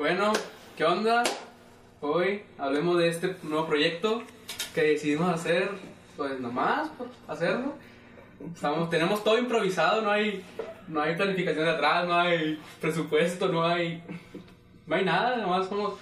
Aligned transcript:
Bueno, 0.00 0.32
¿qué 0.78 0.84
onda? 0.86 1.22
Hoy 2.00 2.42
hablemos 2.56 2.96
de 2.96 3.08
este 3.08 3.36
nuevo 3.42 3.66
proyecto 3.66 4.22
que 4.74 4.80
decidimos 4.80 5.28
hacer, 5.28 5.68
pues 6.16 6.40
nomás, 6.40 6.88
por 6.88 7.08
hacerlo. 7.28 7.74
Estamos, 8.54 8.88
tenemos 8.88 9.22
todo 9.22 9.36
improvisado, 9.36 10.00
no 10.00 10.10
hay, 10.10 10.42
no 10.88 11.02
hay 11.02 11.16
planificación 11.16 11.66
de 11.66 11.72
atrás, 11.72 12.08
no 12.08 12.14
hay 12.14 12.58
presupuesto, 12.80 13.48
no 13.48 13.62
hay, 13.62 14.02
no 14.86 14.96
hay 14.96 15.04
nada, 15.04 15.36
nomás 15.36 15.66
como 15.66 15.98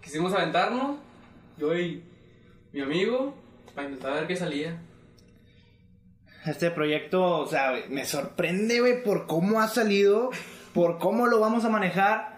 quisimos 0.00 0.32
aventarnos, 0.32 0.98
yo 1.58 1.76
y 1.76 2.00
mi 2.72 2.80
amigo, 2.80 3.34
para 3.74 3.88
intentar 3.88 4.14
ver 4.14 4.28
qué 4.28 4.36
salía. 4.36 4.80
Este 6.46 6.70
proyecto, 6.70 7.38
o 7.40 7.46
sea, 7.48 7.72
me 7.88 8.04
sorprende, 8.04 8.78
güey, 8.78 9.02
por 9.02 9.26
cómo 9.26 9.60
ha 9.60 9.66
salido, 9.66 10.30
por 10.72 11.00
cómo 11.00 11.26
lo 11.26 11.40
vamos 11.40 11.64
a 11.64 11.70
manejar. 11.70 12.31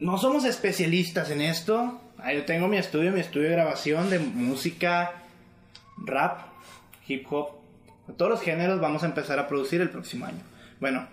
No 0.00 0.18
somos 0.18 0.44
especialistas 0.44 1.30
en 1.30 1.42
esto. 1.42 2.00
Yo 2.34 2.44
tengo 2.44 2.68
mi 2.68 2.78
estudio, 2.78 3.12
mi 3.12 3.20
estudio 3.20 3.48
de 3.48 3.54
grabación 3.54 4.10
de 4.10 4.18
música, 4.18 5.12
rap, 5.98 6.40
hip 7.06 7.26
hop, 7.30 7.60
todos 8.16 8.30
los 8.30 8.40
géneros 8.42 8.80
vamos 8.80 9.02
a 9.02 9.06
empezar 9.06 9.38
a 9.38 9.46
producir 9.46 9.80
el 9.80 9.90
próximo 9.90 10.26
año. 10.26 10.40
Bueno, 10.80 11.06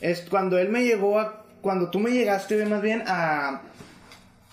es 0.00 0.22
cuando 0.22 0.58
él 0.58 0.68
me 0.68 0.84
llegó 0.84 1.18
a, 1.18 1.44
cuando 1.60 1.90
tú 1.90 1.98
me 1.98 2.10
llegaste, 2.10 2.64
más 2.66 2.82
bien 2.82 3.04
a 3.06 3.62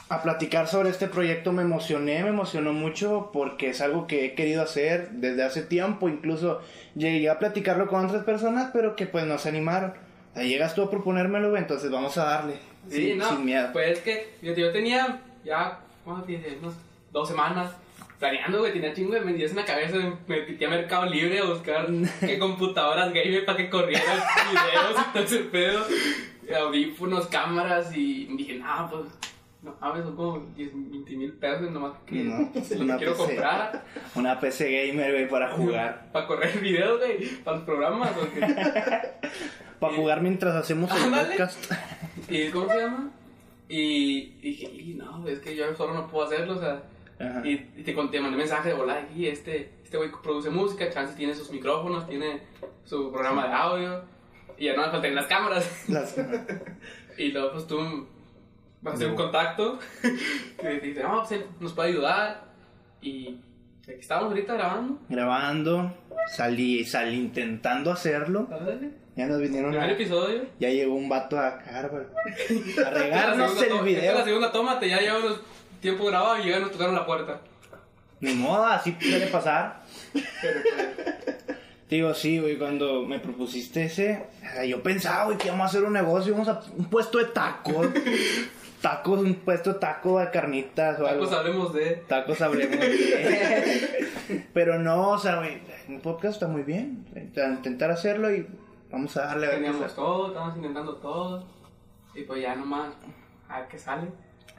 a 0.10 0.22
platicar 0.22 0.68
sobre 0.68 0.90
este 0.90 1.08
proyecto 1.08 1.52
me 1.52 1.64
emocioné, 1.64 2.24
me 2.24 2.30
emocionó 2.30 2.72
mucho 2.72 3.30
porque 3.34 3.70
es 3.70 3.82
algo 3.82 4.08
que 4.08 4.26
he 4.26 4.36
querido 4.36 4.62
hacer 4.62 5.10
desde 5.12 5.44
hace 5.44 5.62
tiempo, 5.62 6.08
incluso 6.08 6.62
llegué 6.96 7.30
a 7.30 7.40
platicarlo 7.40 7.88
con 7.88 8.06
otras 8.06 8.24
personas, 8.24 8.70
pero 8.72 8.96
que 8.96 9.06
pues 9.06 9.26
no 9.26 9.38
se 9.38 9.50
animaron. 9.50 9.94
Ahí 10.36 10.50
llegas 10.50 10.76
tú 10.76 10.84
a 10.84 10.90
proponérmelo, 10.90 11.58
entonces 11.58 11.92
vamos 11.92 12.18
a 12.18 12.26
darle. 12.26 12.60
Sí, 12.90 13.08
sin, 13.10 13.18
no, 13.18 13.30
sin 13.30 13.46
miedo. 13.46 13.70
pues 13.74 13.98
es 13.98 14.00
que 14.00 14.34
yo, 14.42 14.54
yo 14.54 14.72
tenía 14.72 15.22
ya, 15.44 15.80
¿cuánto 16.04 16.24
tiene? 16.24 16.58
Unos 16.62 16.74
dos 17.12 17.28
semanas 17.28 17.72
planeando, 18.20 18.60
güey, 18.60 18.74
tenía 18.74 18.94
chingo 18.94 19.14
de 19.14 19.22
medidas 19.22 19.52
en 19.52 19.58
la 19.58 19.66
cabeza, 19.66 19.96
me 20.28 20.42
metí 20.42 20.66
a 20.66 20.70
Mercado 20.70 21.06
Libre 21.06 21.40
a 21.40 21.44
buscar 21.46 21.88
qué 22.20 22.40
computadoras 22.40 23.14
gamer 23.14 23.46
para 23.46 23.58
que 23.58 23.70
corrieran 23.70 24.06
videos 24.52 25.00
y 25.08 25.14
todo 25.14 25.24
ese 25.24 25.40
pedo, 25.40 25.86
audífonos, 26.60 27.28
cámaras 27.28 27.96
y 27.96 28.26
dije, 28.36 28.56
no, 28.56 28.90
pues 28.90 29.04
no 29.62 29.76
mames, 29.82 30.04
son 30.04 30.16
como 30.16 30.40
10, 30.56 30.70
20 30.74 31.16
mil 31.16 31.34
pesos 31.34 31.72
nomás 31.72 31.94
que 32.06 32.16
No, 32.24 32.50
una 32.80 32.98
quiero 32.98 33.14
PC. 33.14 33.26
comprar. 33.26 33.86
Una 34.16 34.40
PC 34.40 34.88
gamer, 34.88 35.12
güey, 35.12 35.28
para 35.30 35.50
jugar. 35.52 36.10
Para 36.12 36.26
correr 36.28 36.60
videos, 36.60 37.00
güey, 37.00 37.28
para 37.44 37.58
los 37.58 37.66
programas. 37.66 38.10
Para 39.80 39.94
jugar 39.96 40.22
mientras 40.22 40.56
hacemos 40.56 40.90
el 40.92 41.12
podcast. 41.12 41.72
¿Y 42.30 42.50
cómo 42.50 42.70
se 42.70 42.80
llama? 42.80 43.12
Y 43.70 44.26
dije, 44.42 44.66
y 44.74 44.94
no, 44.96 45.28
es 45.28 45.40
que 45.40 45.56
yo 45.56 45.76
solo 45.76 45.94
no 45.94 46.08
puedo 46.08 46.26
hacerlo, 46.26 46.56
o 46.56 46.60
sea. 46.60 46.84
Y, 47.44 47.52
y 47.54 47.84
te, 47.84 47.94
te 47.94 48.20
mandé 48.22 48.38
mensaje 48.38 48.70
de 48.70 48.76
volar 48.76 49.08
y 49.16 49.26
este 49.28 49.74
este 49.84 49.98
güey 49.98 50.12
produce 50.22 50.50
música, 50.50 50.90
Chance 50.92 51.16
tiene 51.16 51.34
sus 51.34 51.50
micrófonos, 51.52 52.08
tiene 52.08 52.42
su 52.84 53.12
programa 53.12 53.48
de 53.48 53.54
audio. 53.54 54.02
Y 54.58 54.66
ya 54.66 54.76
no 54.76 54.84
me 54.86 54.92
faltan 54.92 55.16
las 55.16 55.28
cámaras. 55.28 55.86
Las- 55.90 56.16
Y 57.18 57.32
luego, 57.32 57.54
pues 57.54 57.66
tú 57.68 58.08
vas 58.82 58.94
a 58.94 58.96
hacer 58.96 59.10
un 59.10 59.16
contacto. 59.16 59.80
y 60.04 60.62
te 60.80 60.80
dice, 60.82 61.02
no, 61.04 61.20
pues 61.20 61.32
él 61.32 61.46
nos 61.60 61.74
puede 61.74 61.90
ayudar. 61.90 62.44
Y 63.02 63.40
aquí 63.84 64.00
estamos 64.00 64.26
ahorita 64.26 64.54
grabando. 64.56 65.00
grabando, 65.10 65.94
salí, 66.36 66.84
salí 66.86 67.16
intentando 67.16 67.92
hacerlo. 67.92 68.48
Ándale. 68.52 68.92
Ya 69.18 69.26
nos 69.26 69.42
vinieron 69.42 69.72
Primer 69.72 69.90
a... 69.90 69.94
episodio. 69.94 70.46
Ya 70.60 70.70
llegó 70.70 70.94
un 70.96 71.10
vato 71.10 71.40
a 71.40 71.58
Carver. 71.58 72.08
A 72.86 72.90
regarnos 72.92 73.52
el 73.52 73.56
to- 73.58 73.64
esta 73.64 73.66
es 73.66 73.72
la 73.74 73.82
video. 73.82 74.24
segunda 74.24 74.52
toma, 74.52 74.80
te 74.80 74.88
ya 74.90 75.00
llevamos 75.02 75.42
tiempo 75.82 76.06
grabado 76.06 76.38
y 76.40 76.44
llegan 76.46 76.60
y 76.62 76.64
nos 76.66 76.72
tocaron 76.72 76.94
la 76.96 77.06
puerta. 77.06 77.42
Ni 78.20 78.34
modo, 78.34 78.66
así 78.66 78.92
puede 78.92 79.28
pasar. 79.28 79.82
Digo, 81.90 82.14
sí, 82.14 82.40
güey, 82.40 82.58
cuando 82.58 83.04
me 83.04 83.20
propusiste 83.20 83.86
ese, 83.86 84.24
yo 84.68 84.84
pensaba, 84.84 85.26
güey, 85.26 85.38
que 85.38 85.48
íbamos 85.48 85.66
a 85.66 85.70
hacer 85.70 85.84
un 85.84 85.94
negocio, 85.94 86.34
vamos 86.34 86.50
a 86.50 86.62
un 86.78 86.86
puesto 86.90 87.18
de 87.18 87.26
tacos. 87.26 87.88
Tacos, 88.82 89.20
un 89.22 89.34
puesto 89.36 89.74
de 89.74 89.80
taco 89.80 90.20
de 90.20 90.30
carnitas 90.30 91.00
o 91.00 91.08
algo. 91.08 91.24
Pues 91.24 91.32
hablemos 91.36 91.74
de. 91.74 92.04
Tacos 92.08 92.42
hablemos. 92.42 92.78
de- 92.80 94.08
Pero 94.54 94.78
no, 94.80 95.12
o 95.12 95.18
sea, 95.18 95.38
güey, 95.38 95.60
un 95.88 96.02
podcast 96.02 96.34
está 96.36 96.48
muy 96.48 96.64
bien. 96.64 97.06
Intentar 97.16 97.90
hacerlo 97.92 98.32
y 98.34 98.46
vamos 98.92 99.16
a 99.18 99.26
darle 99.26 99.48
a 99.48 99.50
ver 99.50 99.60
Teníamos 99.60 99.96
todo, 99.96 100.28
estábamos 100.28 100.56
intentando 100.58 100.96
todo. 100.98 101.46
Y 102.16 102.24
pues 102.24 102.42
ya 102.42 102.56
nomás, 102.56 102.94
a 103.48 103.60
ver 103.60 103.68
qué 103.68 103.78
sale. 103.78 104.12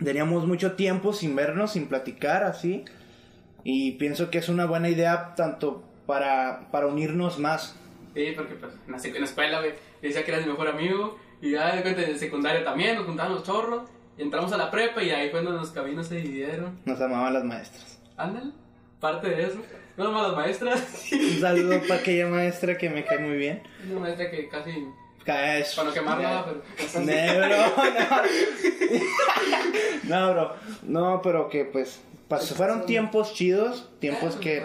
Teníamos 0.03 0.47
mucho 0.47 0.73
tiempo 0.73 1.13
sin 1.13 1.35
vernos, 1.35 1.73
sin 1.73 1.89
platicar, 1.89 2.45
así. 2.45 2.85
Y 3.65 3.93
pienso 3.93 4.31
que 4.31 4.39
es 4.39 4.49
una 4.49 4.67
buena 4.67 4.89
idea 4.89 5.35
tanto 5.35 5.83
para, 6.07 6.71
para 6.71 6.87
unirnos 6.87 7.39
más. 7.39 7.77
Sí, 8.15 8.33
porque 8.37 8.55
pues 8.55 8.73
en 8.87 8.93
la, 8.93 8.99
en 8.99 9.21
la 9.21 9.27
escuela, 9.27 9.59
güey, 9.59 9.75
decía 10.01 10.25
que 10.25 10.31
eras 10.31 10.47
mi 10.47 10.53
mejor 10.53 10.69
amigo. 10.69 11.19
Y 11.41 11.53
ya 11.53 11.75
de 11.75 11.83
cuenta 11.83 12.03
en 12.03 12.19
secundaria 12.19 12.65
también, 12.65 12.97
nos 12.97 13.07
juntaban 13.07 13.33
los 13.33 13.43
chorros. 13.43 13.89
Y 14.17 14.23
entramos 14.23 14.53
a 14.53 14.57
la 14.57 14.71
prepa 14.71 15.03
y 15.03 15.11
ahí 15.11 15.31
fue 15.31 15.43
donde 15.43 15.61
los 15.61 15.71
caminos 15.71 16.07
se 16.09 16.17
dividieron. 16.17 16.81
Nos 16.85 17.01
amaban 17.01 17.35
las 17.35 17.45
maestras. 17.45 18.01
Ándale, 18.17 18.53
parte 19.01 19.29
de 19.29 19.45
eso. 19.45 19.59
No 19.99 20.05
nomás 20.05 20.29
las 20.29 20.37
maestras. 20.37 20.83
Un 21.13 21.41
saludo 21.41 21.81
para 21.89 22.01
aquella 22.01 22.27
maestra 22.29 22.79
que 22.79 22.89
me 22.89 23.05
cae 23.05 23.19
muy 23.19 23.37
bien. 23.37 23.63
Una 23.91 24.01
maestra 24.01 24.31
que 24.31 24.49
casi. 24.49 24.87
Cae 25.25 25.61
eso. 25.61 25.77
Para 25.77 25.89
no 25.89 25.95
quemarla, 25.95 26.47
pero. 26.47 26.63
No, 27.05 27.49
no. 30.09 30.27
No, 30.27 30.33
bro. 30.33 30.55
No, 30.85 31.21
pero 31.23 31.49
que 31.49 31.65
pues 31.65 32.01
pas- 32.31 32.55
fueron 32.55 32.87
tiempos 32.87 33.35
chidos, 33.35 33.91
tiempos 34.01 34.37
que 34.37 34.63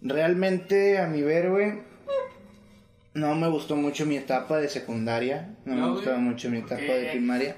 realmente 0.00 0.98
a 0.98 1.06
mi 1.06 1.22
ver, 1.22 1.50
güey, 1.50 1.80
no 3.14 3.34
me 3.34 3.48
gustó 3.48 3.74
mucho 3.76 4.06
mi 4.06 4.16
etapa 4.16 4.58
de 4.58 4.68
secundaria, 4.68 5.54
no, 5.64 5.74
me 5.74 5.90
gustaba 5.90 6.18
mucho 6.18 6.48
mi 6.50 6.58
etapa 6.58 6.80
de 6.82 7.10
primaria. 7.10 7.56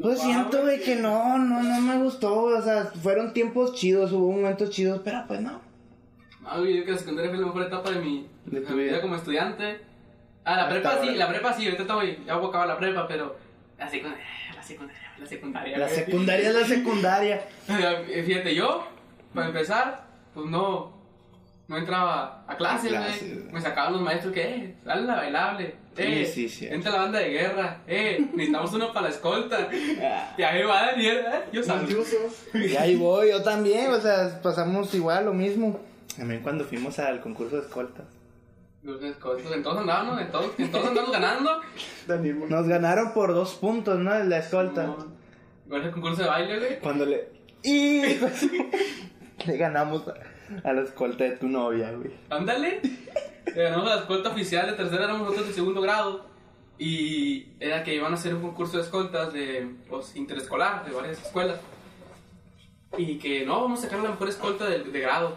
Pues 0.00 0.16
Wow. 0.18 0.24
siento, 0.26 0.62
güey, 0.62 0.80
que 0.80 0.96
no, 0.96 1.38
no, 1.38 1.62
no 1.62 1.80
me 1.80 1.98
gustó, 2.02 2.34
o 2.44 2.62
sea, 2.62 2.84
fueron 3.02 3.32
tiempos 3.32 3.74
chidos, 3.74 4.12
hubo 4.12 4.32
momentos 4.32 4.70
chidos, 4.70 5.00
pero 5.04 5.24
pues 5.26 5.40
no. 5.40 5.60
No, 6.42 6.58
güey, 6.60 6.76
yo 6.78 6.82
creo 6.82 6.84
que 6.86 6.92
la 6.92 6.98
secundaria 6.98 7.30
fue 7.30 7.40
la 7.40 7.46
mejor 7.46 7.62
etapa 7.64 7.90
de 7.90 8.00
mi, 8.00 8.26
De 8.46 8.60
de 8.60 8.66
tu 8.66 8.72
mi 8.74 8.82
vida 8.82 8.92
vida. 8.92 9.02
como 9.02 9.16
estudiante. 9.16 9.80
Ah, 10.44 10.56
la 10.56 10.62
Hasta 10.62 10.70
prepa 10.74 11.00
sí, 11.02 11.14
la 11.16 11.28
prepa 11.28 11.52
sí, 11.52 11.64
ahorita 11.66 11.82
estoy, 11.82 12.18
ya 12.26 12.36
voy 12.36 12.46
a 12.46 12.48
acabar 12.48 12.68
la 12.68 12.78
prepa, 12.78 13.06
pero 13.06 13.36
la 13.78 13.88
secundaria, 13.90 14.24
la 14.56 14.62
secundaria, 14.62 15.08
la 15.18 15.26
secundaria. 15.26 15.78
La 15.78 15.86
güey. 15.86 15.98
secundaria 15.98 16.48
es 16.48 16.54
la 16.54 16.66
secundaria. 16.66 17.40
Eh, 18.08 18.22
Fíjate, 18.26 18.54
yo, 18.54 18.86
para 19.34 19.48
empezar, 19.48 20.06
pues 20.34 20.46
no, 20.46 20.92
no 21.70 21.78
entraba 21.78 22.42
a 22.48 22.56
clases, 22.56 22.90
güey. 22.90 23.52
Me 23.52 23.60
sacaban 23.60 23.92
los 23.92 24.02
maestros 24.02 24.34
que, 24.34 24.42
eh, 24.42 24.74
dale 24.84 25.02
la 25.06 25.14
bailable, 25.14 25.76
eh, 25.96 26.26
Sí, 26.26 26.48
sí, 26.48 26.48
sí. 26.48 26.66
entra 26.66 26.90
la 26.90 26.98
banda 26.98 27.20
de 27.20 27.30
guerra, 27.30 27.78
eh, 27.86 28.26
necesitamos 28.34 28.72
uno 28.72 28.92
para 28.92 29.06
la 29.06 29.14
escolta. 29.14 29.68
Y 30.36 30.42
ahí 30.42 30.64
va 30.64 30.86
la 30.86 30.96
mierda, 30.96 31.44
yo 31.52 31.62
salgo. 31.62 32.02
Y 32.54 32.74
ahí 32.74 32.96
voy, 32.96 33.30
yo 33.30 33.44
también, 33.44 33.92
o 33.92 34.00
sea, 34.00 34.40
pasamos 34.42 34.92
igual 34.94 35.26
lo 35.26 35.32
mismo. 35.32 35.78
También 36.16 36.42
cuando 36.42 36.64
fuimos 36.64 36.98
al 36.98 37.20
concurso 37.20 37.54
de 37.54 37.62
escoltas. 37.62 38.04
Los 38.82 39.00
escoltas, 39.04 39.52
entonces 39.52 39.82
andábamos, 39.82 40.20
entonces, 40.20 40.52
entonces 40.58 40.88
andamos 40.88 41.12
ganando. 41.12 41.60
Nos 42.48 42.66
ganaron 42.66 43.12
por 43.14 43.32
dos 43.32 43.54
puntos, 43.54 43.96
¿no? 43.96 44.12
En 44.12 44.28
la 44.28 44.38
escolta. 44.38 44.96
Igual 45.66 45.84
el 45.84 45.90
concurso 45.92 46.22
de 46.22 46.28
baile, 46.28 46.58
güey. 46.58 46.80
Cuando 46.80 47.06
le... 47.06 47.28
¡Y! 47.62 48.02
le 49.46 49.56
ganamos 49.56 50.08
a, 50.08 50.14
a 50.64 50.72
la 50.72 50.82
escolta 50.82 51.24
de 51.24 51.32
tu 51.32 51.48
novia, 51.48 51.92
güey. 51.92 52.12
Ándale. 52.28 52.80
Le 53.54 53.62
ganamos 53.62 53.86
la 53.86 53.96
escolta 53.96 54.30
oficial 54.30 54.66
de 54.66 54.72
tercera, 54.74 55.04
éramos 55.04 55.22
nosotros 55.22 55.48
de 55.48 55.54
segundo 55.54 55.80
grado. 55.80 56.26
Y 56.78 57.48
era 57.60 57.84
que 57.84 57.94
iban 57.94 58.12
a 58.12 58.14
hacer 58.14 58.34
un 58.34 58.42
concurso 58.42 58.78
de 58.78 58.84
escoltas 58.84 59.32
de 59.32 59.68
pues, 59.88 60.16
interescolar, 60.16 60.84
de 60.84 60.92
varias 60.92 61.20
escuelas. 61.20 61.60
Y 62.96 63.18
que 63.18 63.44
no, 63.44 63.60
vamos 63.60 63.80
a 63.80 63.82
sacar 63.82 64.00
la 64.00 64.10
mejor 64.10 64.28
escolta 64.28 64.66
de, 64.66 64.84
de 64.84 65.00
grado. 65.00 65.36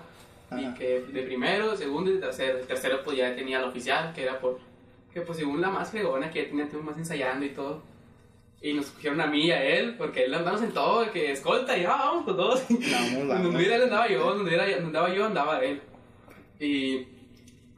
Y 0.51 0.65
Ajá. 0.65 0.73
que 0.75 1.01
de 1.01 1.23
primero, 1.23 1.75
segundo 1.75 2.11
y 2.11 2.19
tercero. 2.19 2.59
El 2.59 2.67
tercero 2.67 3.03
pues 3.03 3.17
ya 3.17 3.35
tenía 3.35 3.59
la 3.59 3.67
oficial, 3.67 4.13
que 4.13 4.23
era 4.23 4.39
por... 4.39 4.59
Que 5.13 5.21
pues 5.21 5.37
según 5.37 5.61
la 5.61 5.69
más 5.69 5.91
fregona, 5.91 6.31
que 6.31 6.43
ya 6.43 6.49
tenía 6.49 6.67
tiempo 6.67 6.89
más 6.89 6.97
ensayando 6.97 7.45
y 7.45 7.49
todo. 7.49 7.83
Y 8.63 8.73
nos 8.73 8.85
cogieron 8.87 9.19
a 9.19 9.27
mí 9.27 9.47
y 9.47 9.51
a 9.51 9.61
él, 9.61 9.95
porque 9.97 10.23
él 10.23 10.33
andamos 10.33 10.61
en 10.63 10.71
todo, 10.71 11.11
que 11.11 11.31
escolta, 11.33 11.77
y 11.77 11.83
ah, 11.83 11.97
vamos 11.99 12.23
con 12.23 12.37
todos. 12.37 12.63
Vamos, 12.69 12.79
Donde 13.11 13.25
vamos. 13.27 13.45
anduviera 13.47 13.75
él 13.75 13.81
andaba 13.83 14.07
yo, 14.07 14.33
donde 14.33 14.53
era- 14.55 14.63
donde 14.65 14.85
andaba 14.85 15.13
yo 15.13 15.25
andaba 15.25 15.59
él. 15.63 15.81
Y, 16.61 17.05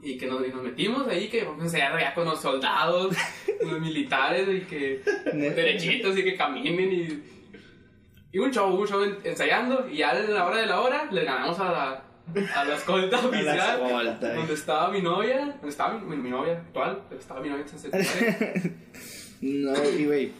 y 0.03 0.15
que 0.19 0.27
nos, 0.27 0.45
y 0.45 0.49
nos 0.51 0.61
metimos 0.61 1.07
ahí, 1.07 1.27
que 1.27 1.43
vamos 1.43 1.61
a 1.61 1.65
ya 1.99 2.13
con 2.13 2.25
los 2.25 2.39
soldados, 2.39 3.15
los 3.65 3.81
militares, 3.81 4.47
y 4.47 4.59
que 4.61 5.01
derechitos 5.33 6.15
y 6.17 6.23
que 6.23 6.35
caminen 6.35 6.93
y... 6.93 7.35
Y 8.31 8.37
un 8.37 8.51
show, 8.51 8.69
un 8.75 8.85
show 8.87 9.01
en- 9.01 9.17
ensayando, 9.23 9.87
y 9.89 9.97
ya 9.97 10.11
a 10.11 10.13
la 10.13 10.45
hora 10.45 10.57
de 10.57 10.65
la 10.67 10.81
hora 10.81 11.07
le 11.09 11.23
ganamos 11.23 11.57
a 11.57 11.71
la, 11.71 12.03
a 12.53 12.65
la 12.65 12.75
escolta 12.75 13.17
oficial. 13.25 13.81
escolta, 13.81 14.33
eh. 14.33 14.35
donde 14.35 14.53
estaba 14.53 14.91
mi 14.91 15.01
novia, 15.01 15.45
donde 15.55 15.69
estaba 15.69 15.97
mi, 15.97 16.15
mi 16.17 16.29
novia 16.29 16.57
actual, 16.57 17.01
pero 17.07 17.21
estaba 17.21 17.39
mi 17.39 17.49
novia 17.49 17.63
en. 17.65 17.91
No, 19.41 19.73
y 19.89 20.05
güey, 20.05 20.31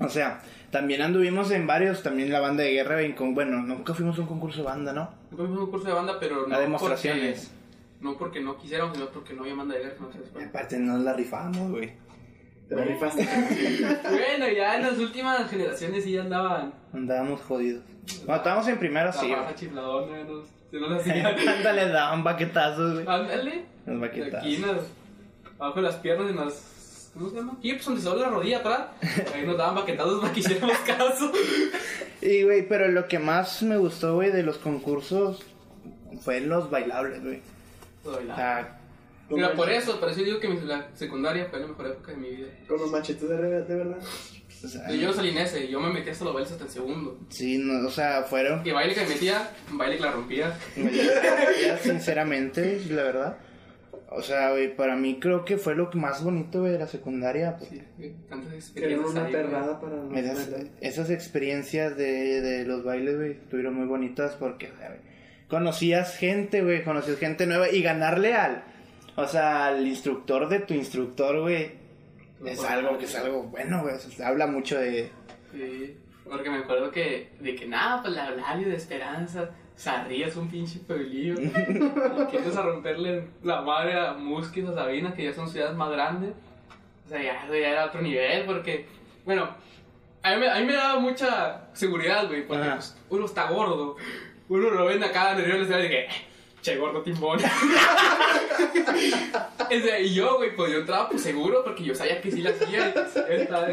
O 0.00 0.08
sea, 0.08 0.40
también 0.70 1.02
anduvimos 1.02 1.50
en 1.50 1.66
varios, 1.66 2.02
también 2.02 2.30
la 2.30 2.40
banda 2.40 2.62
de 2.62 2.72
guerra, 2.72 2.94
güey, 2.94 3.14
con, 3.14 3.34
bueno, 3.34 3.62
nunca 3.62 3.94
fuimos 3.94 4.16
a 4.18 4.22
un 4.22 4.28
concurso 4.28 4.58
de 4.58 4.66
banda, 4.66 4.92
¿no? 4.92 5.10
Fuimos 5.34 5.58
a 5.58 5.64
un 5.64 5.70
curso 5.70 5.88
de 5.88 5.94
banda, 5.94 6.18
pero 6.20 6.46
no 6.46 6.54
A 6.54 6.60
demostraciones. 6.60 7.50
Porque, 7.50 8.04
no 8.04 8.18
porque 8.18 8.40
no 8.40 8.56
quisiéramos, 8.58 8.96
sino 8.96 9.08
porque 9.10 9.34
no 9.34 9.42
había 9.42 9.54
banda 9.54 9.74
de 9.74 9.80
guerra. 9.82 9.96
No 10.00 10.40
Y 10.40 10.44
aparte 10.44 10.78
nos 10.78 11.00
la 11.02 11.14
rifamos, 11.14 11.70
güey. 11.70 11.92
Te 12.68 12.76
la 12.76 12.84
rifaste. 12.84 13.26
bueno, 14.02 14.48
ya 14.54 14.76
en 14.76 14.82
las 14.82 14.98
últimas 14.98 15.50
generaciones 15.50 16.04
sí 16.04 16.12
ya 16.12 16.20
andaban. 16.22 16.74
Andábamos 16.92 17.40
jodidos. 17.40 17.82
Cuando 18.24 18.36
estábamos 18.36 18.68
en 18.68 18.78
primero, 18.78 19.06
La 19.06 19.12
sí. 19.12 19.34
raza 19.34 19.54
chifladona, 19.54 20.24
no, 20.24 20.42
se 20.70 20.78
nos 20.78 20.92
hacían. 21.00 21.26
Ándale, 21.26 21.88
daban 21.88 22.22
baquetazos, 22.22 22.94
güey. 22.94 23.06
Ándale. 23.08 23.64
Los 23.86 24.00
baquetazos. 24.00 24.46
Aquí 24.46 24.56
en 24.56 24.62
las, 24.62 24.76
abajo 25.58 25.76
de 25.76 25.82
las 25.82 25.96
piernas, 25.96 26.30
en 26.30 26.36
las. 26.36 26.77
¿Cómo 27.14 27.30
se 27.30 27.36
llama? 27.36 27.54
Aquí, 27.58 27.72
pues 27.72 27.84
donde 27.84 28.00
se 28.00 28.08
dobla 28.08 28.26
la 28.26 28.30
rodilla 28.30 28.58
atrás. 28.58 28.80
Ahí 29.34 29.44
nos 29.46 29.56
daban 29.56 29.74
baquetazos 29.76 30.20
para 30.20 30.32
que 30.32 30.40
hiciéramos 30.40 30.78
caso. 30.86 31.32
Y, 32.20 32.42
güey, 32.44 32.68
pero 32.68 32.88
lo 32.88 33.08
que 33.08 33.18
más 33.18 33.62
me 33.62 33.76
gustó, 33.76 34.14
güey, 34.14 34.30
de 34.30 34.42
los 34.42 34.58
concursos 34.58 35.42
fue 36.20 36.40
los 36.40 36.70
bailables, 36.70 37.22
güey. 37.22 37.40
O 38.04 38.34
sea, 38.34 38.80
Mira, 39.30 39.52
por 39.52 39.68
eso, 39.70 40.00
por 40.00 40.08
eso 40.10 40.22
digo 40.22 40.40
que 40.40 40.48
mi, 40.48 40.58
la 40.62 40.88
secundaria 40.94 41.46
fue 41.50 41.60
la 41.60 41.66
mejor 41.66 41.86
época 41.88 42.12
de 42.12 42.16
mi 42.18 42.30
vida. 42.30 42.48
Con 42.66 42.78
los 42.78 42.90
machetes 42.90 43.28
de, 43.28 43.36
de 43.36 43.74
verdad. 43.76 43.98
o 44.64 44.68
sea, 44.68 44.90
Yo 44.90 45.08
no 45.08 45.12
salí 45.12 45.30
en 45.30 45.38
ese, 45.38 45.68
yo 45.68 45.80
me 45.80 45.92
metí 45.92 46.08
hasta 46.08 46.24
los 46.24 46.32
bailes 46.32 46.52
hasta 46.52 46.64
el 46.64 46.70
segundo. 46.70 47.18
sí, 47.28 47.58
no, 47.58 47.86
o 47.86 47.90
sea, 47.90 48.22
fueron 48.22 48.66
Y 48.66 48.70
baile 48.70 48.94
que 48.94 49.02
me 49.02 49.08
metía, 49.08 49.50
baile 49.72 49.96
que 49.96 50.02
la 50.02 50.12
rompía. 50.12 50.58
Ya, 51.62 51.78
sinceramente, 51.78 52.80
la 52.88 53.02
verdad. 53.02 53.38
O 54.10 54.22
sea, 54.22 54.52
güey, 54.52 54.74
para 54.74 54.96
mí 54.96 55.18
creo 55.20 55.44
que 55.44 55.58
fue 55.58 55.74
lo 55.74 55.90
que 55.90 55.98
más 55.98 56.24
bonito, 56.24 56.60
güey, 56.60 56.72
de 56.72 56.78
la 56.78 56.86
secundaria. 56.86 57.56
pues. 57.56 57.70
Sí, 57.70 57.82
güey, 57.98 58.14
tantas 58.28 58.54
experiencias. 58.54 59.10
una 59.10 59.24
ahí, 59.26 59.32
perrada 59.32 59.80
para 59.80 60.18
Esas, 60.18 60.48
esas 60.80 61.10
experiencias 61.10 61.96
de, 61.96 62.40
de 62.40 62.64
los 62.64 62.84
bailes, 62.84 63.16
güey, 63.16 63.32
estuvieron 63.32 63.74
muy 63.74 63.86
bonitas 63.86 64.34
porque, 64.36 64.70
o 64.72 64.76
sea, 64.78 64.88
güey, 64.88 65.00
conocías 65.48 66.16
gente, 66.16 66.62
güey, 66.62 66.84
conocías 66.84 67.18
gente 67.18 67.46
nueva 67.46 67.68
y 67.70 67.82
ganarle 67.82 68.34
al, 68.34 68.64
o 69.16 69.26
sea, 69.26 69.66
al 69.66 69.86
instructor 69.86 70.48
de 70.48 70.60
tu 70.60 70.72
instructor, 70.72 71.40
güey, 71.42 71.72
es 72.46 72.64
algo 72.64 72.96
que 72.98 73.04
es 73.04 73.14
algo 73.14 73.42
bueno, 73.44 73.82
güey, 73.82 73.94
o 73.94 73.98
sea, 73.98 74.10
se 74.10 74.24
habla 74.24 74.46
mucho 74.46 74.78
de... 74.78 75.10
Sí, 75.52 75.96
porque 76.24 76.48
me 76.50 76.58
acuerdo 76.58 76.90
que, 76.90 77.30
de 77.40 77.54
que 77.54 77.66
nada, 77.66 78.00
pues 78.02 78.14
la 78.14 78.30
labio 78.30 78.68
de 78.68 78.76
esperanza, 78.76 79.50
Sarrías 79.78 80.34
un 80.34 80.50
pinche 80.50 80.80
pueblillo. 80.80 81.36
quieres 82.30 82.56
a 82.56 82.62
romperle 82.62 83.28
la 83.44 83.62
madre 83.62 83.94
a 83.98 84.12
Musquis, 84.12 84.66
a 84.66 84.74
Sabina, 84.74 85.14
que 85.14 85.22
ya 85.22 85.32
son 85.32 85.48
ciudades 85.48 85.76
más 85.76 85.90
grandes. 85.92 86.32
O 87.06 87.08
sea, 87.08 87.22
ya, 87.22 87.46
ya 87.48 87.68
era 87.70 87.84
otro 87.86 88.02
nivel, 88.02 88.44
porque, 88.44 88.86
bueno, 89.24 89.48
a 90.22 90.30
mí, 90.34 90.40
me- 90.40 90.50
a 90.50 90.56
mí 90.58 90.64
me 90.66 90.72
daba 90.72 90.98
mucha 90.98 91.68
seguridad, 91.74 92.26
güey, 92.26 92.44
porque 92.44 92.64
pues, 92.64 92.96
uno 93.08 93.24
está 93.24 93.48
gordo. 93.50 93.94
Uno 94.48 94.68
lo 94.70 94.86
ven 94.86 95.04
acá 95.04 95.32
en 95.32 95.38
el 95.38 95.44
río 95.44 95.62
y 95.62 95.88
que, 95.88 96.08
che, 96.60 96.76
gordo 96.76 97.00
timbón. 97.02 97.38
Y 99.70 100.14
yo, 100.14 100.36
güey, 100.38 100.56
pues 100.56 100.72
yo 100.72 100.78
entraba 100.78 101.08
pues 101.08 101.22
seguro 101.22 101.62
porque 101.62 101.84
yo 101.84 101.94
sabía 101.94 102.20
que 102.20 102.30
sí 102.32 102.40
la 102.42 102.50
hacía. 102.50 102.88
Estaba, 103.28 103.68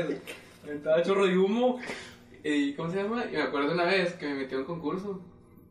estaba 0.67 1.01
chorro 1.01 1.25
de 1.25 1.37
humo. 1.37 1.79
Y, 2.43 2.73
¿Cómo 2.73 2.91
se 2.91 3.01
llama? 3.01 3.23
Y 3.31 3.35
me 3.35 3.41
acuerdo 3.41 3.73
una 3.73 3.85
vez 3.85 4.13
que 4.13 4.27
me 4.27 4.35
metí 4.35 4.53
a 4.55 4.59
un 4.59 4.65
concurso 4.65 5.21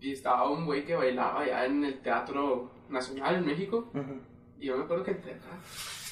y 0.04 0.12
estaba 0.12 0.48
un 0.50 0.66
güey 0.66 0.84
que 0.84 0.94
bailaba 0.94 1.40
allá 1.40 1.64
en 1.64 1.84
el 1.84 2.00
Teatro 2.00 2.70
Nacional 2.90 3.36
en 3.36 3.46
México. 3.46 3.90
Y 4.60 4.66
yo 4.66 4.76
me 4.76 4.84
acuerdo 4.84 5.04
que 5.04 5.10
entré 5.12 5.34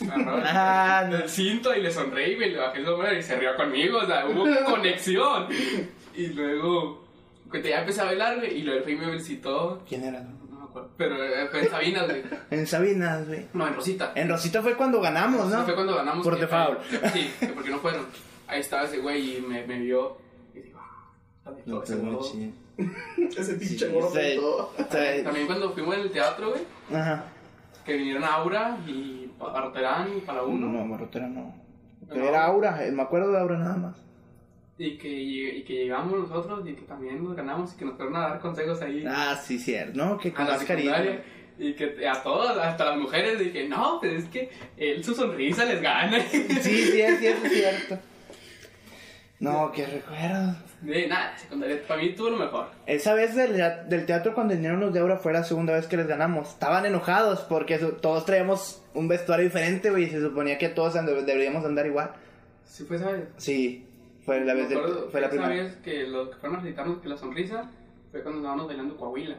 me 0.00 0.12
Ah, 0.15 1.05
el, 1.09 1.15
el 1.23 1.29
cinto 1.29 1.75
y 1.77 1.81
le 1.83 1.91
sonreí, 1.91 2.35
güey, 2.37 2.50
le 2.50 2.59
bajé 2.59 2.79
el 2.79 2.85
sombrero 2.87 3.17
y 3.19 3.23
se 3.23 3.37
rió 3.39 3.55
conmigo. 3.56 3.99
O 3.99 4.06
sea, 4.06 4.27
hubo 4.27 4.44
conexión. 4.67 5.47
Y 6.15 6.27
luego, 6.29 7.05
que 7.53 7.62
ya 7.62 7.81
empecé 7.81 8.00
a 8.00 8.05
bailar, 8.05 8.37
güey, 8.39 8.59
y 8.59 8.62
luego 8.62 8.89
y 8.89 8.97
me 8.97 9.05
felicitó. 9.06 9.83
¿Quién 9.89 10.05
era? 10.05 10.21
No 10.23 10.59
me 10.59 10.65
acuerdo. 10.65 10.91
Pero 10.97 11.17
fue 11.50 11.61
en 11.61 11.69
Sabinas, 11.71 12.05
güey. 12.09 12.23
En 12.50 12.67
Sabinas, 12.67 13.29
güey. 13.29 13.47
No, 13.53 13.69
en 13.69 13.75
Rosita. 13.75 14.12
En 14.17 14.29
Rosita 14.29 14.62
fue 14.62 14.75
cuando 14.75 15.00
ganamos, 15.00 15.47
Sí, 15.49 15.53
¿no? 15.55 15.65
fue 15.65 15.75
cuando 15.75 15.94
ganamos. 15.97 16.25
Por 16.25 16.39
default. 16.41 16.81
que- 16.89 17.09
Sí, 17.11 17.31
que 17.39 17.47
porque 17.49 17.71
no 17.71 17.79
fueron. 17.79 18.06
Ahí 18.49 18.61
estaba 18.61 18.85
ese 18.85 18.99
güey 18.99 19.37
y 19.37 19.41
me, 19.43 19.67
me 19.67 19.79
vio. 19.79 20.17
Y 20.55 20.61
digo, 20.61 20.81
ah, 20.83 21.12
está 21.44 21.50
todo 21.94 21.99
gordo. 22.03 22.33
Ese 23.36 23.54
pinche 23.54 23.86
Sí, 23.86 23.92
gordo 23.92 24.10
sí. 24.10 24.19
de 24.19 24.36
todo. 24.36 24.72
O 24.78 24.92
sea, 24.92 25.22
También 25.24 25.46
cuando 25.46 25.72
fuimos 25.72 25.94
al 25.96 26.10
teatro, 26.10 26.50
güey, 26.50 26.62
Ajá. 27.00 27.24
que 27.84 27.96
vinieron 27.96 28.24
Aura 28.24 28.78
y 28.86 29.30
Barterán 29.38 30.08
y 30.16 30.20
para 30.20 30.42
uno. 30.42 30.66
No, 30.69 30.84
no. 30.86 31.08
Pero 31.10 31.28
No. 31.28 32.28
era 32.28 32.44
Aura, 32.44 32.84
eh, 32.86 32.92
me 32.92 33.02
acuerdo 33.02 33.32
de 33.32 33.38
Aura 33.38 33.58
nada 33.58 33.76
más. 33.76 33.96
Y 34.78 34.96
que, 34.98 35.08
y 35.08 35.62
que 35.64 35.74
llegamos 35.74 36.19
nosotros 36.28 36.66
y 36.66 36.74
que 36.74 36.82
también 36.82 37.22
nos 37.22 37.36
ganamos 37.36 37.72
y 37.74 37.76
que 37.76 37.84
nos 37.84 37.94
fueron 37.96 38.16
a 38.16 38.20
dar 38.20 38.40
consejos 38.40 38.80
ahí 38.82 39.04
Ah, 39.06 39.36
sí, 39.40 39.58
cierto. 39.58 39.96
No, 39.96 40.19
que 40.19 40.32
con 40.32 40.46
más 40.46 40.64
cariño. 40.64 40.92
Y 41.58 41.74
que 41.74 42.08
a 42.08 42.20
todas, 42.22 42.56
hasta 42.56 42.86
las 42.86 42.96
mujeres, 42.98 43.38
dije, 43.38 43.69
no, 43.69 43.98
pues 44.00 44.24
es 44.24 44.28
que 44.30 44.50
él 44.76 45.04
su 45.04 45.14
sonrisa 45.14 45.64
les 45.66 45.80
gana. 45.80 46.19
Sí, 46.28 46.46
sí, 46.60 47.00
es 47.00 47.20
cierto, 47.20 47.46
es 47.46 47.52
cierto. 47.52 47.98
No, 49.43 49.73
qué 49.73 49.85
recuerdo. 49.87 50.55
De 50.83 51.06
nada, 51.09 51.37
secundaria, 51.37 51.81
para 51.87 52.00
mí 52.00 52.15
tuvo 52.15 52.31
lo 52.31 52.37
mejor. 52.37 52.67
Esa 52.87 53.15
vez 53.15 53.35
del, 53.35 53.61
del 53.89 54.06
teatro 54.06 54.35
cuando 54.35 54.55
vinieron 54.55 54.81
los 54.81 54.93
de 54.93 55.00
Aura 55.00 55.17
fue 55.17 55.33
la 55.33 55.43
segunda 55.44 55.73
vez 55.75 55.87
que 55.87 55.97
les 55.97 56.06
ganamos. 56.06 56.49
Estaban 56.50 56.87
enojados 56.87 57.41
porque 57.41 57.79
su- 57.79 57.93
todos 57.93 58.25
traíamos 58.25 58.83
un 58.94 59.09
vestuario 59.09 59.44
diferente, 59.44 59.91
güey, 59.91 60.05
y 60.05 60.11
se 60.11 60.21
suponía 60.21 60.59
que 60.59 60.69
todos 60.69 60.94
and- 60.97 61.09
deberíamos 61.11 61.65
andar 61.65 61.87
igual. 61.87 62.12
Sí, 62.65 62.85
fue 62.85 62.97
esa 62.97 63.11
vez. 63.12 63.25
Sí, 63.37 63.87
fue 64.25 64.44
la 64.44 64.55
vez 64.55 64.69
del, 64.69 64.79
fue 65.11 65.21
la 65.21 65.27
esa 65.27 65.37
primera. 65.37 65.62
vez 65.65 65.77
que 65.85 66.05
los 66.06 66.29
que 66.31 66.37
fueron 66.37 66.56
a 66.59 66.61
felicitarnos 66.61 67.03
que 67.03 67.09
la 67.09 67.17
sonrisa 67.17 67.71
fue 68.12 68.23
cuando 68.23 68.39
andábamos 68.39 68.67
bailando 68.69 68.97
Coahuila. 68.97 69.37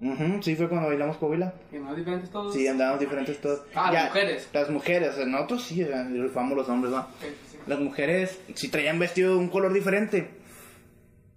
Ujú, 0.00 0.42
sí, 0.42 0.56
fue 0.56 0.68
cuando 0.68 0.88
bailamos 0.88 1.16
Coahuila. 1.16 1.54
Que 1.70 1.78
más 1.78 1.96
diferentes 1.96 2.28
todos. 2.30 2.52
Sí, 2.52 2.66
andábamos 2.66 2.98
diferentes 3.00 3.40
todos. 3.40 3.62
Ah, 3.74 3.92
las 3.92 4.06
mujeres. 4.06 4.48
Las 4.52 4.68
mujeres, 4.70 5.10
o 5.10 5.16
sea, 5.16 5.26
nosotros 5.26 5.62
sí, 5.62 5.82
o 5.84 5.86
sea, 5.86 6.04
rifamos 6.08 6.56
los 6.56 6.68
hombres, 6.68 6.92
¿no? 6.92 7.06
Sí. 7.20 7.53
Las 7.66 7.78
mujeres 7.80 8.38
sí 8.54 8.68
traían 8.68 8.98
vestido 8.98 9.32
de 9.32 9.38
un 9.38 9.48
color 9.48 9.72
diferente. 9.72 10.28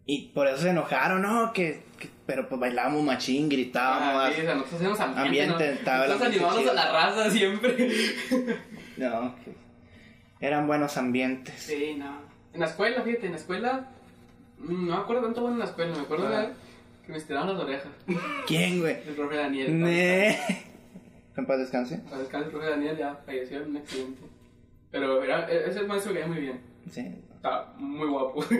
Y 0.05 0.29
por 0.29 0.47
eso 0.47 0.57
se 0.57 0.69
enojaron, 0.69 1.21
¿no? 1.21 1.51
Que, 1.53 1.83
que- 1.99 2.09
pero 2.25 2.47
pues 2.47 2.59
bailábamos 2.61 3.03
machín, 3.03 3.49
gritábamos. 3.49 4.23
Ah, 4.23 4.31
sí, 4.33 4.41
o 4.41 4.43
sea, 4.45 4.53
nosotros 4.55 4.75
hacíamos 4.75 4.99
ambiente. 4.99 5.51
Ambiente, 5.53 5.79
¿no? 5.85 5.97
Nosotros 5.97 6.21
animamos 6.21 6.67
a 6.67 6.73
la 6.73 6.91
raza 6.91 7.29
siempre. 7.31 7.91
No, 8.97 9.35
que 9.43 10.45
eran 10.45 10.67
buenos 10.67 10.97
ambientes. 10.97 11.55
Sí, 11.59 11.95
no. 11.97 12.21
En 12.53 12.59
la 12.61 12.65
escuela, 12.67 13.01
fíjate, 13.01 13.25
en 13.27 13.31
la 13.33 13.37
escuela. 13.37 13.89
mm, 14.59 14.87
No 14.87 14.95
me 14.95 15.01
acuerdo 15.01 15.23
tanto 15.23 15.41
bueno 15.41 15.55
en 15.55 15.59
la 15.59 15.65
escuela. 15.65 15.95
Me 15.95 16.01
acuerdo 16.01 16.27
Ah. 16.35 16.47
que 17.05 17.11
me 17.11 17.17
estiraron 17.17 17.53
las 17.53 17.63
orejas. 17.63 17.91
¿Quién, 18.47 18.79
güey? 18.79 18.97
El 19.07 19.13
profe 19.15 19.35
Daniel. 19.35 19.79
Ne. 19.79 20.37
En 21.37 21.45
paz 21.45 21.59
descanse. 21.59 21.97
Para 21.99 22.17
descanso, 22.17 22.45
el 22.47 22.51
profe 22.51 22.69
Daniel 22.71 22.97
ya 22.97 23.15
falleció 23.25 23.61
en 23.61 23.69
un 23.69 23.77
accidente. 23.77 24.21
Pero 24.91 25.23
era, 25.23 25.49
ese 25.49 25.83
maestro 25.83 26.13
que 26.13 26.25
muy 26.25 26.39
bien. 26.39 26.61
Sí. 26.91 27.05
Estaba 27.35 27.73
muy 27.77 28.07
guapo. 28.07 28.43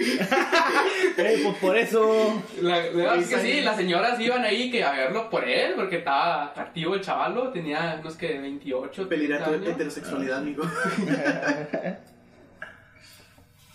Eh, 1.17 1.39
pues 1.43 1.57
por 1.57 1.75
eso. 1.77 2.43
La, 2.62 2.77
la 2.77 2.89
verdad 2.91 3.17
es 3.17 3.27
que 3.29 3.39
sí, 3.39 3.62
las 3.62 3.75
señoras 3.75 4.19
iban 4.19 4.43
ahí 4.43 4.69
que 4.69 4.84
a 4.84 4.91
verlo 4.91 5.29
por 5.29 5.43
él, 5.48 5.74
porque 5.75 5.98
estaba 5.98 6.46
atractivo 6.46 6.93
el 6.96 7.01
chavalo, 7.01 7.51
tenía 7.51 7.98
unos 8.00 8.15
que 8.15 8.38
28 8.39 9.10
Peligrar 9.10 9.39
tu 9.43 9.50
30 9.50 9.65
años. 9.65 9.75
heterosexualidad, 9.75 10.38
amigo. 10.39 10.63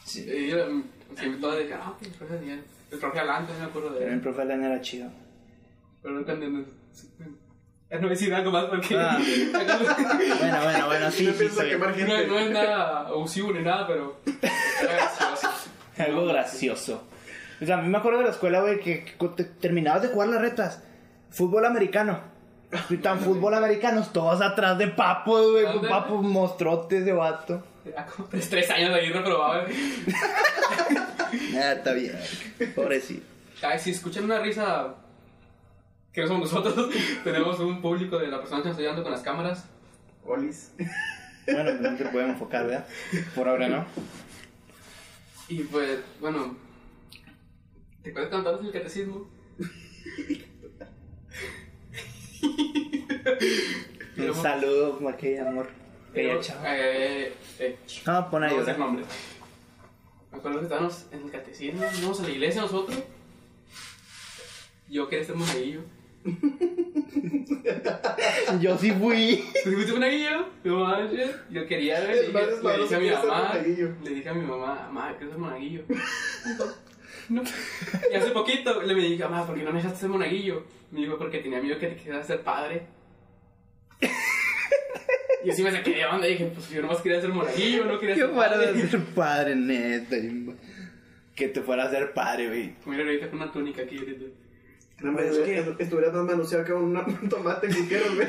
Sí. 0.04 0.28
Y 0.30 0.49
yo, 0.49 0.66
mm, 0.66 0.85
siempre 1.16 1.40
todo 1.40 1.52
de 1.52 1.66
que, 1.66 1.75
ah, 1.75 1.94
el 2.02 2.11
profe 2.11 2.35
Daniel. 2.35 2.62
El 2.90 2.99
profe 2.99 3.18
Alante, 3.18 3.52
no 3.54 3.59
me 3.61 3.64
acuerdo 3.64 3.90
de 3.90 3.99
Pero 4.00 4.09
el 4.11 4.14
él. 4.16 4.21
profe 4.21 4.42
Alan 4.42 4.62
era 4.64 4.80
chido. 4.82 5.11
Pero 6.02 6.14
no 6.14 6.25
cuando 6.25 6.47
no, 7.93 7.97
no 7.97 8.01
voy 8.01 8.07
a 8.09 8.11
decir 8.11 8.35
algo 8.35 8.51
más 8.51 8.65
porque 8.67 8.97
Ah. 8.99 9.19
Bueno, 10.39 10.63
bueno, 10.65 10.87
bueno, 10.87 11.11
sí, 11.11 11.25
Yo 11.27 11.33
sí, 11.33 11.39
bien. 11.49 11.69
quemar 11.71 11.89
no, 11.91 11.95
gente. 11.95 12.27
no 12.27 12.39
es 12.39 12.51
nada 12.51 13.01
abusivo 13.09 13.53
ni 13.53 13.63
nada, 13.63 13.87
pero 13.87 14.21
era 14.27 14.53
gracioso. 14.97 15.49
Algo 15.99 16.27
gracioso. 16.27 17.05
O 17.61 17.65
sea, 17.67 17.79
a 17.79 17.83
mí 17.83 17.89
me 17.89 17.99
acuerdo 17.99 18.19
de 18.19 18.25
la 18.25 18.31
escuela, 18.31 18.61
güey, 18.61 18.81
que, 18.81 19.05
que 19.05 19.29
te- 19.37 19.45
terminabas 19.45 20.03
de 20.03 20.09
jugar 20.09 20.29
las 20.29 20.41
retas. 20.41 20.83
Fútbol 21.31 21.65
americano. 21.65 22.21
Y 22.91 22.97
tan 22.97 23.21
fútbol 23.25 23.55
americanos, 23.55 24.13
todos 24.13 24.41
atrás 24.41 24.79
de 24.79 24.89
papos, 24.89 25.53
güey. 25.53 25.67
Ándale. 25.67 25.89
Papos 25.89 26.23
mostrotes 26.25 27.05
de 27.05 27.13
vato. 27.13 27.63
Ya 27.85 28.07
como 28.07 28.29
tres, 28.29 28.49
tres 28.49 28.71
años 28.71 28.95
ahí 28.95 29.11
reprobado. 29.11 29.65
Ah, 31.57 31.73
está 31.73 31.93
bien. 31.93 32.19
Pobrecito. 32.75 33.27
Ay, 33.63 33.79
si 33.79 33.91
escuchan 33.91 34.25
una 34.25 34.39
risa 34.41 34.95
que 36.12 36.21
no 36.23 36.26
somos 36.28 36.52
nosotros, 36.52 36.90
tenemos 37.25 37.59
un 37.61 37.81
público 37.81 38.19
de 38.19 38.28
la 38.28 38.38
persona 38.38 38.62
que 38.62 38.69
nos 38.69 38.73
está 38.76 38.83
ayudando 38.83 39.02
con 39.02 39.12
las 39.12 39.23
cámaras. 39.23 39.66
Olis. 40.25 40.73
Bueno, 41.47 41.71
pues 41.71 41.81
no 41.81 41.99
se 41.99 42.04
puede 42.07 42.28
enfocar, 42.28 42.66
¿verdad? 42.66 42.87
Por 43.35 43.49
ahora 43.49 43.69
no. 43.69 43.85
Y 45.49 45.64
pues, 45.64 45.99
bueno, 46.21 46.57
¿te 48.02 48.11
acuerdas 48.11 48.31
cuando 48.31 48.50
cantabas 48.50 48.66
el 48.66 48.73
catecismo? 48.73 49.28
Un 54.16 54.35
saludo, 54.35 54.99
Marqués, 55.00 55.40
amor. 55.40 55.69
Bella 56.12 56.40
chava. 56.40 56.62
eh, 56.76 57.33
eh, 57.59 57.78
No, 58.07 58.31
pon 58.31 58.42
no 58.42 58.47
ahí, 58.47 58.57
¿verdad? 58.57 58.76
nombres. 58.76 59.07
Me 60.31 60.38
acuerdo 60.38 60.59
que 60.59 60.64
estábamos 60.64 61.07
en 61.11 61.23
el 61.23 61.31
catecismo, 61.31 61.83
íbamos 61.99 62.21
a 62.21 62.23
la 62.25 62.31
iglesia 62.31 62.62
nosotros. 62.62 62.99
Yo 64.88 65.09
quería 65.09 65.25
ser 65.25 65.37
monaguillo. 65.37 65.81
Yo 68.61 68.76
sí 68.79 68.91
fui. 68.93 69.45
¿Tú 69.64 69.73
fuiste 69.73 69.93
monaguillo? 69.93 70.47
No 70.64 70.85
manches. 70.85 71.31
Yo 71.50 71.67
quería, 71.67 72.00
güey. 72.00 72.12
Le 72.12 72.21
Es 72.21 72.26
dije, 72.29 72.41
le 72.41 72.47
desmadroso 72.47 72.83
dije 72.99 73.14
a 73.14 73.21
mi 73.23 73.29
mamá. 73.29 73.55
Le 74.05 74.11
dije 74.11 74.29
a 74.29 74.35
mi 74.35 74.47
mamá, 74.47 74.75
mamá, 74.93 75.14
quiero 75.17 75.33
ser 75.33 75.41
monaguillo. 75.41 75.83
No. 77.29 77.43
Y 78.12 78.14
hace 78.17 78.31
poquito 78.31 78.83
le 78.83 78.95
me 78.95 79.00
dije, 79.02 79.23
mamá, 79.25 79.47
¿por 79.47 79.57
qué 79.57 79.62
no 79.62 79.71
me 79.71 79.79
dejaste 79.79 80.00
ser 80.00 80.09
monaguillo? 80.09 80.64
Me 80.91 81.00
dijo, 81.00 81.17
porque 81.19 81.38
tenía 81.38 81.61
miedo 81.62 81.79
que 81.79 81.87
te 81.88 81.97
quisieras 81.97 82.26
ser 82.26 82.41
padre. 82.43 82.83
Y 85.45 85.50
así 85.50 85.62
me 85.62 85.71
saqué 85.73 85.91
de 85.91 86.05
onda 86.07 86.26
y 86.29 86.33
dije, 86.33 86.52
pues 86.55 86.69
yo 86.71 86.83
nomás 86.83 87.00
quería 87.00 87.21
ser 87.21 87.31
monaguillo, 87.31 87.85
no 87.85 87.99
quería 87.99 88.14
Que 88.14 88.21
ser 88.23 88.31
padre. 88.33 88.87
ser 88.88 89.00
padre, 89.14 89.57
neta. 89.57 90.17
Que 91.35 91.49
te 91.49 91.62
fueras 91.62 91.88
a 91.88 91.91
ser 91.91 92.12
padre, 92.12 92.49
güey. 92.49 92.75
Mira, 92.87 93.02
ahorita 93.05 93.29
con 93.31 93.41
una 93.43 93.50
túnica 93.52 93.83
aquí 93.83 93.99
ahorita. 93.99 94.25
No, 95.01 95.09
hombre, 95.11 95.29
es 95.29 95.39
que 95.39 95.83
estuviera 95.83 96.13
tan 96.13 96.27
manoseado 96.27 96.65
que 96.65 96.73
un 96.73 96.97
un 96.97 97.29
tomate 97.29 97.69
cuquero, 97.69 98.05
güey. 98.15 98.29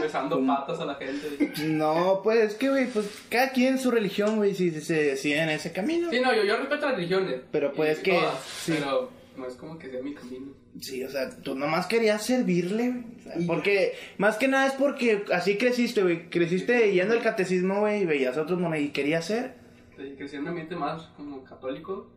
Besando 0.00 0.44
patas 0.46 0.80
a 0.80 0.84
la 0.84 0.94
gente. 0.94 1.52
No, 1.66 2.20
pues 2.22 2.38
es 2.52 2.54
que, 2.54 2.68
güey, 2.70 2.86
pues 2.86 3.06
cada 3.30 3.50
quien 3.50 3.78
su 3.78 3.90
religión, 3.90 4.36
güey, 4.36 4.54
si 4.54 4.70
si 4.70 4.80
se 4.80 5.02
decide 5.02 5.42
en 5.42 5.48
ese 5.50 5.72
camino. 5.72 6.10
Sí, 6.10 6.20
no, 6.20 6.34
yo, 6.34 6.44
yo 6.44 6.56
respeto 6.56 6.86
las 6.86 6.96
religiones. 6.96 7.40
Pero, 7.50 7.72
pues, 7.72 7.98
Y 8.00 8.02
que- 8.02 8.12
todas, 8.12 8.42
sí. 8.44 8.72
Pero 8.76 9.10
no 9.36 9.46
es 9.46 9.54
como 9.54 9.78
que 9.78 9.90
sea 9.90 10.02
mi 10.02 10.14
camino. 10.14 10.52
Sí, 10.80 11.02
o 11.02 11.10
sea, 11.10 11.28
tú 11.30 11.54
nomás 11.56 11.86
querías 11.86 12.24
servirle, 12.24 12.90
güey. 12.90 13.04
O 13.18 13.22
sea, 13.22 13.34
porque, 13.46 13.94
más 14.18 14.36
que 14.36 14.46
nada 14.48 14.66
es 14.68 14.74
porque 14.74 15.24
así 15.32 15.56
creciste, 15.58 16.02
güey. 16.02 16.30
Creciste 16.30 16.92
yendo 16.92 17.14
al 17.14 17.22
catecismo, 17.22 17.80
güey, 17.80 18.02
y 18.02 18.06
veías 18.06 18.36
a 18.36 18.42
otros 18.42 18.60
monos 18.60 18.78
y 18.78 18.90
querías 18.90 19.24
ser. 19.26 19.54
Sí, 19.96 20.14
crecí 20.16 20.36
en 20.36 20.42
un 20.42 20.48
ambiente 20.48 20.76
más 20.76 21.02
como 21.16 21.42
católico. 21.42 22.08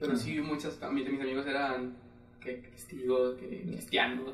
Pero 0.00 0.16
sí, 0.16 0.40
muchas 0.40 0.82
a 0.82 0.90
mí- 0.90 1.04
de 1.04 1.10
mis 1.10 1.20
amigos 1.20 1.46
eran 1.46 1.94
que 2.42 2.54
testigos, 2.54 3.36
que 3.38 3.46
cristianos. 3.62 4.30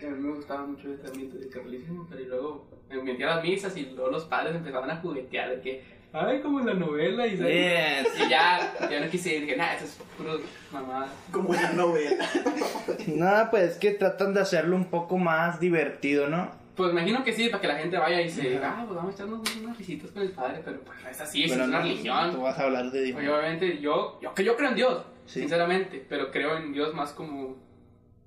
A 0.00 0.06
mí 0.10 0.20
me 0.20 0.34
gustaba 0.34 0.64
mucho 0.66 0.92
este 0.92 1.06
ambiente 1.08 1.38
del 1.38 1.50
catolicismo, 1.50 2.06
pero 2.08 2.22
y 2.22 2.26
luego 2.26 2.66
me 2.88 3.02
metí 3.02 3.22
a 3.24 3.36
las 3.36 3.42
misas 3.44 3.76
y 3.76 3.82
luego 3.86 4.10
los 4.10 4.24
padres 4.24 4.54
empezaban 4.56 4.90
a 4.90 4.96
juguetear 4.96 5.50
de 5.56 5.60
que, 5.60 5.82
ay, 6.12 6.40
como 6.40 6.60
en 6.60 6.66
la 6.66 6.74
novela 6.74 7.26
y. 7.26 7.30
Yes. 7.36 8.08
y 8.24 8.30
ya, 8.30 8.74
ya 8.88 9.00
no 9.00 9.10
quise 9.10 9.40
dije, 9.40 9.56
nah, 9.56 9.74
eso 9.74 9.84
es 9.86 9.98
puro 10.16 10.38
mamá. 10.72 11.08
Como 11.32 11.52
en 11.54 11.62
la 11.62 11.72
novela. 11.72 12.26
Nada, 13.08 13.50
pues 13.50 13.72
es 13.72 13.76
que 13.78 13.90
tratan 13.90 14.32
de 14.34 14.40
hacerlo 14.40 14.76
un 14.76 14.86
poco 14.86 15.18
más 15.18 15.58
divertido, 15.60 16.28
¿no? 16.28 16.50
Pues 16.78 16.92
imagino 16.92 17.22
que 17.24 17.32
sí, 17.32 17.48
para 17.50 17.60
que 17.60 17.66
la 17.68 17.74
gente 17.76 17.98
vaya 17.98 18.22
y 18.22 18.30
se 18.30 18.48
diga, 18.50 18.76
ah, 18.78 18.84
pues 18.86 18.96
vamos 18.96 19.12
a 19.12 19.14
echarnos 19.16 19.56
unas 19.56 19.76
risitas 19.76 20.10
con 20.12 20.22
el 20.22 20.30
padre, 20.30 20.62
pero 20.64 20.80
pues 20.82 21.02
no 21.02 21.08
es 21.10 21.20
así, 21.20 21.44
eso 21.44 21.54
Pero 21.54 21.64
es 21.64 21.68
una 21.68 21.78
no, 21.78 21.84
religión. 21.84 22.30
Tú 22.34 22.40
vas 22.42 22.58
a 22.58 22.62
hablar 22.62 22.90
de 22.90 23.02
Dios. 23.02 23.18
Oye, 23.18 23.28
obviamente, 23.28 23.78
yo, 23.80 24.18
yo, 24.22 24.32
que 24.34 24.44
yo 24.44 24.56
creo 24.56 24.68
en 24.70 24.74
Dios, 24.76 25.04
Sí. 25.26 25.40
sinceramente, 25.40 26.06
pero 26.08 26.30
creo 26.30 26.56
en 26.56 26.72
Dios 26.72 26.94
más 26.94 27.12
como 27.12 27.56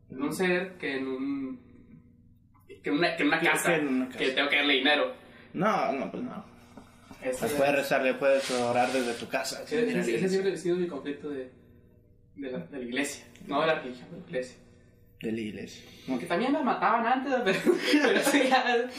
en 0.10 0.22
un 0.22 0.34
ser 0.34 0.74
que 0.78 0.98
en 0.98 1.08
un. 1.08 1.60
que 2.84 2.90
en 2.90 2.96
una, 2.98 3.16
que 3.16 3.22
en 3.24 3.28
una 3.30 3.40
casa, 3.40 3.70
que 3.70 3.76
en 3.80 3.88
una 3.88 4.06
casa. 4.08 4.20
que 4.20 4.30
tengo 4.32 4.50
que 4.50 4.56
darle 4.58 4.74
dinero. 4.76 5.14
No, 5.54 5.92
no, 5.94 6.12
pues 6.12 6.22
no. 6.24 6.46
Ese, 7.24 7.48
Le 7.48 7.56
puedes 7.56 7.76
rezar, 7.76 8.04
le 8.04 8.14
puedes 8.16 8.52
orar 8.52 8.92
desde 8.92 9.14
tu 9.14 9.28
casa. 9.30 9.64
ese- 9.64 9.98
ese- 9.98 10.16
ese 10.16 10.30
siempre 10.30 10.52
ha 10.54 10.58
sido 10.58 10.76
mi 10.76 10.88
conflicto 10.88 11.30
de, 11.30 11.52
de, 12.36 12.52
la, 12.52 12.58
de 12.60 12.78
la 12.80 12.84
iglesia, 12.84 13.26
no 13.48 13.62
de 13.62 13.68
la 13.68 13.76
religión, 13.80 14.10
de 14.12 14.18
la 14.20 14.26
iglesia. 14.28 14.58
De 15.22 15.32
la 15.32 15.40
iglesia. 15.40 15.84
Aunque 16.10 16.26
también 16.26 16.54
las 16.54 16.64
mataban 16.64 17.06
antes, 17.06 17.34
pero, 17.46 17.60
pero 17.92 18.20
eso 18.20 18.38
ya. 18.38 18.90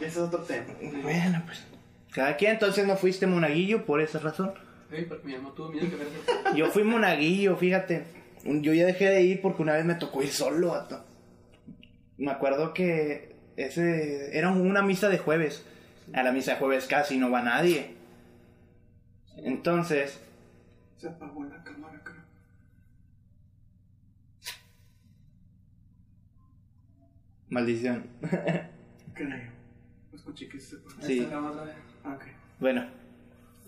Ese 0.00 0.06
es 0.06 0.16
otro 0.16 0.40
tema. 0.40 0.66
Bueno, 1.02 1.42
pues. 1.46 1.64
Cada 2.12 2.36
quien, 2.36 2.52
entonces 2.52 2.86
no 2.86 2.96
fuiste 2.96 3.26
monaguillo 3.26 3.86
por 3.86 4.00
esa 4.00 4.18
razón. 4.18 4.52
Sí, 4.90 5.06
porque 5.08 5.26
mi 5.26 5.34
mamá 5.34 5.54
tuvo 5.54 5.70
miedo 5.70 5.88
que 5.88 5.96
verse. 5.96 6.18
Yo 6.56 6.66
fui 6.70 6.84
monaguillo, 6.84 7.56
fíjate. 7.56 8.04
Yo 8.44 8.74
ya 8.74 8.84
dejé 8.84 9.06
de 9.06 9.22
ir 9.22 9.40
porque 9.40 9.62
una 9.62 9.74
vez 9.74 9.84
me 9.84 9.94
tocó 9.94 10.22
ir 10.22 10.30
solo, 10.30 10.68
vato. 10.68 11.04
Me 12.18 12.30
acuerdo 12.30 12.74
que 12.74 13.36
ese 13.56 14.36
era 14.36 14.50
una 14.50 14.82
misa 14.82 15.08
de 15.08 15.18
jueves. 15.18 15.64
A 16.12 16.22
la 16.22 16.32
misa 16.32 16.52
de 16.52 16.58
jueves 16.58 16.86
casi 16.86 17.16
no 17.16 17.30
va 17.30 17.42
nadie. 17.42 17.94
Entonces, 19.38 20.20
Se 20.98 21.08
apagó 21.08 21.44
la 21.44 21.62
cámara, 21.64 22.02
maldición. 27.52 28.06
Creo. 29.14 29.52
Escuché 30.12 30.48
que 30.48 30.58
se. 30.58 30.76
Sí. 31.00 31.20
Vez. 31.20 31.28
Ah. 32.04 32.18
Bueno, 32.58 32.86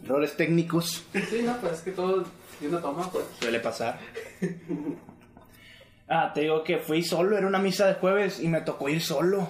errores 0.03 0.37
técnicos 0.37 1.07
Sí, 1.13 1.43
no, 1.45 1.57
pues 1.59 1.75
es 1.75 1.81
que 1.83 1.91
todo 1.93 2.25
de 2.61 2.69
una 2.69 2.81
toma, 2.81 3.11
pues. 3.11 3.25
suele 3.39 3.61
pasar. 3.61 3.99
Ah, 6.09 6.33
te 6.35 6.43
digo 6.43 6.63
que 6.65 6.79
fui 6.79 7.03
solo, 7.03 7.37
era 7.37 7.47
una 7.47 7.59
misa 7.59 7.87
de 7.87 7.95
jueves 7.95 8.41
y 8.41 8.49
me 8.49 8.61
tocó 8.61 8.89
ir 8.89 9.01
solo. 9.01 9.49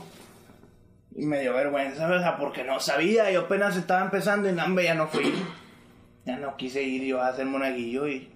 Y 1.16 1.26
me 1.26 1.40
dio 1.40 1.52
vergüenza, 1.52 2.10
o 2.10 2.18
sea, 2.18 2.36
porque 2.36 2.64
no 2.64 2.80
sabía, 2.80 3.30
yo 3.30 3.42
apenas 3.42 3.76
estaba 3.76 4.02
empezando 4.04 4.48
y 4.48 4.52
no, 4.52 4.80
ya 4.80 4.94
no 4.94 5.06
fui. 5.08 5.32
Ya 6.24 6.38
no 6.38 6.56
quise 6.56 6.82
ir 6.82 7.04
yo 7.04 7.20
a 7.20 7.28
hacer 7.28 7.46
monaguillo 7.46 8.08
y 8.08 8.30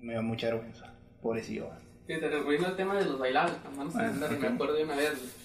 me 0.00 0.14
dio 0.14 0.22
mucha 0.22 0.48
vergüenza. 0.48 0.92
Pobrecillo. 1.20 1.70
Fíjate, 2.06 2.38
volviendo 2.40 2.68
al 2.68 2.76
tema 2.76 2.94
de 2.96 3.04
los 3.04 3.18
bailables, 3.18 3.56
vamos 3.76 3.96
a 3.96 4.00
Ah, 4.00 4.08
andar, 4.08 4.32
ok. 4.32 4.38
me 4.40 4.46
acuerdo 4.48 4.74
de 4.74 4.84
una 4.84 4.96
vez 4.96 5.36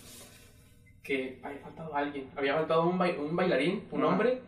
que 1.03 1.39
había 1.43 1.59
faltado 1.59 1.95
alguien, 1.95 2.29
había 2.35 2.53
faltado 2.55 2.87
un, 2.87 2.99
bai- 2.99 3.17
un 3.17 3.35
bailarín, 3.35 3.83
un 3.91 4.01
Ajá. 4.03 4.11
hombre, 4.11 4.41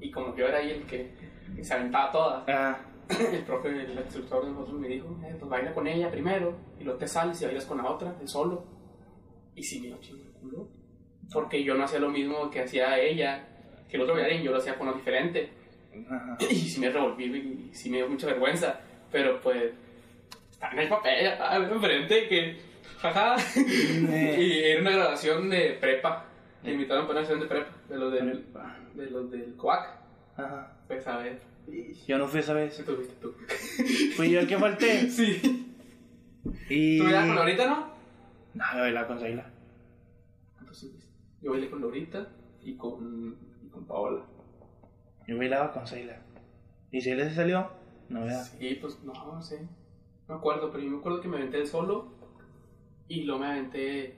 y 0.00 0.10
como 0.10 0.34
yo 0.36 0.46
era 0.48 0.58
ahí 0.58 0.70
el 0.70 0.82
que, 0.84 1.12
que 1.54 1.62
se 1.64 1.74
aventaba 1.74 2.10
todas, 2.10 2.44
Ah, 2.48 2.78
el 3.32 3.42
profe, 3.44 3.68
el 3.68 3.92
instructor 3.98 4.44
de 4.44 4.50
nosotros 4.50 4.80
me 4.80 4.88
dijo, 4.88 5.16
eh, 5.24 5.36
pues 5.38 5.48
baila 5.48 5.72
con 5.72 5.86
ella 5.86 6.10
primero, 6.10 6.56
y 6.80 6.84
luego 6.84 6.98
te 6.98 7.06
sales 7.06 7.40
y 7.40 7.44
bailas 7.44 7.66
con 7.66 7.78
la 7.78 7.88
otra, 7.88 8.16
el 8.20 8.28
solo. 8.28 8.64
Y 9.54 9.62
sí 9.62 9.80
me 9.80 9.86
dio 9.88 9.98
chingo 10.00 10.24
el 10.24 10.32
culo, 10.32 10.68
porque 11.32 11.62
yo 11.62 11.74
no 11.74 11.84
hacía 11.84 12.00
lo 12.00 12.10
mismo 12.10 12.50
que 12.50 12.62
hacía 12.62 12.98
ella, 12.98 13.46
que 13.88 13.96
el 13.96 14.02
otro 14.02 14.14
bailarín, 14.14 14.42
yo 14.42 14.50
lo 14.50 14.58
hacía 14.58 14.76
con 14.76 14.88
lo 14.88 14.94
diferente. 14.94 15.50
ajá. 16.10 16.36
Y 16.50 16.56
sí 16.56 16.80
me 16.80 16.90
revolví 16.90 17.26
y 17.70 17.74
sí 17.74 17.88
me 17.90 17.98
dio 17.98 18.08
mucha 18.08 18.26
vergüenza. 18.26 18.80
Pero 19.12 19.40
pues, 19.40 19.72
está 20.54 20.70
en 20.70 20.78
el 20.78 20.88
papel, 20.88 21.26
estaba 21.26 21.56
enfrente 21.56 22.28
que, 22.28 22.56
jaja. 22.98 23.36
y 23.60 24.58
era 24.64 24.80
una 24.80 24.90
grabación 24.90 25.50
de 25.50 25.76
prepa. 25.80 26.24
Me 26.62 26.72
invitaron 26.72 27.06
para 27.06 27.20
una 27.20 27.28
grabación 27.28 27.40
de 27.40 27.46
prepa, 27.46 27.76
de 27.88 27.98
los 27.98 28.12
del, 28.12 28.46
de 28.94 29.10
los 29.10 29.30
del 29.30 29.56
COAC. 29.56 29.98
Ajá. 30.36 30.72
Pues 30.86 31.06
a 31.06 31.18
ver, 31.18 31.40
Yo 32.06 32.18
no 32.18 32.26
fui 32.26 32.40
esa 32.40 32.54
vez. 32.54 32.74
si 32.74 32.82
tuviste 32.82 33.14
tú. 33.20 33.34
Fui 34.16 34.30
yo 34.30 34.40
el 34.40 34.48
que 34.48 34.58
falté. 34.58 35.10
Sí. 35.10 35.60
Y... 36.68 36.98
¿Tú 36.98 37.04
bailas 37.04 37.26
con 37.26 37.36
Laurita, 37.36 37.66
no? 37.66 37.94
No, 38.52 38.64
yo 38.74 38.80
bailaba 38.80 39.06
con 39.06 39.18
Zaila. 39.18 39.50
¿Cuántos 40.52 40.78
subiste? 40.78 41.06
Yo 41.40 41.52
bailé 41.52 41.70
con 41.70 41.80
Laurita 41.80 42.28
y 42.62 42.76
con, 42.76 43.38
y 43.64 43.68
con 43.70 43.86
Paola. 43.86 44.24
Yo 45.26 45.38
bailaba 45.38 45.72
con 45.72 45.86
Zaila. 45.86 46.18
¿Y 46.90 47.00
Zaila 47.00 47.28
se 47.30 47.34
salió? 47.34 47.70
No, 48.10 48.20
¿verdad? 48.20 48.44
Sí, 48.44 48.78
pues 48.78 49.02
no, 49.04 49.14
no 49.14 49.40
sé. 49.40 49.66
No 50.28 50.34
me 50.34 50.38
acuerdo, 50.38 50.70
pero 50.70 50.82
yo 50.82 50.90
me 50.90 50.98
acuerdo 50.98 51.20
que 51.20 51.28
me 51.28 51.36
aventé 51.36 51.58
el 51.58 51.66
solo 51.66 52.12
y 53.08 53.24
luego 53.24 53.40
me 53.40 53.46
aventé 53.46 54.16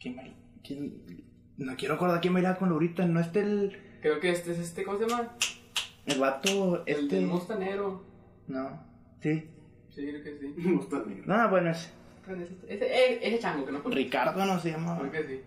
¿Quién? 0.00 0.16
¿Quién? 0.64 1.24
No 1.58 1.76
quiero 1.76 1.94
acordar 1.94 2.20
quién 2.20 2.32
bailaba 2.32 2.56
con 2.56 2.70
Laurita. 2.70 3.04
No 3.06 3.20
este 3.20 3.40
el... 3.40 3.78
Creo 4.00 4.18
que 4.18 4.30
este 4.30 4.52
es 4.52 4.58
este, 4.58 4.82
¿cómo 4.82 4.98
se 4.98 5.06
llama? 5.06 5.36
El 6.06 6.18
vato, 6.18 6.82
El 6.86 7.04
este... 7.04 7.16
del 7.16 7.26
Mostanero. 7.26 8.02
No. 8.48 8.82
Sí. 9.20 9.46
Sí, 9.90 10.06
creo 10.08 10.24
que 10.24 10.38
sí. 10.38 10.54
Negro. 11.06 11.24
No, 11.26 11.50
bueno, 11.50 11.70
ese. 11.70 11.90
Ese, 12.66 12.86
ese, 12.86 13.28
ese 13.28 13.38
chango 13.38 13.66
que 13.66 13.72
no 13.72 13.80
fue. 13.80 13.92
Ricardo 13.92 14.44
no 14.46 14.58
se 14.58 14.70
llama. 14.70 14.98
Creo 14.98 15.12
que 15.12 15.24
sí. 15.24 15.40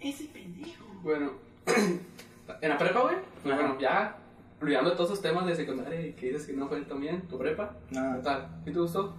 Ese 0.00 0.24
pendejo. 0.24 0.84
Bueno, 1.02 1.32
en 2.60 2.68
la 2.68 2.78
prepa, 2.78 3.02
güey. 3.02 3.16
bueno, 3.44 3.78
ya 3.78 4.16
olvidando 4.60 4.92
todos 4.92 5.10
esos 5.10 5.22
temas 5.22 5.46
de 5.46 5.56
secundaria 5.56 6.00
y 6.06 6.12
que 6.12 6.26
dices 6.26 6.46
que 6.46 6.52
no 6.52 6.68
fue 6.68 6.80
también 6.82 7.22
tu 7.22 7.38
prepa. 7.38 7.76
No. 7.90 8.16
¿Qué 8.16 8.22
tal? 8.22 8.48
¿Sí 8.64 8.72
te 8.72 8.78
gustó? 8.78 9.16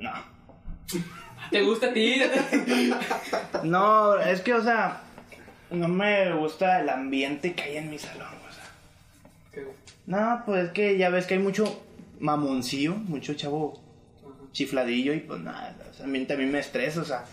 No. 0.00 0.12
¿Te 1.50 1.62
gusta 1.62 1.88
a 1.88 1.92
ti? 1.92 2.20
No, 3.64 4.18
es 4.18 4.40
que, 4.40 4.54
o 4.54 4.62
sea, 4.62 5.00
no 5.70 5.88
me 5.88 6.32
gusta 6.34 6.80
el 6.80 6.88
ambiente 6.88 7.54
que 7.54 7.62
hay 7.62 7.76
en 7.78 7.90
mi 7.90 7.98
salón, 7.98 8.28
o 8.48 8.52
sea. 8.52 8.64
¿Qué? 9.52 9.66
No, 10.06 10.42
pues 10.46 10.66
es 10.66 10.72
que 10.72 10.96
ya 10.96 11.10
ves 11.10 11.26
que 11.26 11.34
hay 11.34 11.40
mucho 11.40 11.82
mamoncillo, 12.20 12.94
mucho 12.94 13.34
chavo 13.34 13.80
Ajá. 14.20 14.34
chifladillo 14.52 15.12
y 15.14 15.20
pues 15.20 15.40
nada, 15.40 15.76
ese 15.90 16.04
ambiente 16.04 16.34
a 16.34 16.36
mí 16.36 16.46
me 16.46 16.58
estresa, 16.60 17.00
o 17.00 17.04
sea. 17.04 17.24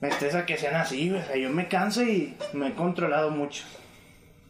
Me 0.00 0.08
estresa 0.08 0.44
que 0.46 0.56
sean 0.58 0.74
así, 0.74 1.10
o 1.12 1.24
sea, 1.24 1.36
yo 1.36 1.48
me 1.50 1.68
canso 1.68 2.02
y 2.02 2.34
me 2.52 2.68
he 2.68 2.74
controlado 2.74 3.30
mucho. 3.30 3.64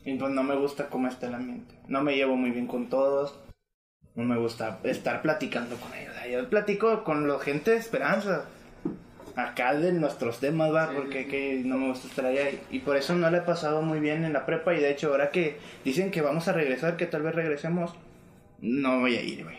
Y 0.04 0.16
pues 0.16 0.32
no 0.32 0.42
me 0.42 0.56
gusta 0.56 0.88
cómo 0.88 1.08
está 1.08 1.28
el 1.28 1.34
ambiente. 1.34 1.74
No 1.88 2.02
me 2.02 2.16
llevo 2.16 2.36
muy 2.36 2.50
bien 2.50 2.66
con 2.66 2.88
todos. 2.88 3.38
No 4.14 4.24
me 4.24 4.36
gusta 4.36 4.80
estar 4.84 5.22
platicando 5.22 5.76
con 5.76 5.94
ellos. 5.94 6.14
Yo 6.30 6.48
platico 6.50 7.04
con 7.04 7.28
la 7.28 7.38
gente 7.38 7.70
de 7.72 7.76
esperanza. 7.78 8.46
acá 9.36 9.74
de 9.74 9.92
nuestros 9.92 10.40
temas, 10.40 10.74
va, 10.74 10.88
Sí, 10.90 10.94
porque 10.96 11.22
sí, 11.24 11.28
que 11.30 11.62
no 11.64 11.78
me 11.78 11.88
gusta 11.88 12.08
estar 12.08 12.26
allá. 12.26 12.50
Y, 12.70 12.80
por 12.80 12.96
eso 12.96 13.14
no 13.14 13.30
le 13.30 13.38
he 13.38 13.42
pasado 13.42 13.80
muy 13.80 14.00
bien 14.00 14.24
en 14.24 14.32
la 14.34 14.44
prepa. 14.44 14.74
Y 14.74 14.80
de 14.80 14.90
hecho, 14.90 15.10
ahora 15.10 15.30
que 15.30 15.56
dicen 15.84 16.10
que 16.10 16.20
vamos 16.20 16.48
a 16.48 16.52
regresar, 16.52 16.96
que 16.96 17.06
tal 17.06 17.22
vez 17.22 17.34
regresemos, 17.34 17.94
no 18.60 19.00
voy 19.00 19.16
a 19.16 19.22
ir, 19.22 19.44
güey. 19.44 19.56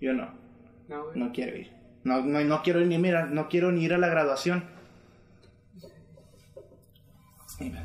Yo 0.00 0.12
no, 0.12 0.28
No, 0.88 1.04
güey. 1.06 1.18
no 1.18 1.32
quiero 1.32 1.56
ir. 1.56 1.72
No, 2.04 2.20
no, 2.20 2.40
no 2.44 2.62
quiero 2.62 2.80
ni 2.80 2.96
mira, 2.98 3.26
no 3.26 3.48
quiero 3.48 3.72
ni 3.72 3.84
ir 3.84 3.94
a 3.94 3.98
la 3.98 4.08
graduación. 4.08 4.64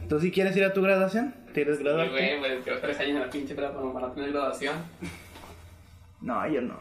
¿Tú 0.08 0.20
sí 0.20 0.32
quieres 0.32 0.56
ir 0.56 0.64
a 0.66 0.74
tu 0.74 0.84
graduación? 0.84 1.34
¿Quieres 1.54 1.78
Sí, 1.78 1.84
graduarte? 1.84 2.12
güey, 2.12 2.40
güey, 2.40 2.62
tengo 2.62 2.80
tres 2.80 3.00
años 3.00 3.12
en 3.16 3.20
la 3.22 3.30
pinche 3.30 3.56
como 3.56 3.94
para 3.94 4.14
tener 4.14 4.32
graduación. 4.32 4.76
No, 6.22 6.48
yo 6.50 6.62
no. 6.62 6.80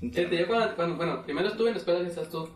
Fíjate, 0.00 0.38
yo 0.38 0.46
cuando, 0.46 0.76
cuando- 0.76 0.96
bueno, 0.96 1.22
primero 1.24 1.48
estuve 1.48 1.66
en 1.70 1.74
la 1.74 1.78
escuela 1.80 2.00
que 2.02 2.06
estás 2.06 2.30
tú. 2.30 2.48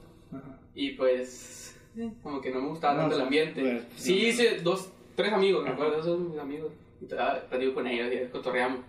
Y 0.72 0.90
pues, 0.90 1.76
eh, 1.98 2.12
como 2.22 2.40
que 2.40 2.50
no 2.52 2.60
me 2.60 2.68
gustaba 2.68 2.96
tanto 3.00 3.16
el 3.16 3.22
ambiente. 3.22 3.60
pues, 3.60 3.82
sí, 3.96 4.12
no. 4.22 4.28
hice 4.28 4.60
dos, 4.60 4.92
tres 5.16 5.32
amigos, 5.32 5.64
me 5.64 5.70
acuerdo, 5.70 5.94
esos 5.94 6.06
son 6.06 6.30
mis 6.30 6.38
amigos. 6.38 6.72
Y 7.00 7.06
platico 7.06 7.74
con 7.74 7.88
ellos 7.88 8.06
y 8.12 8.30
cotorreamos. 8.30 8.80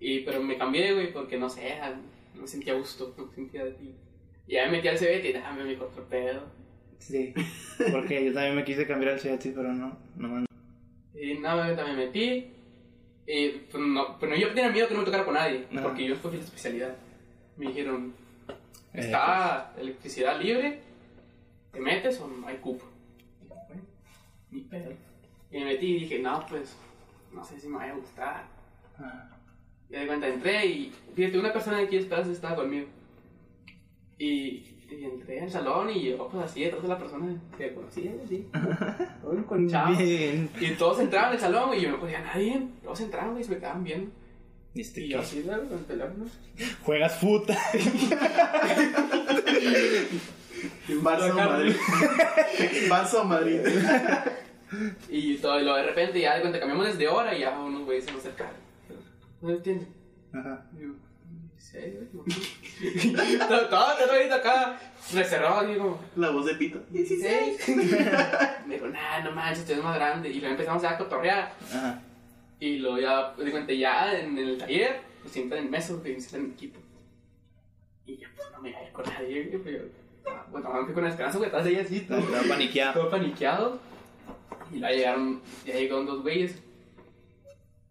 Y, 0.00 0.20
pero 0.20 0.42
me 0.42 0.58
cambié, 0.58 0.92
güey, 0.92 1.12
porque 1.14 1.38
no 1.38 1.48
sé, 1.48 1.66
era- 1.76 1.98
no 2.34 2.42
me 2.42 2.46
sentía 2.46 2.74
gusto, 2.74 3.14
no 3.16 3.24
me 3.24 3.34
sentía 3.34 3.64
de 3.64 3.70
ti. 3.70 3.94
Y 4.46 4.52
ya 4.52 4.66
me 4.66 4.72
metí 4.72 4.88
al 4.88 4.98
CBT 4.98 5.30
y 5.30 5.32
dame 5.32 5.64
mi 5.64 5.74
otro 5.76 6.04
pedo. 6.10 6.42
Sí, 6.98 7.32
porque 7.90 8.22
yo 8.26 8.34
también 8.34 8.54
me 8.54 8.64
quise 8.64 8.86
cambiar 8.86 9.12
al 9.14 9.18
CBT, 9.20 9.54
pero 9.54 9.72
no, 9.72 9.96
no 10.16 10.44
me 11.14 11.22
Y 11.22 11.38
nada, 11.38 11.66
me 11.66 11.74
también 11.74 11.96
metí. 11.98 12.48
Y 13.26 13.48
pues, 13.70 13.82
no, 13.84 14.18
pero 14.18 14.34
yo 14.36 14.48
tenía 14.52 14.70
miedo 14.70 14.88
que 14.88 14.94
no 14.94 15.00
me 15.00 15.06
tocara 15.06 15.24
con 15.24 15.34
nadie, 15.34 15.66
Ajá. 15.72 15.82
porque 15.84 16.06
yo 16.06 16.14
escogí 16.14 16.36
la 16.38 16.42
especialidad. 16.44 16.96
Me 17.56 17.66
dijeron, 17.68 18.14
Eh, 18.94 19.00
está 19.00 19.72
electricidad 19.78 20.40
libre, 20.40 20.80
¿te 21.72 21.80
metes 21.80 22.20
o 22.20 22.26
no 22.28 22.46
hay 22.46 22.56
cupo? 22.56 22.84
Y 23.42 23.48
yo, 23.48 23.54
"Bueno, 23.68 23.82
Ni 24.50 24.60
pedo. 24.62 24.92
Y 25.50 25.58
me 25.58 25.64
metí 25.66 25.86
y 25.96 26.00
dije, 26.00 26.18
no, 26.18 26.44
pues, 26.48 26.76
no 27.32 27.44
sé 27.44 27.58
si 27.60 27.68
me 27.68 27.76
vaya 27.78 27.92
a 27.92 27.96
gustar. 27.96 28.44
Ah, 28.98 29.28
Y 29.88 29.94
de 29.96 30.06
cuenta 30.06 30.26
entré 30.28 30.66
y, 30.66 30.92
fíjate, 31.14 31.38
una 31.38 31.52
persona 31.52 31.78
de 31.78 31.84
aquí 31.84 31.96
de 31.96 32.02
Esperanza 32.02 32.32
estaba 32.32 32.56
conmigo. 32.56 32.86
Y, 34.18 34.64
y 35.00 35.04
entré 35.04 35.40
al 35.40 35.50
salón 35.50 35.90
y 35.90 36.02
yo, 36.10 36.28
pues 36.28 36.44
así, 36.44 36.62
detrás 36.64 36.82
de 36.82 36.88
la 36.88 36.98
persona 36.98 37.40
que 37.56 37.74
conocía, 37.74 38.12
así. 38.24 38.48
Todo 39.22 39.32
enconchado. 39.36 39.96
Bien. 39.96 40.48
Y 40.60 40.70
todos 40.72 41.00
entraban 41.00 41.32
al 41.32 41.38
salón 41.40 41.68
güey, 41.68 41.80
y 41.80 41.82
yo 41.82 41.90
no 41.90 42.00
podía 42.00 42.20
nadie. 42.20 42.68
Todos 42.82 43.00
entraban 43.00 43.38
y 43.38 43.44
se 43.44 43.50
me 43.50 43.56
quedaban 43.58 43.84
viendo. 43.84 44.10
¿Viste 44.74 45.02
Y 45.02 45.08
yo 45.08 45.20
así, 45.20 45.44
¿no? 45.46 45.52
con 45.68 45.78
el 45.78 45.84
teléfono. 45.84 46.24
Juegas 46.82 47.18
puta. 47.18 47.54
Barça 51.02 51.34
Madrid. 51.34 51.76
Barça 52.88 53.24
Madrid. 53.24 53.60
Y 55.10 55.36
todo, 55.36 55.60
y 55.60 55.64
luego 55.64 55.76
de 55.76 55.84
repente 55.84 56.20
ya 56.20 56.34
de 56.36 56.40
cuenta 56.40 56.58
cambiamos 56.58 56.86
desde 56.86 57.06
hora 57.08 57.36
y 57.36 57.40
ya 57.40 57.58
unos 57.58 57.84
güeyes 57.84 58.04
se 58.06 58.12
nos 58.12 58.20
acercaron. 58.20 58.54
¿No 59.42 59.50
entienden? 59.50 59.88
Ajá. 60.32 60.64
Y 60.74 60.82
yo, 60.82 60.94
¿sí, 61.72 61.78
güey? 61.78 63.12
No. 63.12 63.48
Todo 63.48 63.68
todo 63.68 63.98
el 64.04 64.10
ahorita 64.10 64.36
acá, 64.36 64.78
reservado, 65.12 65.60
así 65.60 65.78
como, 65.78 66.00
La 66.16 66.30
voz 66.30 66.46
de 66.46 66.54
Pito. 66.54 66.80
16. 66.90 67.68
Me 68.66 68.74
dijo, 68.74 68.86
nah, 68.88 69.20
no 69.24 69.32
manches, 69.32 69.68
eres 69.70 69.82
más 69.82 69.96
grande. 69.96 70.28
Y 70.28 70.34
luego 70.40 70.52
empezamos 70.52 70.84
a 70.84 70.98
cotorrear. 70.98 71.52
Ajá. 71.70 72.02
Y 72.60 72.78
luego 72.78 72.98
ya, 72.98 73.32
de 73.32 73.50
cuenta, 73.50 73.72
ya 73.72 74.20
en 74.20 74.38
el 74.38 74.58
taller, 74.58 75.00
pues 75.20 75.32
sientan 75.32 75.58
en 75.58 75.70
mesa, 75.70 75.94
porque 75.94 76.20
sientan 76.20 76.46
en 76.46 76.52
equipo. 76.52 76.78
Y 78.06 78.18
yo, 78.18 78.28
pues 78.36 78.48
no 78.52 78.60
me 78.60 78.70
voy 78.72 78.80
a 78.80 78.86
ir 78.86 78.92
con 78.92 79.04
nadie, 79.04 79.44
güey, 79.46 79.62
pues, 79.62 79.80
ah, 80.26 80.46
bueno, 80.50 80.72
me 80.72 80.84
fui 80.84 80.94
con 80.94 81.04
la 81.04 81.10
esperanza, 81.10 81.38
güey, 81.38 81.48
estás 81.50 81.66
ahí 81.66 81.76
así, 81.76 82.00
todo, 82.00 82.18
Estaba 82.18 82.42
paniqueado. 82.48 82.92
todo 83.00 83.10
paniqueado. 83.10 83.80
Y 84.72 84.78
luego 84.78 84.94
llegaron, 84.94 85.42
ya 85.66 85.74
llegaron 85.74 86.06
dos 86.06 86.22
güeyes. 86.22 86.62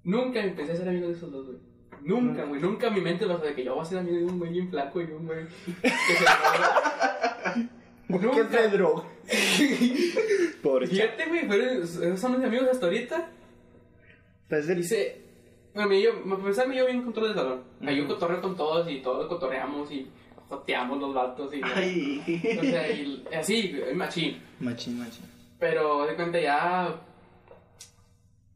Nunca 0.04 0.42
empecé 0.42 0.72
a 0.72 0.76
ser 0.78 0.90
amigo 0.90 1.08
de 1.08 1.14
esos 1.14 1.32
dos, 1.32 1.46
güey. 1.48 1.58
Nunca, 2.04 2.44
güey, 2.46 2.60
nunca 2.62 2.88
en 2.88 2.94
mi 2.96 3.02
mente 3.02 3.26
pasó 3.28 3.44
de 3.44 3.54
que 3.54 3.64
yo 3.64 3.76
voy 3.76 3.84
a 3.84 3.86
ser 3.86 4.00
amigo 4.00 4.18
de 4.18 4.24
un 4.26 4.40
güey 4.40 4.52
bien 4.52 4.70
flaco 4.70 5.02
y 5.02 5.06
un 5.06 5.26
güey 5.28 5.46
que 5.82 5.90
se 5.90 6.24
droga. 8.10 8.34
¿Qué 8.36 8.44
te 8.46 8.68
droga? 8.70 9.04
Pobre. 10.64 10.88
Fíjate, 10.88 11.26
güey, 11.28 11.48
pero 11.48 11.64
esos 11.84 12.20
son 12.20 12.38
mis 12.38 12.46
amigos 12.48 12.68
hasta 12.72 12.86
ahorita. 12.88 13.30
Pues 14.50 14.68
el- 14.70 14.78
Dice, 14.78 15.22
bueno, 15.74 15.90
me 15.90 16.02
yo, 16.02 16.14
me 16.26 16.74
llevo 16.76 16.88
bien 16.88 17.04
con 17.04 17.14
todo 17.14 17.28
el 17.28 17.36
salón. 17.36 17.64
Ahí 17.86 17.96
yo 17.98 18.04
Ujú. 18.04 18.14
cotorreo 18.14 18.42
con 18.42 18.56
todos 18.58 18.90
y 18.90 19.02
todos 19.02 19.28
cotorreamos 19.28 19.92
y 19.92 20.10
joteamos 20.50 21.00
los 21.00 21.14
vatos 21.14 21.54
y... 21.54 21.62
Ay. 21.64 22.58
O 22.60 22.64
sea, 22.64 22.92
y 22.92 23.24
así, 23.34 23.80
machín. 23.96 24.42
Machín, 24.60 25.00
machín. 25.00 25.26
Pero 25.60 26.06
de 26.06 26.16
cuenta 26.16 26.40
ya... 26.40 27.00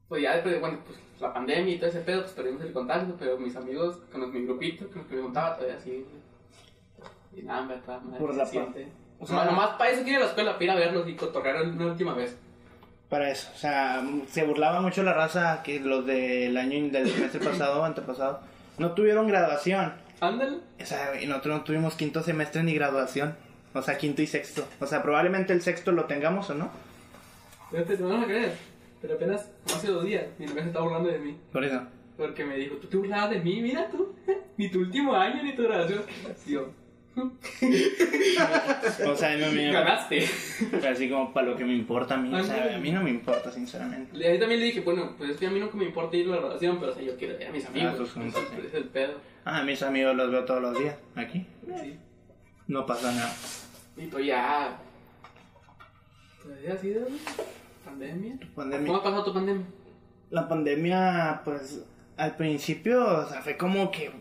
Pues 0.10 0.22
ya 0.22 0.34
después 0.34 0.54
de, 0.56 0.60
bueno, 0.60 0.80
pues 0.86 1.00
la 1.20 1.34
pandemia 1.34 1.76
y 1.76 1.78
todo 1.78 1.90
ese 1.90 2.02
pedo, 2.02 2.22
pues 2.22 2.34
perdimos 2.34 2.62
el 2.62 2.74
contacto, 2.74 3.16
pero 3.18 3.38
mis 3.38 3.56
amigos, 3.56 3.98
con 4.12 4.22
los, 4.22 4.32
mi 4.32 4.46
grupito, 4.46 4.90
que 4.90 5.00
me 5.16 5.22
juntaba 5.22 5.56
todavía 5.56 5.78
así. 5.78 6.06
Y 7.36 7.42
nada, 7.44 7.62
en 7.62 7.68
verdad, 7.70 8.02
madre, 8.02 8.20
Por 8.20 8.36
la. 8.36 8.44
O 9.18 9.26
sea, 9.26 9.46
nomás 9.46 9.70
para 9.78 9.92
eso 9.92 10.02
a 10.02 10.20
la 10.20 10.26
escuela, 10.26 10.54
para 10.54 10.64
ir 10.64 10.72
a 10.72 10.76
verlos 10.76 11.08
y 11.08 11.16
cotorrear 11.16 11.64
una 11.64 11.86
última 11.86 12.14
vez. 12.14 12.38
Para 13.10 13.30
eso, 13.32 13.50
o 13.54 13.58
sea, 13.58 14.04
se 14.28 14.44
burlaba 14.46 14.82
mucho 14.82 15.04
la 15.04 15.14
raza 15.14 15.62
que 15.64 15.80
los 15.80 16.06
del 16.06 16.58
año 16.58 16.92
del 16.92 17.10
semestre 17.10 17.40
pasado, 17.40 17.86
antepasado, 17.86 18.42
no 18.78 18.92
tuvieron 18.92 19.28
graduación. 19.28 19.94
Ándale. 20.20 20.58
O 20.82 20.86
sea, 20.86 21.22
y 21.22 21.28
nosotros 21.28 21.60
no 21.60 21.64
tuvimos 21.64 21.96
quinto 21.96 22.24
semestre 22.24 22.64
ni 22.64 22.74
graduación. 22.74 23.36
O 23.74 23.82
sea, 23.82 23.98
quinto 23.98 24.22
y 24.22 24.28
sexto. 24.28 24.66
O 24.80 24.86
sea, 24.86 25.04
probablemente 25.04 25.54
el 25.54 25.62
sexto 25.62 25.92
lo 25.92 26.06
tengamos 26.06 26.50
o 26.50 26.56
no. 26.56 26.72
No 27.72 28.22
a 28.22 28.26
creer, 28.26 28.54
pero 29.06 29.16
apenas 29.16 29.52
hace 29.66 29.88
dos 29.88 30.04
días 30.04 30.26
mi 30.40 30.48
novia 30.48 30.64
se 30.64 30.70
está 30.70 30.82
burlando 30.82 31.10
de 31.10 31.20
mí. 31.20 31.38
Por 31.52 31.64
eso. 31.64 31.82
Porque 32.18 32.44
me 32.44 32.58
dijo, 32.58 32.76
tú 32.78 32.88
te 32.88 32.98
burlabas 32.98 33.30
de 33.30 33.40
mí, 33.40 33.62
mira 33.62 33.88
tú, 33.90 34.16
ni 34.58 34.70
tu 34.70 34.80
último 34.80 35.16
año 35.16 35.44
ni 35.44 35.54
tu 35.54 35.64
graduación. 35.64 36.02
Yo, 36.48 36.70
O 39.08 39.16
sea, 39.16 39.38
no 39.38 39.52
me... 39.52 39.72
ganaste. 39.72 40.28
Así 40.90 41.10
como 41.10 41.34
para 41.34 41.48
lo 41.48 41.56
que 41.56 41.64
me 41.64 41.74
importa 41.74 42.16
a 42.16 42.18
mí. 42.18 42.34
O 42.34 42.44
sea, 42.44 42.76
a 42.76 42.80
mí 42.80 42.92
no 42.92 43.04
me 43.04 43.12
importa, 43.12 43.52
sinceramente. 43.52 44.18
Y 44.18 44.24
ahí 44.24 44.40
también 44.40 44.60
le 44.60 44.66
dije, 44.68 44.82
bueno, 44.82 45.14
pues 45.18 45.30
es 45.32 45.38
que 45.38 45.48
a 45.48 45.50
mí 45.52 45.60
nunca 45.60 45.78
me 45.78 45.86
importa 45.86 46.18
ir 46.18 46.28
a 46.28 46.32
la 46.32 46.38
graduación, 46.38 46.80
pero 46.80 46.92
o 46.92 46.96
sea, 46.96 47.04
yo 47.04 47.16
quiero 47.16 47.38
ver 47.38 47.48
a 47.48 47.52
mis 47.52 47.66
amigos. 47.66 47.92
Ah, 47.94 47.98
tus 47.98 48.12
juntos, 48.12 48.42
sí. 48.50 48.58
es 48.68 48.74
el 48.74 48.86
pedo. 48.86 49.14
Ah, 49.46 49.64
mis 49.64 49.82
amigos 49.82 50.16
los 50.16 50.32
veo 50.32 50.44
todos 50.46 50.62
los 50.62 50.78
días. 50.78 50.98
Aquí. 51.16 51.46
Sí. 51.82 51.98
No 52.68 52.86
pasa 52.86 53.12
nada. 53.12 53.34
Y 53.98 54.08
pues 54.08 54.26
ya. 54.26 54.78
Pues 56.44 56.82
sido 56.82 57.02
güey, 57.02 57.20
pandemia. 57.86 58.40
Pandemia. 58.56 58.88
¿Cómo 58.88 59.00
ha 59.00 59.04
pasado 59.04 59.24
tu 59.24 59.34
pandemia? 59.34 59.66
La 60.32 60.48
pandemia, 60.48 61.42
pues, 61.46 61.86
al 62.18 62.36
principio, 62.36 63.06
o 63.06 63.26
sea, 63.30 63.42
fue 63.42 63.56
como 63.56 63.92
que, 63.92 64.12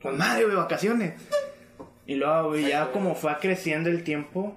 pues 0.00 0.16
madre, 0.16 0.44
güey, 0.44 0.56
vacaciones. 0.56 1.14
Y 2.06 2.16
luego, 2.16 2.48
güey, 2.48 2.68
ya 2.68 2.90
como 2.92 3.14
fue 3.14 3.36
creciendo 3.40 3.90
el 3.90 4.04
tiempo, 4.04 4.56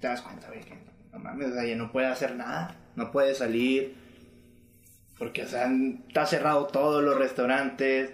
te 0.00 0.08
das 0.08 0.22
cuenta, 0.22 0.48
güey, 0.48 0.60
que 0.60 0.74
no 1.12 1.18
mames, 1.18 1.48
o 1.48 1.54
sea, 1.54 1.64
ya 1.64 1.76
no 1.76 1.92
puede 1.92 2.06
hacer 2.06 2.34
nada, 2.34 2.76
no 2.96 3.10
puede 3.12 3.34
salir, 3.34 3.94
porque, 5.18 5.44
o 5.44 5.46
sea, 5.46 5.70
está 6.08 6.26
cerrado 6.26 6.66
todos 6.66 7.02
los 7.02 7.16
restaurantes, 7.16 8.10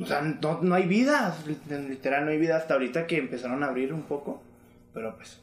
o 0.00 0.06
sea, 0.06 0.22
no, 0.22 0.60
no 0.60 0.74
hay 0.74 0.86
vida, 0.86 1.36
literal, 1.46 2.24
no 2.24 2.30
hay 2.32 2.38
vida 2.38 2.56
hasta 2.56 2.74
ahorita 2.74 3.06
que 3.06 3.18
empezaron 3.18 3.62
a 3.62 3.66
abrir 3.66 3.92
un 3.92 4.02
poco, 4.02 4.42
pero 4.92 5.16
pues. 5.16 5.40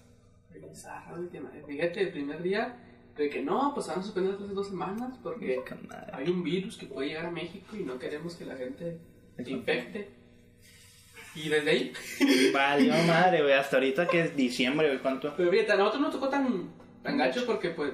Fíjate, 1.67 2.01
el 2.01 2.11
primer 2.11 2.41
día, 2.43 2.75
de 3.15 3.29
que 3.29 3.41
no, 3.41 3.71
pues 3.73 3.87
van 3.87 3.99
a 3.99 4.03
suspender 4.03 4.35
hace 4.35 4.53
dos 4.53 4.67
semanas 4.67 5.17
porque 5.21 5.61
hay 6.13 6.29
un 6.29 6.43
virus 6.43 6.77
que 6.77 6.85
puede 6.85 7.09
llegar 7.09 7.25
a 7.25 7.31
México 7.31 7.75
y 7.75 7.83
no 7.83 7.99
queremos 7.99 8.35
que 8.35 8.45
la 8.45 8.55
gente 8.55 8.97
se 9.37 9.51
infecte. 9.51 10.09
Y 11.33 11.47
desde 11.47 11.69
ahí, 11.69 11.93
Valió 12.53 12.93
madre, 13.07 13.41
güey, 13.41 13.53
hasta 13.53 13.77
ahorita 13.77 14.07
que 14.07 14.21
es 14.21 14.35
diciembre, 14.35 14.87
güey, 14.87 14.99
¿cuánto? 14.99 15.33
pero 15.37 15.49
fíjate, 15.49 15.71
a 15.71 15.77
nosotros 15.77 16.01
no 16.01 16.09
tocó 16.09 16.27
tan, 16.27 16.69
tan 17.03 17.17
gacho 17.17 17.45
porque 17.45 17.69
pues 17.69 17.93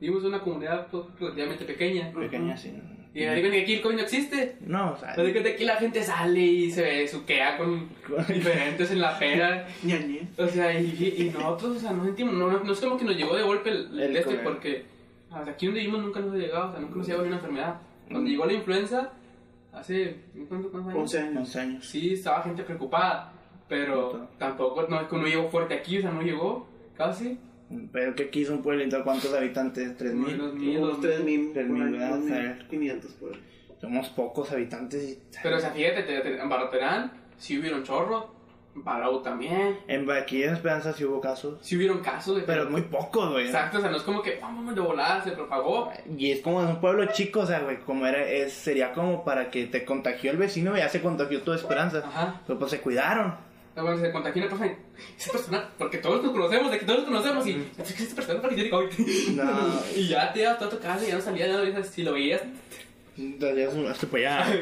vivimos 0.00 0.22
en 0.22 0.28
una 0.28 0.40
comunidad 0.40 0.86
pues, 0.90 1.04
relativamente 1.18 1.64
pequeña. 1.64 2.12
Pequeña, 2.12 2.56
sí. 2.56 2.72
Y 3.22 3.26
me 3.26 3.34
digo 3.36 3.50
que 3.50 3.62
aquí 3.62 3.74
el 3.74 3.82
COVID 3.82 3.96
no 3.96 4.02
existe. 4.02 4.56
No, 4.60 4.92
o 4.92 4.96
sea, 4.96 5.10
Así 5.12 5.32
que 5.32 5.40
de 5.40 5.50
aquí 5.50 5.64
la 5.64 5.76
gente 5.76 6.02
sale 6.02 6.40
y 6.40 6.70
se 6.70 7.06
suquea 7.08 7.56
con 7.56 7.88
diferentes 8.28 8.90
en 8.90 9.00
la 9.00 9.18
pera. 9.18 9.66
O 10.38 10.46
sea, 10.46 10.78
y, 10.80 11.14
y 11.18 11.30
nosotros, 11.30 11.76
o 11.76 11.80
sea, 11.80 11.92
no 11.92 12.04
sentimos, 12.04 12.34
no, 12.34 12.50
no, 12.50 12.72
es 12.72 12.80
como 12.80 12.96
que 12.96 13.04
nos 13.04 13.16
llegó 13.16 13.36
de 13.36 13.42
golpe 13.42 13.70
el, 13.70 13.86
el 13.94 14.00
El 14.10 14.16
este, 14.16 14.34
porque 14.36 14.84
o 15.30 15.34
sea, 15.44 15.52
aquí 15.52 15.66
donde 15.66 15.80
vivimos 15.80 16.02
nunca 16.04 16.20
nos 16.20 16.32
ha 16.34 16.36
llegado, 16.36 16.68
o 16.68 16.72
sea, 16.72 16.80
nunca 16.80 16.94
nos 16.96 17.06
ha 17.06 17.08
llegado 17.10 17.26
una 17.26 17.36
enfermedad. 17.36 17.74
Cuando 18.08 18.26
Mm. 18.28 18.30
llegó 18.30 18.46
la 18.46 18.52
influenza, 18.54 19.12
hace, 19.72 20.16
¿cuántos, 20.48 20.70
cuántos 20.70 20.92
años? 20.92 21.02
11 21.02 21.18
años. 21.18 21.36
11 21.40 21.60
años. 21.60 21.86
Sí, 21.86 22.12
estaba 22.14 22.42
gente 22.42 22.62
preocupada, 22.62 23.32
pero 23.68 24.12
Puta. 24.12 24.28
tampoco, 24.38 24.86
no 24.88 25.00
es 25.00 25.08
que 25.08 25.16
no 25.16 25.26
llegó 25.26 25.48
fuerte 25.50 25.74
aquí, 25.74 25.98
o 25.98 26.02
sea, 26.02 26.10
no 26.10 26.22
llegó 26.22 26.66
casi. 26.96 27.38
Pero 27.92 28.14
que 28.14 28.24
aquí 28.24 28.42
es 28.42 28.48
un 28.50 28.62
pueblito, 28.62 29.02
¿cuántos 29.04 29.32
habitantes? 29.34 29.92
Como 29.98 30.26
¿3.000? 30.28 30.34
unos 30.34 30.54
mil, 30.54 30.78
Unos 30.78 30.90
dos 30.92 31.00
3000, 31.02 31.50
Tres 31.52 31.68
mil, 31.68 31.90
¿verdad? 31.92 32.10
2500 32.18 33.10
por 33.12 33.32
ahí. 33.34 33.40
Somos 33.80 34.08
pocos 34.08 34.50
habitantes 34.52 35.02
y... 35.04 35.18
Pero, 35.42 35.56
o 35.56 35.60
sea, 35.60 35.70
fíjate, 35.70 36.02
te- 36.02 36.20
te- 36.20 36.40
en 36.40 36.48
Barroterán 36.48 37.12
sí 37.36 37.58
hubieron 37.58 37.82
chorro. 37.84 38.36
En 38.74 38.82
Palau 38.84 39.22
también. 39.22 39.78
En, 39.88 40.08
aquí 40.10 40.42
en 40.42 40.54
Esperanza 40.54 40.92
sí 40.92 41.04
hubo 41.04 41.20
casos. 41.20 41.58
Sí 41.62 41.76
hubieron 41.76 41.98
casos 42.00 42.36
de 42.36 42.42
Pero 42.42 42.68
muy 42.70 42.82
pocos, 42.82 43.32
güey. 43.32 43.46
Exacto, 43.46 43.78
o 43.78 43.80
sea, 43.80 43.90
no 43.90 43.96
es 43.96 44.02
como 44.02 44.22
que, 44.22 44.38
vamos, 44.40 44.74
de 44.74 44.80
volada, 44.80 45.22
se 45.24 45.32
propagó. 45.32 45.90
Y 46.16 46.30
es 46.32 46.40
como 46.40 46.62
en 46.62 46.68
un 46.68 46.80
pueblo 46.80 47.06
chico, 47.06 47.40
o 47.40 47.46
sea, 47.46 47.60
güey, 47.60 47.78
como 47.80 48.06
era, 48.06 48.22
es, 48.28 48.52
sería 48.52 48.92
como 48.92 49.24
para 49.24 49.50
que 49.50 49.66
te 49.66 49.84
contagió 49.84 50.30
el 50.30 50.36
vecino 50.36 50.74
y 50.76 50.80
ya 50.80 50.88
se 50.88 51.00
contagió 51.00 51.42
toda 51.42 51.56
Esperanza. 51.56 52.02
Ajá. 52.06 52.40
Pero 52.46 52.58
pues 52.58 52.70
se 52.70 52.80
cuidaron. 52.80 53.34
Luego 53.82 54.00
se 54.00 54.10
contagió 54.10 54.42
una 54.42 54.50
persona. 54.50 54.74
Esa 55.16 55.32
persona, 55.32 55.68
porque 55.78 55.98
todos 55.98 56.22
nos 56.22 56.32
conocemos, 56.32 56.72
de 56.72 56.78
que 56.80 56.84
todos 56.84 56.98
nos 56.98 57.08
conocemos. 57.08 57.46
Y 57.46 57.70
es 57.78 57.92
que 57.92 58.02
esta 58.02 58.16
persona 58.16 58.42
parece 58.42 58.64
de 58.64 58.70
COVID. 58.70 58.90
No. 59.36 59.82
Y 59.96 60.08
ya 60.08 60.32
te 60.32 60.40
ibas 60.40 60.60
a 60.60 60.68
tu 60.68 60.78
casa 60.80 61.04
y 61.04 61.08
ya 61.08 61.14
no 61.14 61.20
salía, 61.20 61.46
ya 61.46 61.56
no 61.56 61.84
si 61.84 62.02
lo 62.02 62.14
veías, 62.14 62.42
hasta 63.90 64.06
para 64.06 64.44
allá. 64.44 64.54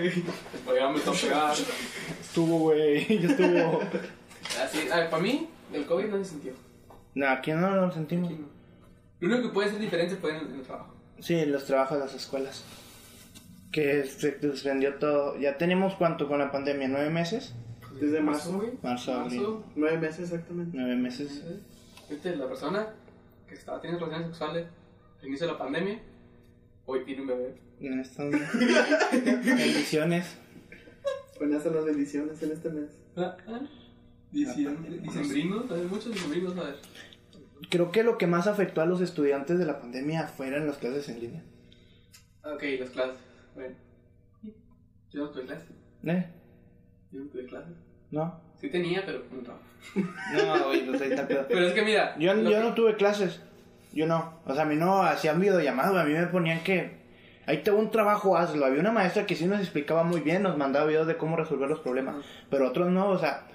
ya 0.74 0.88
me 0.90 1.00
pegar. 1.00 1.54
Estuvo, 2.20 2.58
güey, 2.58 3.18
ya 3.22 3.28
estuvo. 3.28 3.82
Así, 4.62 4.88
a 4.90 4.96
ver, 4.96 5.10
para 5.10 5.22
mí, 5.22 5.48
el 5.72 5.84
COVID 5.84 6.06
no 6.06 6.18
se 6.18 6.30
sintió. 6.30 6.52
no, 7.14 7.28
aquí 7.28 7.52
no 7.52 7.74
lo 7.74 7.92
sentimos. 7.92 8.30
No. 8.30 8.48
Lo 9.20 9.28
único 9.28 9.48
que 9.48 9.54
puede 9.54 9.70
ser 9.70 9.78
diferente 9.78 10.16
fue 10.16 10.30
en 10.30 10.36
el, 10.36 10.46
en 10.48 10.54
el 10.56 10.62
trabajo. 10.62 10.94
Sí, 11.20 11.44
los 11.46 11.64
trabajos 11.64 11.98
de 11.98 12.04
las 12.04 12.14
escuelas. 12.14 12.64
Que 13.72 14.04
se 14.04 14.40
suspendió 14.40 14.94
todo. 14.94 15.38
Ya 15.38 15.58
tenemos 15.58 15.94
cuánto 15.94 16.28
con 16.28 16.38
la 16.38 16.50
pandemia, 16.50 16.88
nueve 16.88 17.10
meses. 17.10 17.54
Desde 18.00 18.20
marzo. 18.20 18.58
güey. 18.58 18.70
Marzo, 18.82 19.12
abril. 19.12 19.40
Marzo. 19.40 19.64
Nueve 19.74 19.98
meses 19.98 20.20
exactamente. 20.32 20.76
Nueve 20.76 20.96
meses. 20.96 21.44
Viste, 22.08 22.36
la 22.36 22.48
persona 22.48 22.88
que 23.48 23.54
estaba 23.54 23.80
teniendo 23.80 24.04
relaciones 24.06 24.36
sexuales 24.36 24.66
al 25.20 25.28
inicio 25.28 25.46
de 25.46 25.52
la 25.52 25.58
pandemia, 25.58 26.00
hoy 26.86 27.04
tiene 27.04 27.22
un 27.22 27.28
bebé. 27.28 27.54
Estas 27.80 28.30
bendiciones. 29.12 30.36
Son 31.38 31.50
las 31.50 31.84
bendiciones 31.84 32.42
en 32.42 32.52
este 32.52 32.70
mes. 32.70 32.90
Ah, 33.16 33.36
ah. 33.48 33.60
Diciembre, 34.32 34.98
dicembrinos, 34.98 35.70
hay 35.70 35.82
muchos 35.82 36.12
dicembrinos, 36.12 36.56
a 36.58 36.64
ver. 36.64 36.76
Creo 37.70 37.90
que 37.90 38.02
lo 38.02 38.18
que 38.18 38.26
más 38.26 38.46
afectó 38.46 38.80
a 38.80 38.86
los 38.86 39.00
estudiantes 39.00 39.58
de 39.58 39.64
la 39.66 39.80
pandemia 39.80 40.26
fueron 40.26 40.66
las 40.66 40.78
clases 40.78 41.08
en 41.08 41.20
línea. 41.20 41.42
Ok, 42.42 42.62
las 42.80 42.90
clases. 42.90 43.16
Bueno. 43.54 43.74
Yo 45.10 45.24
no 45.24 45.30
tuve 45.30 45.44
clases. 45.44 45.70
¿Eh? 46.04 46.26
Yo 47.12 47.20
no 47.20 47.26
tuve 47.30 47.46
clases. 47.46 47.74
¿No? 48.10 48.40
Sí 48.60 48.68
tenía, 48.70 49.02
pero 49.04 49.20
no. 49.30 49.54
No, 50.56 50.64
güey, 50.66 50.82
no 50.86 50.96
sé, 50.98 51.08
está 51.08 51.26
pedo. 51.26 51.44
Pero 51.48 51.66
es 51.66 51.72
que 51.72 51.82
mira. 51.82 52.16
Yo, 52.18 52.34
yo 52.34 52.50
que- 52.50 52.60
no 52.60 52.74
tuve 52.74 52.96
clases. 52.96 53.40
Yo 53.92 54.06
no. 54.06 54.40
O 54.46 54.54
sea, 54.54 54.62
a 54.62 54.66
mí 54.66 54.76
no 54.76 55.02
hacían 55.02 55.40
videollamadas. 55.40 55.94
A 55.96 56.04
mí 56.04 56.12
me 56.14 56.26
ponían 56.26 56.62
que. 56.62 57.04
Ahí 57.46 57.62
tengo 57.62 57.78
un 57.78 57.90
trabajo, 57.90 58.36
hazlo. 58.36 58.66
Había 58.66 58.80
una 58.80 58.90
maestra 58.92 59.24
que 59.24 59.36
sí 59.36 59.46
nos 59.46 59.60
explicaba 59.60 60.02
muy 60.02 60.20
bien, 60.20 60.42
nos 60.42 60.56
mandaba 60.58 60.86
videos 60.86 61.06
de 61.06 61.16
cómo 61.16 61.36
resolver 61.36 61.68
los 61.68 61.78
problemas. 61.80 62.16
Pero 62.50 62.68
otros 62.68 62.90
no, 62.90 63.08
o 63.10 63.18
sea, 63.18 63.46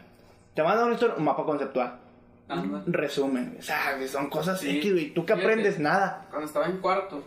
te 0.56 0.64
mandan 0.64 0.98
un, 1.18 1.24
mapa 1.26 1.44
conceptual, 1.44 2.00
Anda. 2.48 2.84
un 2.86 2.94
resumen. 2.94 3.58
O 3.60 3.62
sea, 3.62 3.98
que 4.00 4.08
son 4.08 4.30
cosas 4.30 4.60
Sí. 4.62 4.78
X, 4.78 4.94
güey. 4.94 5.14
¿Tú 5.14 5.26
qué 5.26 5.34
Fíjate. 5.34 5.52
aprendes? 5.52 5.80
Nada. 5.80 6.26
Cuando 6.30 6.48
estaba 6.48 6.68
en 6.68 6.78
cuarto, 6.78 7.22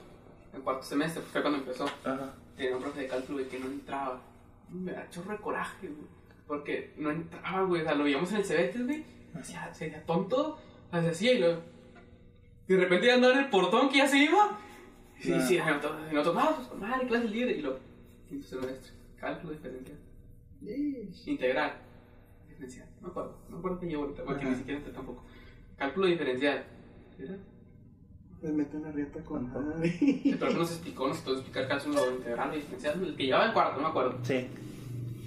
en 0.55 0.63
cuarto 0.63 0.83
semestre, 0.83 1.23
fue 1.31 1.43
cuando 1.43 1.59
empezó. 1.59 1.85
Ajá. 1.85 2.33
Tenía 2.57 2.77
un 2.77 2.83
profe 2.83 3.01
de 3.01 3.09
cálculo 3.09 3.41
y 3.43 3.45
que 3.45 3.59
no 3.61 3.67
entraba. 3.67 4.19
Me 4.71 4.93
da 4.93 5.07
chorro 5.11 5.33
de 5.33 5.39
coraje, 5.39 5.87
güey. 5.89 6.07
Porque 6.47 6.93
no 6.97 7.11
entraba, 7.11 7.63
güey. 7.63 7.83
O 7.83 7.85
sea, 7.85 7.95
lo 7.95 8.05
veíamos 8.05 8.31
en 8.33 8.39
el 8.39 8.45
Cebetes, 8.45 8.87
güey. 8.87 9.05
Decía, 9.35 9.73
se 9.73 9.87
veía 9.87 10.05
tonto. 10.05 10.59
O 10.93 10.97
hacía 10.97 11.33
y 11.33 11.39
luego. 11.39 11.61
De 12.69 12.77
repente 12.77 13.07
ya 13.07 13.15
andaba 13.15 13.35
en 13.35 13.41
el 13.41 13.51
portón 13.51 13.89
que 13.89 13.99
ya 13.99 14.09
se 14.09 14.19
iba. 14.19 14.51
Ah. 14.51 14.61
sí, 15.21 15.59
nosotros, 15.59 16.13
nosotros, 16.13 16.45
ah, 16.45 16.57
pues 16.57 16.81
madre, 16.81 17.07
clase 17.07 17.29
libre. 17.29 17.53
Y 17.57 17.63
lo. 17.63 17.79
Quinto 18.29 18.47
semestre. 18.47 18.93
Cálculo 19.19 19.53
diferencial. 19.53 19.99
Integral. 21.27 21.73
Diferencial. 22.49 22.89
No 23.01 23.03
me 23.03 23.09
acuerdo. 23.09 23.39
No 23.49 23.51
me 23.53 23.59
acuerdo 23.59 23.81
que 23.81 23.87
llevo 23.87 24.03
ahorita. 24.05 24.25
Porque 24.25 24.45
ni 24.45 24.55
siquiera 24.55 24.79
entré 24.79 24.93
tampoco. 24.93 25.25
Cálculo 25.77 26.07
diferencial. 26.07 26.65
¿Era? 27.19 27.37
Me 28.43 28.53
meten 28.53 28.83
la 28.83 28.93
rieta 28.93 29.21
con. 29.25 29.51
Ay. 29.83 30.23
El 30.25 30.39
profe 30.39 30.55
nos 30.55 30.71
explicó, 30.71 31.09
nos 31.09 31.25
tocó 31.25 31.39
explicar 31.39 31.67
cálculo 31.69 32.17
integral 32.17 32.53
y 32.53 32.57
diferencial. 32.57 33.03
El 33.03 33.17
que 33.17 33.25
llevaba 33.25 33.47
en 33.47 33.53
cuarto, 33.53 33.77
no 33.77 33.83
me 33.83 33.89
acuerdo. 33.89 34.19
Sí. 34.23 34.47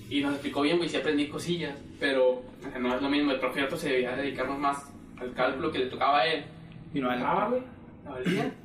Y 0.09 0.21
nos 0.21 0.33
explicó 0.33 0.61
bien, 0.61 0.77
güey, 0.77 0.89
sí 0.89 0.97
aprendí 0.97 1.27
cosillas, 1.27 1.77
pero 1.99 2.43
no 2.79 2.95
es 2.95 3.01
lo 3.01 3.09
mismo. 3.09 3.31
El 3.31 3.39
profe 3.39 3.67
se 3.77 3.89
debía 3.89 4.15
dedicarnos 4.15 4.57
más 4.57 4.83
al 5.19 5.33
cálculo 5.33 5.71
que 5.71 5.79
le 5.79 5.87
tocaba 5.87 6.19
a 6.19 6.27
él. 6.27 6.45
Y 6.93 6.99
no 6.99 7.07
No, 7.07 7.13
entraba, 7.13 7.49
güey. 7.49 7.61
La 8.05 8.11
valía. 8.11 8.51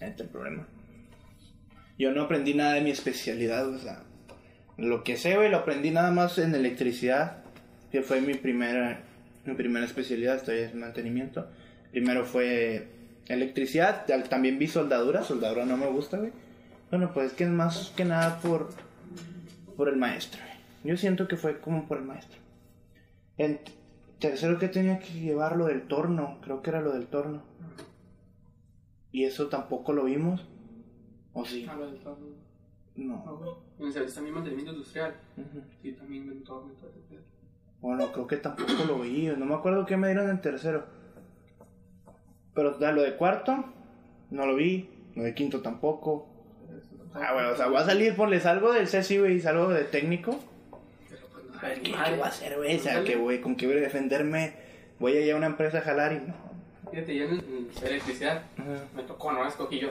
Este 0.00 0.06
es 0.06 0.20
el 0.20 0.28
problema. 0.28 0.64
Yo 1.98 2.12
no 2.12 2.22
aprendí 2.22 2.54
nada 2.54 2.74
de 2.74 2.82
mi 2.82 2.90
especialidad, 2.90 3.68
o 3.68 3.78
sea, 3.78 4.04
lo 4.76 5.02
que 5.02 5.16
sé, 5.16 5.34
güey, 5.34 5.50
lo 5.50 5.56
aprendí 5.56 5.90
nada 5.90 6.12
más 6.12 6.38
en 6.38 6.54
electricidad, 6.54 7.42
que 7.90 8.02
fue 8.02 8.20
mi 8.20 8.34
primera, 8.34 9.02
mi 9.44 9.54
primera 9.54 9.84
especialidad, 9.84 10.36
estoy 10.36 10.60
en 10.60 10.78
mantenimiento. 10.78 11.48
Primero 11.90 12.24
fue 12.24 12.86
electricidad, 13.26 14.06
también 14.28 14.60
vi 14.60 14.68
soldadura, 14.68 15.24
soldadura 15.24 15.64
no 15.64 15.76
me 15.76 15.88
gusta, 15.88 16.18
güey. 16.18 16.30
Bueno, 16.90 17.10
pues 17.12 17.28
es 17.28 17.32
que 17.32 17.42
es 17.42 17.50
más 17.50 17.92
que 17.96 18.04
nada 18.04 18.38
por, 18.40 18.68
por 19.76 19.88
el 19.88 19.96
maestro. 19.96 20.40
Yo 20.84 20.96
siento 20.96 21.28
que 21.28 21.36
fue 21.36 21.60
como 21.60 21.86
por 21.86 21.98
el 21.98 22.04
maestro. 22.04 22.38
En 23.36 23.60
tercero 24.18 24.58
que 24.58 24.68
tenía 24.68 24.98
que 24.98 25.12
llevar 25.12 25.56
lo 25.56 25.66
del 25.66 25.86
torno, 25.86 26.38
creo 26.42 26.62
que 26.62 26.70
era 26.70 26.80
lo 26.80 26.92
del 26.92 27.06
torno. 27.06 27.42
Y 29.12 29.24
eso 29.24 29.48
tampoco 29.48 29.92
lo 29.92 30.04
vimos. 30.04 30.46
¿O 31.32 31.44
sí? 31.44 31.66
Ah, 31.68 31.76
lo 31.76 31.86
del 31.86 31.98
torno. 32.00 32.26
No, 32.96 33.36
güey. 33.36 33.50
En 33.78 33.92
servicio 33.92 34.16
también 34.16 34.34
mantenimiento 34.34 34.72
industrial. 34.72 35.14
Sí, 35.82 35.92
también 35.92 36.28
mentor, 36.28 36.66
mentor. 36.66 36.90
Bueno, 37.80 38.10
creo 38.12 38.26
que 38.26 38.36
tampoco 38.38 38.84
lo 38.86 39.00
vi. 39.00 39.28
No 39.28 39.46
me 39.46 39.54
acuerdo 39.54 39.86
qué 39.86 39.96
me 39.96 40.08
dieron 40.08 40.28
en 40.28 40.40
tercero. 40.40 40.84
Pero 42.54 42.76
da, 42.78 42.90
lo 42.90 43.02
de 43.02 43.16
cuarto, 43.16 43.64
no 44.30 44.46
lo 44.46 44.56
vi. 44.56 44.90
Lo 45.14 45.22
de 45.22 45.34
quinto 45.34 45.62
tampoco. 45.62 46.26
Ah, 47.14 47.32
bueno, 47.32 47.50
o 47.50 47.56
sea, 47.56 47.68
voy 47.68 47.78
a 47.78 47.84
salir, 47.84 48.16
ponles 48.16 48.46
algo 48.46 48.72
del 48.72 48.86
CSI, 48.86 49.18
güey, 49.18 49.36
y 49.36 49.40
salgo 49.40 49.68
de 49.68 49.84
técnico. 49.84 50.38
A 51.60 51.68
ver, 51.68 51.82
¿qué, 51.82 51.92
qué 51.92 51.96
voy 51.96 52.20
a 52.20 52.26
hacer, 52.26 52.56
güey? 52.56 52.76
O 52.76 52.80
sea, 52.80 53.04
que 53.04 53.16
voy, 53.16 53.40
con 53.40 53.56
qué 53.56 53.66
voy 53.66 53.76
a 53.76 53.80
defenderme. 53.80 54.54
Voy 54.98 55.12
a 55.16 55.20
ir 55.20 55.32
a 55.32 55.36
una 55.36 55.46
empresa 55.46 55.78
a 55.78 55.82
jalar 55.82 56.12
y 56.12 56.26
no. 56.26 56.34
Fíjate, 56.90 57.16
yo 57.16 57.24
en, 57.26 57.68
electricidad 57.82 58.44
Ajá. 58.56 58.84
me 58.94 59.02
tocó, 59.02 59.32
no 59.32 59.42
la 59.42 59.48
escogí 59.48 59.78
yo. 59.78 59.90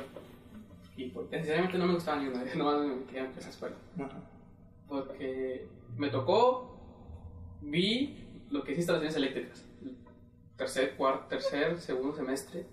Y 0.96 1.10
porque 1.10 1.38
sinceramente 1.38 1.78
no 1.80 1.88
me 1.88 1.94
gustaba 1.94 2.22
ni 2.22 2.28
una, 2.28 2.44
no 2.56 2.80
me 2.80 2.96
metía 2.96 3.26
en 3.26 3.32
esa 3.38 3.50
escuela. 3.50 3.76
Ajá. 3.98 4.18
porque 4.88 5.68
me 5.98 6.10
tocó, 6.10 6.80
vi 7.62 8.28
lo 8.50 8.64
que 8.64 8.72
es 8.72 8.78
instalaciones 8.78 9.16
eléctricas, 9.16 9.66
tercer, 10.56 10.96
cuarto, 10.96 11.28
tercer, 11.28 11.78
segundo 11.80 12.16
semestre, 12.16 12.66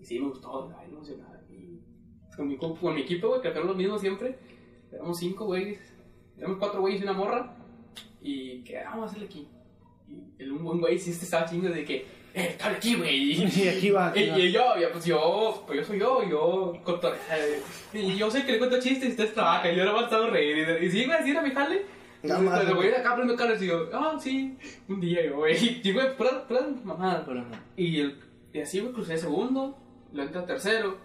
y 0.00 0.04
sí 0.04 0.18
me 0.18 0.28
gustó, 0.28 0.68
me 0.68 0.84
emocionada. 0.84 1.42
Y 1.50 1.80
con 2.36 2.48
mi, 2.48 2.56
con 2.56 2.94
mi 2.94 3.02
equipo, 3.02 3.28
güey, 3.28 3.40
que 3.40 3.48
eran 3.48 3.66
los 3.66 3.76
mismos 3.76 4.00
siempre, 4.00 4.38
éramos 4.92 5.18
cinco 5.18 5.46
güeyes, 5.46 5.78
éramos 6.36 6.58
cuatro 6.58 6.80
güeyes 6.80 7.00
y 7.00 7.04
una 7.04 7.12
morra, 7.12 7.56
y 8.20 8.62
que 8.64 8.78
"Ah, 8.78 8.90
vamos 8.90 9.04
a 9.04 9.10
hacerle 9.10 9.26
aquí. 9.26 9.48
Y 10.08 10.42
el 10.42 10.52
un 10.52 10.64
buen 10.64 10.80
güey 10.80 10.98
sí 10.98 11.10
estaba 11.10 11.46
chingo 11.46 11.68
de 11.68 11.84
que, 11.84 12.06
eh, 12.34 12.56
cable 12.58 12.76
aquí, 12.78 12.94
güey. 12.96 13.48
Sí, 13.50 13.68
aquí 13.68 13.90
va. 13.90 14.08
Aquí 14.08 14.20
Y, 14.24 14.28
va. 14.30 14.38
y 14.38 14.52
yo, 14.52 14.60
ya, 14.80 14.90
pues 14.92 15.04
yo, 15.04 15.62
pues 15.66 15.78
yo 15.78 15.84
soy 15.84 15.98
yo, 16.00 16.28
yo 16.28 16.72
conto, 16.84 17.12
eh, 17.14 17.62
y 17.92 18.16
yo 18.16 18.30
sé 18.30 18.44
que 18.44 18.52
le 18.52 18.58
cuento 18.58 18.80
chistes 18.80 19.08
y 19.08 19.10
ustedes 19.12 19.34
trabajan, 19.34 19.72
y 19.72 19.76
yo 19.76 19.84
no 19.84 19.92
me 19.94 20.04
a 20.04 20.30
reír, 20.30 20.58
y, 20.82 20.86
y 20.86 20.90
sí, 20.90 21.04
güey, 21.06 21.18
así 21.18 21.30
era 21.30 21.42
mi 21.42 21.50
jale. 21.50 21.84
Nada 22.22 22.40
más, 22.42 22.60
Entonces, 22.60 22.76
güey. 22.76 22.94
acá 23.00 23.16
prendo 23.16 23.34
cables 23.34 23.62
y 23.62 23.66
yo, 23.68 23.88
ah, 23.94 24.18
sí, 24.20 24.56
un 24.88 25.00
día 25.00 25.24
yo, 25.24 25.36
güey, 25.36 25.80
y 25.84 25.92
güey, 25.92 26.16
puras, 26.16 26.34
puras 26.46 26.84
mamadas. 26.84 27.22
Pero 27.26 27.42
no. 27.42 27.56
Y, 27.76 28.00
el, 28.00 28.18
y 28.52 28.60
así, 28.60 28.80
güey, 28.80 28.92
crucé 28.92 29.16
segundo, 29.16 29.78
lo 30.12 30.22
entré 30.22 30.38
a 30.40 30.44
tercero, 30.46 30.98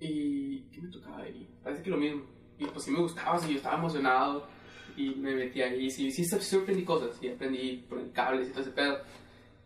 y, 0.00 0.60
¿qué 0.72 0.80
me 0.80 0.88
tocaba 0.90 1.18
ahí? 1.22 1.48
Parece 1.62 1.82
que 1.82 1.90
lo 1.90 1.96
mismo, 1.96 2.22
y 2.58 2.64
pues 2.66 2.84
sí 2.84 2.90
me 2.90 2.98
gustaba, 2.98 3.38
sí, 3.38 3.50
yo 3.52 3.56
estaba 3.58 3.76
emocionado, 3.78 4.46
y 4.96 5.14
me 5.16 5.34
metí 5.34 5.62
ahí, 5.62 5.90
sí, 5.90 6.10
sí, 6.10 6.24
sí, 6.24 6.38
sí 6.40 6.56
aprendí 6.56 6.84
cosas, 6.84 7.16
sí, 7.18 7.28
aprendí 7.28 7.84
poner 7.88 8.10
cables 8.12 8.48
y 8.48 8.50
todo 8.50 8.62
ese 8.62 8.70
pedo. 8.70 8.98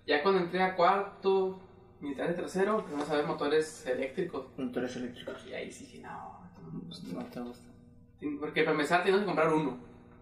Ya 0.07 0.23
cuando 0.23 0.41
entré 0.43 0.63
a 0.63 0.75
cuarto, 0.77 1.61
mitad 2.01 2.27
de 2.29 2.35
tercero, 2.35 2.79
empezamos 2.79 3.11
a 3.11 3.17
ver 3.17 3.27
motores 3.27 3.87
eléctricos. 3.87 4.47
Motores 4.57 4.95
eléctricos. 4.97 5.45
Y 5.49 5.55
ahí 5.55 5.71
sí 5.71 5.85
dije, 5.87 5.99
no, 6.01 6.41
no 7.13 7.25
te 7.27 7.41
gusta. 7.41 7.65
Porque 8.41 8.63
para 8.63 8.73
empezar 8.73 9.01
teníamos 9.03 9.23
que 9.23 9.27
comprar 9.27 9.53
uno. 9.53 9.77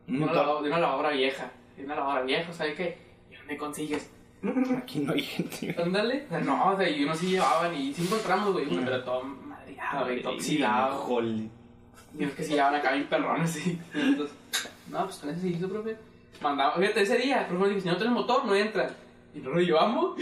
Un 0.09 0.19
De 0.19 0.25
una, 0.25 0.33
de 0.33 0.69
una 0.69 0.79
lavadora 0.79 1.11
vieja. 1.11 1.51
De 1.77 1.85
una 1.85 1.95
lavadora 1.97 2.23
vieja, 2.23 2.53
¿sabes 2.53 2.75
qué? 2.75 2.99
¿Y 3.31 3.37
dónde 3.37 3.57
consigues? 3.57 4.11
Aquí 4.77 5.01
no 5.01 5.13
hay 5.13 5.23
gente. 5.23 5.75
Ándale. 5.81 6.27
No, 6.45 6.73
o 6.73 6.77
sea, 6.77 6.89
y 6.89 7.05
unos 7.05 7.19
sí 7.19 7.31
llevaban 7.31 7.75
y 7.75 7.95
sí 7.95 8.03
encontramos, 8.05 8.53
güey. 8.53 8.67
uno, 8.67 8.83
Pero 8.85 9.05
todo 9.05 9.25
madreado, 9.25 10.05
güey, 10.05 10.23
todo 10.23 10.35
oxidado. 10.35 11.23
Y 11.23 12.23
unos 12.25 12.35
que 12.35 12.45
sí 12.45 12.53
llevaban 12.53 12.75
acá 12.75 12.93
bien 12.93 13.07
perrones, 13.07 13.51
sí. 13.51 13.79
Entonces, 13.95 14.37
no, 14.91 15.05
pues 15.05 15.17
con 15.19 15.31
ese 15.31 15.41
se 15.41 15.49
hizo, 15.49 15.69
profe. 15.69 15.97
Mandaba, 16.41 16.75
fíjate, 16.77 17.03
ese 17.03 17.19
día, 17.19 17.43
el 17.43 17.47
profe 17.47 17.69
dijo, 17.69 17.81
si 17.81 17.89
no 17.89 17.97
tienes 17.97 18.15
motor, 18.15 18.45
no 18.45 18.55
entras. 18.55 18.93
Y 19.35 19.39
nos 19.39 19.55
lo 19.55 19.61
llevamos. 19.61 20.19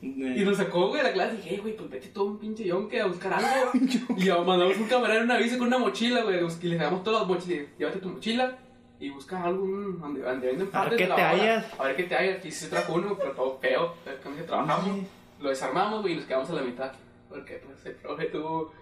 Y 0.00 0.44
nos 0.44 0.56
sacó, 0.56 0.88
güey, 0.88 0.98
de 1.02 1.08
la 1.08 1.12
clase. 1.12 1.34
Y 1.34 1.36
dije, 1.38 1.54
"Ey, 1.56 1.60
güey, 1.60 1.76
pues 1.76 1.90
vete 1.90 2.08
todo 2.08 2.24
un 2.26 2.38
pinche 2.38 2.64
yonque 2.64 3.00
a 3.00 3.06
buscar 3.06 3.32
algo. 3.34 3.70
y 4.16 4.24
ya 4.24 4.38
mandamos 4.38 4.76
un 4.76 4.84
camarero 4.88 5.20
en 5.20 5.24
un 5.24 5.30
aviso 5.32 5.58
con 5.58 5.66
una 5.66 5.78
mochila, 5.78 6.22
güey. 6.22 6.38
Y 6.38 6.66
le 6.68 6.74
dejamos 6.78 7.02
todas 7.02 7.20
las 7.20 7.28
mochilas. 7.28 7.66
Llévate 7.78 7.98
tu 7.98 8.08
mochila 8.10 8.56
y 9.00 9.10
busca 9.10 9.42
algún 9.42 9.98
donde, 10.00 10.20
donde 10.22 10.46
venden 10.46 10.68
A 10.72 10.80
ver 10.84 10.90
partes 10.90 10.98
qué 10.98 11.14
te 11.14 11.20
hallas. 11.20 11.66
A 11.80 11.84
ver 11.84 11.96
qué 11.96 12.02
te 12.04 12.14
hallas. 12.16 12.44
Y 12.46 12.50
se 12.52 12.68
trajo 12.68 12.94
uno, 12.94 13.16
pero 13.18 13.32
todo 13.32 13.58
feo. 13.58 13.94
Que 14.04 14.42
trabajamos, 14.44 14.98
lo 15.40 15.48
desarmamos 15.48 16.02
güey, 16.02 16.14
y 16.14 16.16
nos 16.16 16.26
quedamos 16.26 16.50
a 16.50 16.54
la 16.54 16.62
mitad. 16.62 16.92
Porque 17.28 17.60
pues 17.64 17.84
el 17.86 17.94
profe 17.96 18.26
tuvo 18.26 18.72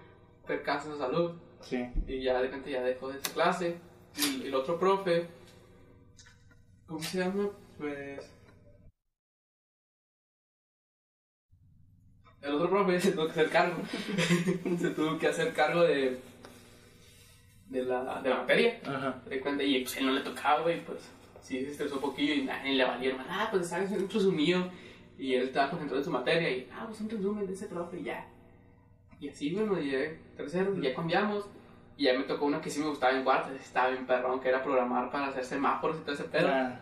percance 0.47 0.89
de 0.91 0.99
salud 0.99 1.33
Sí. 1.61 1.85
y 2.07 2.23
ya 2.23 2.35
de 2.35 2.43
repente 2.43 2.71
ya 2.71 2.83
dejó 2.83 3.09
de 3.09 3.19
esa 3.19 3.31
clase. 3.33 3.77
Y 4.19 4.47
el 4.47 4.55
otro 4.55 4.79
profe, 4.79 5.27
¿cómo 6.87 7.03
se 7.03 7.19
llama? 7.19 7.51
Pues. 7.79 8.33
El 12.43 12.55
otro 12.55 12.71
profe 12.71 13.01
se 13.01 13.13
tuvo 13.13 13.27
que 13.27 13.33
hacer 13.33 13.51
cargo. 13.51 13.83
se 14.79 14.91
tuvo 14.91 15.19
que 15.19 15.27
hacer 15.27 15.53
cargo 15.53 15.83
de. 15.83 16.19
de 17.69 17.85
la, 17.85 18.23
de 18.23 18.31
la 18.31 18.37
materia. 18.37 18.81
Ajá. 18.87 19.23
Y 19.31 19.39
pues 19.39 19.97
él 19.97 20.07
no 20.07 20.13
le 20.13 20.21
tocaba, 20.21 20.63
güey, 20.63 20.85
pues 20.85 21.11
sí 21.43 21.65
se 21.65 21.71
estresó 21.71 21.97
un 21.97 22.01
poquillo 22.01 22.35
y 22.35 22.45
nadie 22.45 22.75
le 22.75 22.85
valieron. 22.85 23.21
Ah, 23.29 23.49
pues 23.51 23.69
sabes, 23.69 23.91
un 23.91 24.09
resumen 24.09 24.37
mío. 24.37 24.71
Y 25.19 25.35
él 25.35 25.45
estaba 25.45 25.71
concentrado 25.71 26.01
en 26.01 26.05
su 26.05 26.11
materia 26.11 26.51
y, 26.51 26.69
ah, 26.73 26.85
pues 26.87 27.01
un 27.01 27.09
resumen 27.09 27.47
de 27.47 27.53
ese 27.53 27.67
profe 27.67 28.01
y 28.01 28.05
ya. 28.05 28.27
Y 29.19 29.29
así, 29.29 29.55
bueno, 29.55 29.79
llegué 29.79 30.19
tercero, 30.37 30.77
y 30.77 30.83
ya 30.83 30.95
cambiamos. 30.95 31.47
Y 31.97 32.05
ya 32.05 32.15
me 32.15 32.25
tocó 32.25 32.45
uno 32.45 32.61
que 32.61 32.71
sí 32.71 32.81
me 32.81 32.89
gustaba 32.89 33.17
en 33.17 33.25
cuarto, 33.25 33.51
estaba 33.55 33.89
bien 33.89 34.07
perrón, 34.07 34.41
que 34.41 34.51
era 34.51 34.63
programar 34.63 35.11
para 35.11 35.29
hacer 35.29 35.45
semáforos 35.45 35.97
y 35.97 36.01
todo 36.01 36.13
ese 36.13 36.25
pedo. 36.25 36.49
Ah, 36.49 36.79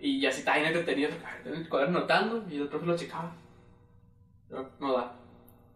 Y 0.00 0.20
ya 0.20 0.32
sí 0.32 0.40
estaba 0.40 0.56
bien 0.58 0.68
entretenido, 0.68 1.10
en 1.44 1.54
el 1.54 1.68
cuaderno 1.68 2.00
notando 2.00 2.44
y 2.50 2.56
el 2.56 2.68
profe 2.68 2.86
lo 2.86 2.96
checaba. 2.96 3.32
No, 4.50 4.68
no 4.80 4.92
da. 4.92 5.12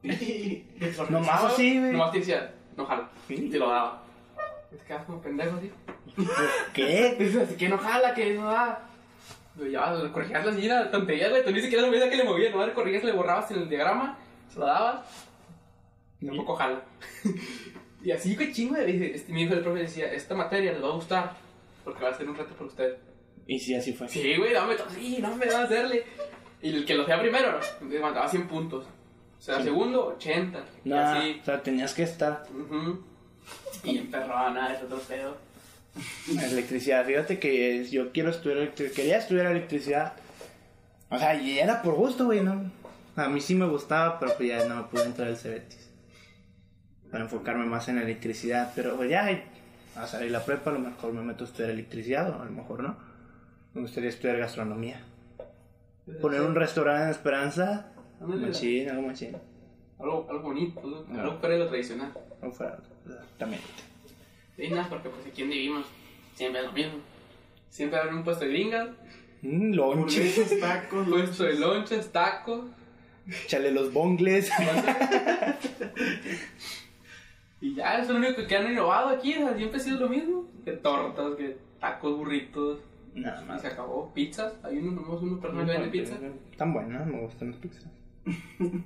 Nomás 1.11 1.45
así, 1.45 1.79
güey. 1.79 1.93
Nomás 1.93 2.13
te 2.13 2.19
decía, 2.19 2.55
no 2.77 2.85
jala. 2.87 3.09
Sí. 3.29 3.35
Y 3.35 3.51
te 3.51 3.59
lo 3.59 3.69
daba. 3.69 4.03
Y 4.73 4.77
te 4.77 4.85
quedas 4.85 5.05
como 5.05 5.21
pendejo 5.21 5.57
así. 5.57 5.73
¿Qué? 6.73 7.17
Dices, 7.19 7.57
que 7.57 7.69
no 7.69 7.79
jala, 7.79 8.15
que 8.15 8.35
no 8.35 8.51
da. 8.51 8.87
Ya, 9.71 9.93
le 9.93 10.11
corregías 10.11 10.47
la 10.47 10.55
silla, 10.55 10.91
tontería, 10.91 11.29
güey. 11.29 11.45
Tú 11.45 11.51
ni 11.51 11.61
siquiera 11.61 11.89
veías 11.89 12.09
que 12.09 12.17
le 12.17 12.25
movías, 12.25 12.55
no 12.55 12.65
le 12.65 12.73
corregías, 12.73 13.05
le 13.05 13.13
borrabas 13.13 13.51
en 13.51 13.59
el 13.59 13.69
diagrama, 13.69 14.17
se 14.49 14.59
lo 14.59 14.67
dabas. 14.67 15.01
Y 16.21 16.27
tampoco 16.27 16.57
jala. 16.57 16.83
Y 18.03 18.11
así, 18.13 18.35
güey, 18.35 18.53
chingo. 18.53 18.75
de- 18.77 19.15
Este, 19.15 19.33
mi 19.33 19.43
hijo, 19.43 19.55
el 19.55 19.61
profe, 19.61 19.81
decía: 19.81 20.13
Esta 20.13 20.35
materia 20.35 20.73
les 20.73 20.83
va 20.83 20.89
a 20.89 20.93
gustar, 20.93 21.37
porque 21.85 22.03
va 22.03 22.11
a 22.11 22.15
ser 22.17 22.29
un 22.29 22.37
reto 22.37 22.55
para 22.55 22.67
usted. 22.67 22.97
Y 23.47 23.59
sí, 23.59 23.75
así 23.75 23.93
fue. 23.93 24.09
Sí, 24.09 24.37
güey, 24.37 24.53
dame 24.53 24.75
todo. 24.77 24.89
Sí, 24.91 25.19
no 25.21 25.35
me 25.37 25.47
va 25.47 25.61
a 25.61 25.65
hacerle. 25.65 26.05
Y 26.63 26.69
el 26.75 26.85
que 26.85 26.95
lo 26.95 27.03
hacía 27.05 27.21
primero, 27.21 27.59
le 27.89 27.99
mandaba 28.01 28.29
100 28.29 28.47
puntos. 28.49 28.85
O 29.39 29.43
sea, 29.43 29.57
Sí. 29.59 29.65
segundo, 29.65 30.07
80. 30.09 30.63
Y 30.85 30.89
No, 30.91 30.99
así. 30.99 31.39
o 31.41 31.45
sea, 31.45 31.63
tenías 31.63 31.95
que 31.95 32.03
estar 32.03 32.45
ujú. 32.53 33.03
Y 33.85 33.99
emperrona, 33.99 34.75
es 34.75 34.83
otro 34.83 34.99
pedo. 35.01 35.37
en 36.31 36.39
electricidad. 36.39 37.05
Fíjate 37.05 37.41
que 37.41 37.85
yo 37.91 38.13
quiero 38.13 38.31
estudiar 38.31 38.59
electricidad. 38.59 38.95
Quería 38.97 39.19
estudiar 39.19 39.47
electricidad. 39.47 40.13
O 41.09 41.19
sea, 41.19 41.35
y 41.35 41.59
era 41.59 41.83
por 41.83 41.95
gusto, 41.95 42.27
güey, 42.27 42.41
¿no? 42.43 42.71
A 43.17 43.29
mí 43.29 43.41
sí 43.41 43.57
me 43.57 43.67
gustaba, 43.67 44.21
pero 44.21 44.33
pues 44.37 44.49
ya 44.51 44.65
no 44.67 44.77
me 44.77 44.83
pude 44.85 45.03
entrar 45.03 45.27
al 45.29 45.37
Cebetis. 45.37 45.90
Para 47.11 47.25
enfocarme 47.25 47.67
más 47.67 47.89
en 47.89 47.99
electricidad. 47.99 48.73
Pero 48.75 48.97
pues 48.97 49.11
ya, 49.11 49.29
a 49.97 50.07
salir 50.07 50.31
la 50.31 50.45
prepa, 50.45 50.71
a 50.71 50.75
lo 50.75 50.79
mejor 50.81 51.13
me 51.13 51.23
meto 51.23 51.45
a 51.45 51.47
estudiar 51.47 51.71
electricidad, 51.71 52.31
o 52.31 52.41
a 52.41 52.45
lo 52.45 52.51
mejor 52.53 52.83
no. 52.83 52.97
Me 53.75 53.83
gustaría 53.83 54.09
estudiar 54.11 54.39
gastronomía. 54.39 55.01
Poner 56.21 56.41
un 56.43 56.55
restaurante 56.55 57.05
en 57.05 57.11
Esperanza. 57.11 57.93
Machín, 58.21 58.89
algo 58.91 59.03
machín. 59.03 59.37
Algo, 59.99 60.27
algo 60.31 60.43
bonito, 60.43 60.81
algo, 60.81 61.07
Ah. 61.15 61.21
algo 61.23 61.39
fuera 61.39 61.55
de 61.57 61.61
lo 61.65 61.69
tradicional. 61.69 62.13
No 62.43 62.51
fuera. 62.53 62.79
Sí, 64.57 64.69
nada, 64.69 64.87
porque 64.89 65.09
pues 65.09 65.27
aquí 65.27 65.43
donde 65.43 65.57
vivimos 65.57 65.87
siempre 66.35 66.61
es 66.61 66.67
lo 66.67 66.73
mismo. 66.73 66.95
Siempre 67.71 67.99
hay 67.99 68.09
un 68.09 68.25
puesto 68.25 68.45
de 68.45 68.51
gringas, 68.51 68.89
Mm, 69.43 69.73
lonches, 69.73 70.61
tacos, 70.61 71.09
puesto 71.11 71.45
de 71.45 71.55
lonches, 71.55 72.13
tacos. 72.13 72.65
chale 73.47 73.71
los 73.71 73.91
bongles. 73.93 74.51
Y 77.61 77.75
ya, 77.75 77.99
es 77.99 78.09
lo 78.09 78.17
único 78.17 78.47
que 78.47 78.57
han 78.57 78.71
innovado 78.73 79.09
aquí. 79.11 79.35
o 79.35 79.39
sea, 79.49 79.57
siempre 79.57 79.79
ha 79.79 79.83
sido 79.83 80.01
lo 80.01 80.09
mismo. 80.09 80.47
Que 80.65 80.73
tortas, 80.73 81.35
que 81.37 81.59
tacos, 81.79 82.17
burritos. 82.17 82.79
Nada 83.15 83.43
Y 83.43 83.47
más. 83.47 83.61
se 83.61 83.67
acabó. 83.69 84.13
Pizzas. 84.15 84.55
Hay 84.63 84.79
uno, 84.79 84.93
nomás 85.01 85.21
una 85.23 85.41
persona 85.41 85.67
que 85.67 85.73
vende 85.73 85.89
pizza. 85.89 86.17
Están 86.51 86.73
buenas, 86.73 87.07
me 87.07 87.21
gustan 87.21 87.51
las 87.51 87.61
pizzas. 87.61 87.85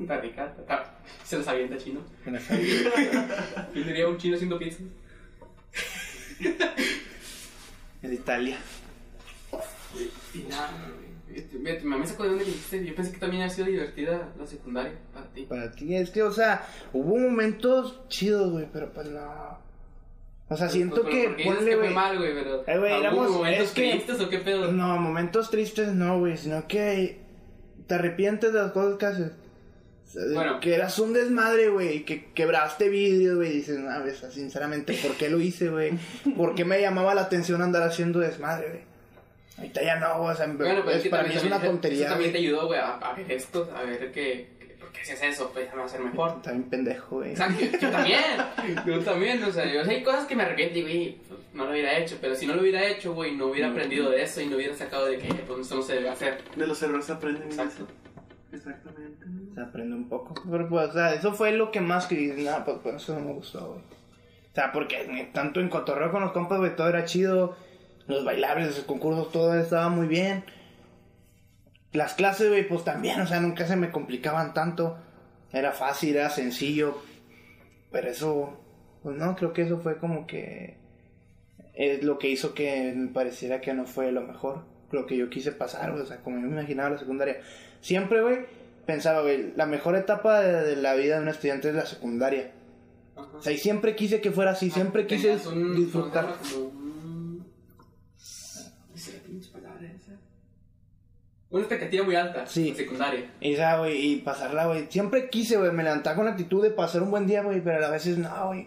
Está 0.00 0.20
rica. 0.20 0.54
está- 0.58 0.98
Se 1.22 1.36
los 1.38 1.46
avienta 1.46 1.76
chino. 1.76 2.00
¿Quién 2.24 3.86
diría 3.86 4.08
un 4.08 4.16
chino 4.18 4.34
haciendo 4.36 4.58
pizza? 4.58 4.82
Es 8.02 8.10
de 8.10 8.16
Italia. 8.16 8.58
Y 10.34 10.38
nada, 10.50 10.70
Fíjate, 11.34 11.84
me 11.84 11.96
me 11.98 12.06
sacó 12.06 12.22
de 12.24 12.28
dónde 12.30 12.44
dijiste. 12.44 12.84
Yo 12.84 12.94
pensé 12.94 13.12
que 13.12 13.18
también 13.18 13.42
había 13.42 13.54
sido 13.54 13.66
divertida 13.66 14.28
la 14.38 14.46
secundaria 14.46 14.92
para 15.12 15.26
ti. 15.32 15.42
Para 15.48 15.72
ti, 15.72 15.94
es 15.96 16.10
que, 16.10 16.22
o 16.22 16.32
sea, 16.32 16.66
hubo 16.92 17.18
momentos 17.18 18.00
chidos, 18.08 18.52
güey, 18.52 18.66
pero 18.72 18.92
pues 18.92 19.08
no. 19.08 19.58
O 20.48 20.56
sea, 20.56 20.68
siento 20.68 21.02
Pues, 21.02 21.14
que, 21.14 21.20
pero 21.22 21.28
¿por 21.30 21.36
qué 21.36 21.42
dices 21.42 21.56
ponle, 21.56 21.70
que 21.70 21.76
fue 21.78 21.90
mal, 21.90 22.18
güey, 22.18 22.34
pero. 22.34 22.60
Eh, 22.66 22.78
güey, 22.78 22.92
¿hubo 22.92 23.00
éramos- 23.00 23.30
momentos 23.30 23.64
es 23.66 23.70
que- 23.72 23.90
tristes 23.90 24.20
o 24.20 24.28
qué 24.28 24.38
pedo? 24.38 24.70
No, 24.72 24.96
momentos 24.98 25.50
tristes 25.50 25.88
no, 25.94 26.18
güey, 26.18 26.36
sino 26.36 26.66
que 26.68 27.20
te 27.86 27.94
arrepientes 27.94 28.52
de 28.52 28.58
las 28.60 28.72
cosas 28.72 28.96
que 28.98 29.06
haces. 29.06 29.32
Bueno. 30.32 30.60
Que 30.60 30.74
eras 30.76 30.96
un 31.00 31.12
desmadre, 31.12 31.70
güey, 31.70 32.04
que 32.04 32.26
quebraste 32.34 32.88
vidrio, 32.88 33.36
güey, 33.36 33.50
dices, 33.54 33.78
no, 33.80 33.90
sinceramente, 34.30 34.92
¿por 35.02 35.16
qué 35.16 35.28
lo 35.28 35.40
hice, 35.40 35.70
güey? 35.70 35.92
¿Por 36.36 36.54
qué 36.54 36.64
me 36.64 36.80
llamaba 36.80 37.14
la 37.16 37.22
atención 37.22 37.62
andar 37.62 37.82
haciendo 37.82 38.20
desmadre, 38.20 38.68
güey? 38.68 38.93
Ahorita 39.56 39.82
ya 39.82 39.96
no, 40.00 40.22
o 40.22 40.34
sea, 40.34 40.46
Bueno, 40.46 40.56
pero 40.58 40.90
es- 40.90 40.96
es 40.96 41.02
que 41.04 41.10
para 41.10 41.22
también, 41.22 41.34
mí 41.34 41.38
es 41.38 41.44
una 41.44 41.56
también- 41.56 41.72
tontería. 41.72 42.00
Eso 42.06 42.08
también 42.14 42.32
te 42.32 42.38
ayudó, 42.38 42.66
güey, 42.66 42.80
a, 42.80 42.94
a 42.96 43.14
ver 43.14 43.32
esto, 43.32 43.70
a 43.76 43.82
ver 43.82 44.10
que. 44.12 44.48
que- 44.58 44.74
¿Por 44.80 44.90
qué 44.92 45.00
hacías 45.02 45.22
eso? 45.22 45.50
Pues 45.52 45.66
ya 45.66 45.72
me 45.74 45.80
va 45.80 45.84
a 45.86 45.88
ser 45.88 46.00
mejor. 46.00 46.30
Está 46.36 46.50
bien 46.52 46.64
pendejo, 46.64 47.16
güey. 47.16 47.30
Exacto, 47.30 47.60
yo, 47.64 47.78
yo 47.78 47.90
también. 47.90 48.20
Yo 48.86 49.00
también, 49.00 49.42
o 49.44 49.50
sea, 49.52 49.64
yo, 49.72 49.84
sea, 49.84 49.92
hay 49.92 50.02
cosas 50.02 50.26
que 50.26 50.36
me 50.36 50.42
arrepiento 50.42 50.78
y, 50.78 50.82
güey, 50.82 51.18
pues, 51.28 51.40
no 51.52 51.64
lo 51.64 51.70
hubiera 51.72 51.96
hecho. 51.98 52.16
Pero 52.20 52.34
si 52.34 52.46
no 52.46 52.54
lo 52.54 52.62
hubiera 52.62 52.84
hecho, 52.86 53.12
güey, 53.14 53.34
no 53.36 53.46
hubiera 53.46 53.70
aprendido 53.70 54.10
de 54.10 54.22
eso 54.22 54.40
y 54.40 54.46
no 54.46 54.56
hubiera 54.56 54.74
sacado 54.74 55.06
de 55.06 55.18
que, 55.18 55.32
pues, 55.34 55.60
esto 55.60 55.74
no 55.76 55.82
se 55.82 55.94
debe 55.94 56.08
hacer. 56.10 56.38
De 56.56 56.66
los 56.66 56.82
errores 56.82 57.04
se 57.06 57.12
aprenden. 57.12 57.44
Exacto. 57.44 57.86
Exactamente. 58.52 59.26
Se 59.54 59.60
aprende 59.60 59.96
un 59.96 60.08
poco. 60.08 60.34
Pero 60.50 60.68
pues, 60.68 60.90
o 60.90 60.92
sea, 60.92 61.14
eso 61.14 61.32
fue 61.32 61.52
lo 61.52 61.70
que 61.70 61.80
más 61.80 62.06
que 62.06 62.14
dije, 62.16 62.42
nada, 62.42 62.64
pues 62.64 62.78
por 62.78 62.94
eso 62.94 63.14
no 63.14 63.20
me 63.20 63.32
gustó, 63.32 63.66
güey. 63.68 63.80
O 63.80 64.54
sea, 64.54 64.70
porque 64.72 65.30
tanto 65.32 65.60
en 65.60 65.68
cotorreo 65.68 66.12
con 66.12 66.22
los 66.22 66.32
compas, 66.32 66.58
güey, 66.58 66.76
todo 66.76 66.88
era 66.88 67.04
chido. 67.04 67.56
Los 68.06 68.24
bailables, 68.24 68.76
los 68.76 68.84
concursos, 68.84 69.32
todo 69.32 69.54
estaba 69.58 69.88
muy 69.88 70.06
bien. 70.06 70.44
Las 71.92 72.14
clases, 72.14 72.48
güey, 72.48 72.66
pues 72.68 72.84
también, 72.84 73.20
o 73.20 73.26
sea, 73.26 73.40
nunca 73.40 73.66
se 73.66 73.76
me 73.76 73.90
complicaban 73.90 74.52
tanto. 74.52 74.98
Era 75.52 75.72
fácil, 75.72 76.16
era 76.16 76.28
sencillo. 76.30 76.98
Pero 77.92 78.08
eso, 78.10 78.60
pues 79.02 79.16
no, 79.16 79.36
creo 79.36 79.52
que 79.52 79.62
eso 79.62 79.78
fue 79.78 79.98
como 79.98 80.26
que 80.26 80.76
es 81.74 82.02
lo 82.04 82.18
que 82.18 82.28
hizo 82.28 82.52
que 82.54 82.92
me 82.94 83.08
pareciera 83.08 83.60
que 83.60 83.72
no 83.74 83.86
fue 83.86 84.10
lo 84.12 84.20
mejor. 84.22 84.64
Lo 84.90 85.06
que 85.06 85.16
yo 85.16 85.30
quise 85.30 85.52
pasar, 85.52 85.90
o 85.92 86.04
sea, 86.04 86.18
como 86.18 86.36
yo 86.38 86.42
me 86.46 86.52
imaginaba 86.52 86.90
la 86.90 86.98
secundaria. 86.98 87.40
Siempre, 87.80 88.22
güey, 88.22 88.46
pensaba, 88.86 89.22
güey, 89.22 89.52
la 89.56 89.66
mejor 89.66 89.96
etapa 89.96 90.40
de, 90.40 90.62
de 90.62 90.76
la 90.76 90.94
vida 90.94 91.16
de 91.16 91.22
un 91.22 91.28
estudiante 91.28 91.68
es 91.70 91.74
la 91.74 91.86
secundaria. 91.86 92.52
Ajá. 93.16 93.28
O 93.38 93.42
sea, 93.42 93.52
y 93.52 93.58
siempre 93.58 93.94
quise 93.96 94.20
que 94.20 94.30
fuera 94.32 94.50
así, 94.52 94.70
siempre 94.70 95.06
quise 95.06 95.36
un- 95.48 95.76
disfrutar. 95.76 96.34
No 98.90 98.96
sé 98.96 99.12
la 99.14 99.18
pinche 99.24 99.50
palabra 99.50 99.86
esa. 99.92 100.12
Una 101.54 101.62
expectativa 101.62 102.04
muy 102.04 102.16
alta. 102.16 102.44
Sí. 102.46 102.70
en 102.70 102.76
Secundaria. 102.76 103.30
Y, 103.40 103.54
güey, 103.56 104.06
y 104.12 104.16
pasarla, 104.16 104.66
güey. 104.66 104.86
Siempre 104.90 105.30
quise, 105.30 105.56
güey, 105.56 105.70
me 105.70 105.84
levantaba 105.84 106.16
con 106.16 106.24
la 106.24 106.32
actitud 106.32 106.60
de 106.62 106.70
pasar 106.70 107.02
un 107.02 107.12
buen 107.12 107.28
día, 107.28 107.42
güey, 107.42 107.60
pero 107.62 107.86
a 107.86 107.90
veces 107.90 108.18
no, 108.18 108.48
güey. 108.48 108.66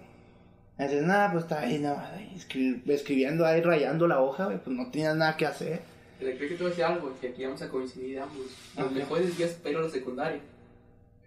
A 0.77 0.83
veces 0.83 1.03
nada, 1.03 1.31
pues 1.33 1.43
está 1.43 1.59
ahí, 1.61 1.79
nada, 1.79 2.13
ahí, 2.15 2.31
escri- 2.37 2.81
escribiendo 2.89 3.45
ahí, 3.45 3.61
rayando 3.61 4.07
la 4.07 4.21
hoja, 4.21 4.45
güey, 4.45 4.57
pues 4.63 4.75
no 4.77 4.89
tenías 4.89 5.15
nada 5.17 5.35
que 5.35 5.45
hacer. 5.45 5.81
Pero 6.17 6.37
creo 6.37 6.57
que 6.57 6.63
a 6.63 6.67
decir 6.69 6.83
algo, 6.85 7.13
que 7.19 7.27
aquí 7.27 7.43
vamos 7.43 7.61
a 7.61 7.67
coincidir 7.69 8.19
ambos. 8.19 8.45
Los 8.77 8.91
mejores 8.93 9.37
días 9.37 9.57
pero 9.61 9.81
la 9.81 9.89
secundaria. 9.89 10.39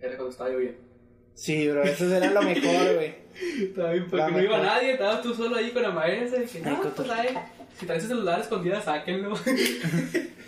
Era 0.01 0.13
cuando 0.17 0.31
estaba 0.31 0.49
lloviendo. 0.51 0.79
Sí, 1.35 1.69
bro, 1.69 1.83
eso 1.83 2.15
era 2.17 2.31
lo 2.31 2.43
mejor, 2.43 2.95
güey. 2.95 3.15
Estaba 3.63 3.93
bien, 3.93 4.05
porque 4.09 4.17
La 4.17 4.31
no 4.31 4.41
iba 4.43 4.57
mejor. 4.59 4.67
nadie, 4.67 4.93
estabas 4.93 5.21
tú 5.23 5.35
solo 5.35 5.57
ahí 5.57 5.71
con 5.73 5.83
la 5.83 5.91
maestra. 5.91 6.43
Y 6.43 6.47
Ay, 6.57 6.63
no, 6.73 6.83
pues 6.95 7.11
ahí, 7.11 7.29
si 7.79 7.85
traes 7.87 8.03
el 8.05 8.09
celular 8.09 8.41
escondido, 8.41 8.81
sáquenlo. 8.81 9.35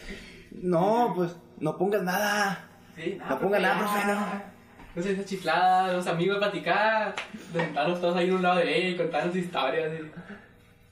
No, 0.62 1.12
pues, 1.14 1.36
no 1.58 1.76
pongas 1.76 2.02
nada. 2.02 2.68
Sí, 2.96 3.18
No 3.28 3.38
ponga 3.38 3.58
nada, 3.58 3.78
profe, 3.78 4.06
no. 4.06 4.52
No 4.94 5.02
sé, 5.02 5.12
esa 5.12 5.24
chiflada, 5.24 5.92
los 5.94 6.06
amigos 6.06 6.36
a 6.36 6.40
platicar, 6.40 7.14
sentarnos 7.52 8.00
todos 8.00 8.16
ahí 8.16 8.28
en 8.28 8.34
un 8.34 8.42
lado 8.42 8.56
de 8.56 8.76
ella 8.76 8.88
y 8.90 8.96
contarnos 8.96 9.34
historias. 9.36 9.90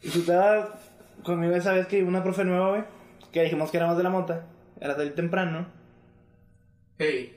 y- 0.02 0.06
Y 0.06 0.10
tú 0.10 0.20
estabas 0.20 0.68
conmigo 1.22 1.54
esa 1.54 1.72
vez 1.72 1.86
que 1.86 2.02
una 2.02 2.22
profe 2.22 2.44
nueva, 2.44 2.70
güey, 2.70 2.84
que 3.32 3.42
dijimos 3.42 3.70
que 3.70 3.76
éramos 3.76 3.96
de 3.98 4.02
la 4.02 4.10
monta. 4.10 4.46
Era 4.80 4.94
salir 4.96 5.14
temprano. 5.14 5.66
Hey. 6.98 7.36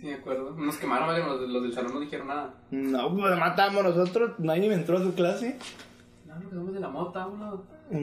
Sí, 0.00 0.06
me 0.06 0.14
acuerdo. 0.14 0.50
Nos 0.50 0.76
quemaron, 0.78 1.08
los, 1.16 1.48
los 1.48 1.62
del 1.62 1.72
salón 1.72 1.94
no 1.94 2.00
dijeron 2.00 2.26
nada. 2.26 2.54
No, 2.72 3.14
pues 3.16 3.38
matamos 3.38 3.84
nosotros. 3.84 4.32
Nadie 4.38 4.62
ni 4.62 4.68
me 4.68 4.74
entró 4.74 4.98
a 4.98 5.02
su 5.02 5.14
clase. 5.14 5.58
No, 6.38 6.42
vámonos, 6.42 6.48
que 6.50 6.54
somos 6.54 6.74
de 6.74 6.80
la 6.80 6.88
mota, 6.88 7.26
vámonos. 7.26 7.60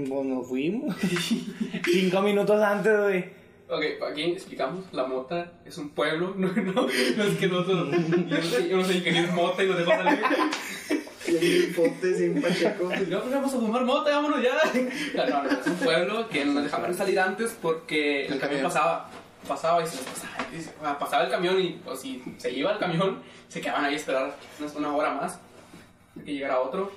Bueno, 0.10 0.42
fuimos. 0.44 0.96
Cinco 1.92 2.22
minutos 2.22 2.62
antes, 2.62 3.00
güey. 3.00 3.44
Ok, 3.70 3.84
aquí 4.12 4.24
explicamos, 4.24 4.86
la 4.92 5.06
mota 5.06 5.52
es 5.66 5.78
un 5.78 5.90
pueblo, 5.90 6.34
no, 6.38 6.48
no, 6.52 6.74
no 6.84 6.88
es 7.24 7.38
que 7.40 7.48
nosotros, 7.48 7.90
yo 8.28 8.38
no 8.38 8.42
sé, 8.44 8.70
yo 8.70 8.78
no 8.78 8.84
sé 8.84 8.96
ingerir 8.98 9.32
mota 9.32 9.64
y 9.64 9.68
nos 9.68 9.78
dejó 9.78 9.92
salir. 9.92 10.20
Y 11.26 11.38
ahí 11.38 11.66
un 11.70 11.74
pote 11.76 12.16
sin 12.16 12.42
pacheco. 12.42 12.84
No, 13.10 13.20
pues 13.22 13.32
vamos 13.34 13.54
a 13.54 13.58
fumar 13.58 13.84
mota, 13.86 14.12
vámonos 14.12 14.42
ya. 14.44 14.52
No, 15.28 15.44
no, 15.44 15.50
es 15.50 15.66
un 15.66 15.76
pueblo 15.78 16.28
que 16.30 16.46
nos 16.46 16.64
dejaban 16.64 16.94
salir 16.94 17.20
antes 17.20 17.58
porque 17.62 18.26
el 18.28 18.38
camión 18.40 18.62
pasaba, 18.64 19.10
pasaba 19.48 19.82
y 19.82 19.88
se 19.88 19.98
pasaba, 20.04 20.48
y 20.56 20.62
se- 20.62 20.74
ah, 20.84 20.98
pasaba 21.00 21.24
el 21.24 21.32
camión 21.32 21.60
y 21.60 21.80
pues, 21.84 22.02
si 22.02 22.22
se 22.38 22.52
iba 22.52 22.74
el 22.74 22.78
camión, 22.80 23.20
se 23.48 23.62
quedaban 23.62 23.86
ahí 23.86 23.94
a 23.94 23.98
esperar 23.98 24.36
una 24.76 24.94
hora 24.96 25.14
más 25.14 25.40
que 26.24 26.34
llegara 26.34 26.60
otro. 26.60 26.92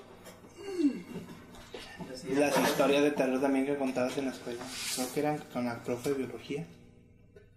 Y 2.28 2.34
las 2.34 2.58
historias 2.58 3.02
de 3.02 3.10
terror 3.12 3.40
también 3.40 3.66
que 3.66 3.76
contabas 3.76 4.16
en 4.18 4.26
la 4.26 4.30
escuela. 4.32 4.62
Creo 4.94 5.12
que 5.14 5.20
eran 5.20 5.38
con 5.52 5.64
la 5.64 5.82
profe 5.82 6.10
de 6.10 6.14
biología. 6.16 6.66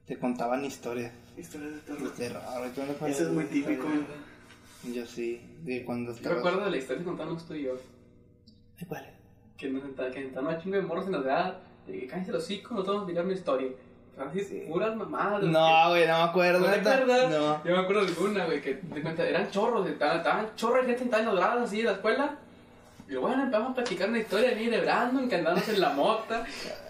Te 0.05 0.17
contaban 0.17 0.65
historias 0.65 1.13
Historia 1.37 1.67
de 1.67 1.73
de 1.75 1.79
terror. 1.81 2.11
terror. 2.13 2.41
¿Tú 2.73 2.81
no 2.81 2.87
te 2.87 2.91
acuerdas 2.93 3.17
Ese 3.19 3.23
es 3.23 3.29
muy 3.33 3.43
de 3.45 3.49
típico. 3.49 3.83
historias? 3.87 4.07
Yo 4.95 5.05
sí, 5.05 5.41
de 5.63 5.83
cuando 5.85 6.11
Yo 6.11 6.17
estabas... 6.17 6.37
recuerdo 6.37 6.65
de 6.65 6.71
la 6.71 6.77
historia 6.77 6.99
que 6.99 7.05
contamos 7.05 7.45
tú 7.47 7.53
y 7.53 7.63
yo, 7.63 7.73
Ay, 8.79 8.85
¿Cuál? 8.87 9.05
que 9.57 9.69
nos 9.69 9.83
sentaban 9.83 10.47
a 10.47 10.57
chingo 10.61 10.77
de 10.77 10.81
morros 10.83 11.05
en 11.07 11.11
la 11.11 11.17
edad, 11.19 11.57
de 11.85 11.99
que 11.99 12.07
cállense 12.07 12.31
los 12.31 12.43
hocico, 12.43 12.73
no 12.75 12.81
te 12.83 12.87
vamos 12.87 13.01
a 13.01 13.03
explicar 13.03 13.25
una 13.25 13.33
historia. 13.33 13.67
Así, 14.17 14.65
puras 14.69 14.95
mamadas. 14.95 15.43
No, 15.43 15.89
güey, 15.89 16.07
no 16.07 16.17
me 16.17 16.23
acuerdo. 16.23 16.59
¿No 16.59 16.65
te 16.73 16.79
acuerdas? 16.79 17.29
No. 17.29 17.63
Yo 17.63 17.71
me 17.75 17.79
acuerdo 17.79 18.01
de 18.03 18.07
alguna, 18.09 18.45
güey, 18.45 18.61
que 18.61 18.73
de 18.75 19.01
cuenta, 19.01 19.27
eran 19.27 19.49
chorros, 19.51 19.87
estaban, 19.87 20.17
estaban 20.17 20.55
chorros 20.55 20.81
de 20.81 20.87
gente 20.87 20.99
sentada 20.99 21.23
en 21.23 21.29
los 21.29 21.37
grados 21.37 21.63
así 21.63 21.77
de 21.77 21.83
la 21.83 21.91
escuela. 21.93 22.37
Y 23.09 23.15
bueno, 23.15 23.41
empezamos 23.43 23.71
a 23.71 23.75
platicar 23.75 24.09
una 24.09 24.19
historia 24.19 24.49
de 24.49 24.55
mí 24.55 24.67
de 24.67 24.81
Brandon, 24.81 25.27
que 25.27 25.35
andábamos 25.35 25.67
en 25.67 25.81
la 25.81 25.89
mota, 25.89 26.45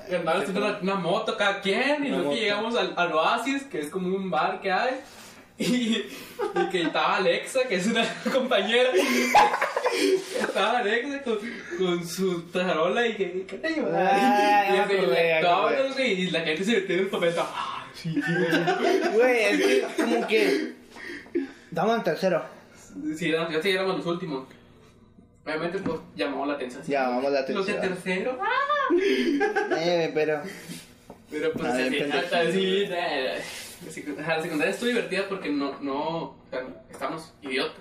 que 0.10 0.18
andábamos 0.18 0.50
haciendo 0.50 0.68
una, 0.68 0.80
una 0.82 0.96
moto 0.96 1.38
cada 1.38 1.62
quien, 1.62 2.06
y 2.06 2.10
luego 2.10 2.32
que 2.32 2.42
llegamos 2.42 2.76
al, 2.76 2.94
al 2.98 3.14
Oasis, 3.14 3.64
que 3.64 3.80
es 3.80 3.90
como 3.90 4.14
un 4.14 4.30
bar 4.30 4.60
que 4.60 4.70
hay, 4.70 4.96
y, 5.58 5.66
y 6.56 6.70
que 6.72 6.82
estaba 6.84 7.18
Alexa, 7.18 7.62
que 7.70 7.76
es 7.76 7.88
una 7.88 8.04
compañera, 8.34 8.90
estaba 10.42 10.80
Alexa 10.80 11.22
con, 11.24 11.38
con 11.78 12.06
su 12.06 12.42
tarola 12.52 13.08
y 13.08 13.16
que, 13.16 13.46
¿qué 13.48 13.58
te? 13.58 13.68
Ah, 13.94 14.88
y, 16.00 16.32
la 16.32 16.42
gente 16.42 16.64
se 16.66 16.72
metió 16.74 16.96
en 16.96 17.02
el 17.02 17.08
papel, 17.08 17.34
ah, 17.38 17.86
sí, 17.94 18.22
Güey, 19.14 19.44
es 19.44 19.58
que 19.58 20.04
como 20.04 20.28
que... 20.28 20.74
Estamos 21.70 21.96
en 21.98 22.04
tercero. 22.04 22.44
Sí, 23.18 23.30
éramos- 23.30 23.54
ya 23.54 23.62
sí 23.62 23.70
éramos 23.70 23.98
los 23.98 24.06
últimos. 24.06 24.48
Obviamente, 25.50 25.80
pues 25.80 26.00
llamó 26.16 26.46
la 26.46 26.54
atención. 26.54 26.84
Llamamos 26.86 27.24
la 27.32 27.42
Los 27.42 27.66
de 27.66 27.74
atención. 27.74 27.80
tercero. 27.82 28.40
Eh, 29.78 30.12
pero... 30.14 30.42
Pero 31.32 31.54
pues 31.54 31.66
Ah, 31.68 31.76
al 31.76 31.90
bien 31.90 32.04
final, 32.06 32.26
pendejo. 32.26 32.52
sí, 32.52 32.84
eh, 32.90 33.40
la 34.18 34.42
secundaria 34.42 34.72
estuvo 34.72 34.90
divertida 34.90 35.24
porque 35.30 35.50
no, 35.52 35.80
no, 35.80 36.36
estamos 36.90 37.34
idiotas. 37.44 37.78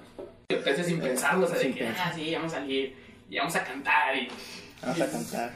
Entonces 0.51 0.87
sin 0.87 1.01
pensarlo, 1.01 1.47
o 1.47 1.49
sea, 1.49 1.59
de 1.59 1.73
que, 1.73 1.87
ah, 1.89 2.13
sí, 2.15 2.35
vamos 2.35 2.53
a 2.53 2.57
salir 2.57 2.95
y 3.31 3.39
vamos 3.39 3.57
a 3.57 3.65
cantar 3.65 4.17
y... 4.17 4.29
Vamos 4.83 5.01
a 5.01 5.11
cantar. 5.11 5.51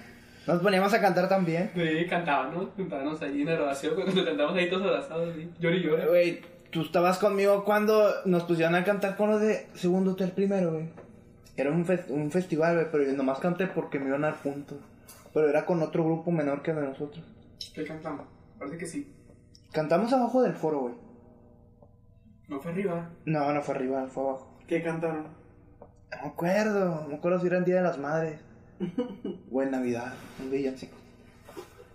Nos 0.47 0.61
poníamos 0.63 0.93
a 0.95 1.01
cantar 1.01 1.29
también. 1.29 1.71
Sí, 1.75 2.07
cantábamos, 2.09 2.69
cantábamos 2.77 3.21
ahí 3.23 3.43
en 3.43 3.47
la 3.47 3.53
grabación, 3.53 3.95
cuando 3.95 4.25
cantamos 4.25 4.57
ahí 4.57 4.69
todos 4.71 4.87
abrazados, 4.87 5.35
¿sí? 5.37 5.49
llori 5.61 5.77
y 5.77 5.83
llori. 5.83 6.07
Güey, 6.07 6.41
tú 6.71 6.83
estabas 6.83 7.19
conmigo 7.19 7.63
cuando 7.65 8.11
nos 8.25 8.43
pusieron 8.45 8.75
a 8.75 8.85
cantar 8.85 9.17
con 9.17 9.31
los 9.31 9.41
de 9.43 9.67
segundo 9.75 10.13
hotel 10.13 10.33
primero, 10.33 10.73
güey. 10.73 10.89
Era 11.57 11.71
un, 11.71 11.85
fes- 11.85 12.09
un 12.09 12.31
festival, 12.31 12.75
güey, 12.77 12.87
pero 12.91 13.05
yo 13.05 13.13
nomás 13.13 13.39
canté 13.39 13.67
porque 13.67 13.99
me 13.99 14.09
iban 14.09 14.25
a 14.25 14.29
dar 14.29 14.37
puntos. 14.43 14.79
Pero 15.35 15.49
era 15.49 15.65
con 15.67 15.83
otro 15.83 16.05
grupo 16.05 16.31
menor 16.31 16.63
que 16.63 16.71
el 16.71 16.79
de 16.79 16.83
nosotros. 16.89 17.25
¿Qué 17.75 17.85
cantamos? 17.85 18.27
Parece 18.59 18.79
que 18.79 18.87
sí. 18.87 19.15
Cantamos 19.73 20.13
abajo 20.13 20.43
del 20.43 20.55
foro, 20.55 20.81
güey. 20.81 20.95
No 22.49 22.61
fue 22.61 22.73
arriba. 22.73 23.11
No, 23.25 23.53
no 23.53 23.63
fue 23.63 23.75
arriba, 23.75 24.07
fue 24.09 24.25
abajo. 24.25 24.59
¿Qué 24.67 24.83
cantaron? 24.83 25.25
No 26.11 26.23
me 26.23 26.29
acuerdo, 26.29 27.01
no 27.03 27.09
me 27.09 27.15
acuerdo 27.15 27.41
si 27.41 27.47
era 27.47 27.59
el 27.59 27.65
Día 27.65 27.77
de 27.77 27.83
las 27.83 27.99
Madres. 27.99 28.41
o 29.51 29.63
en 29.63 29.71
Navidad, 29.71 30.13
un 30.43 30.51
villancico. 30.51 30.97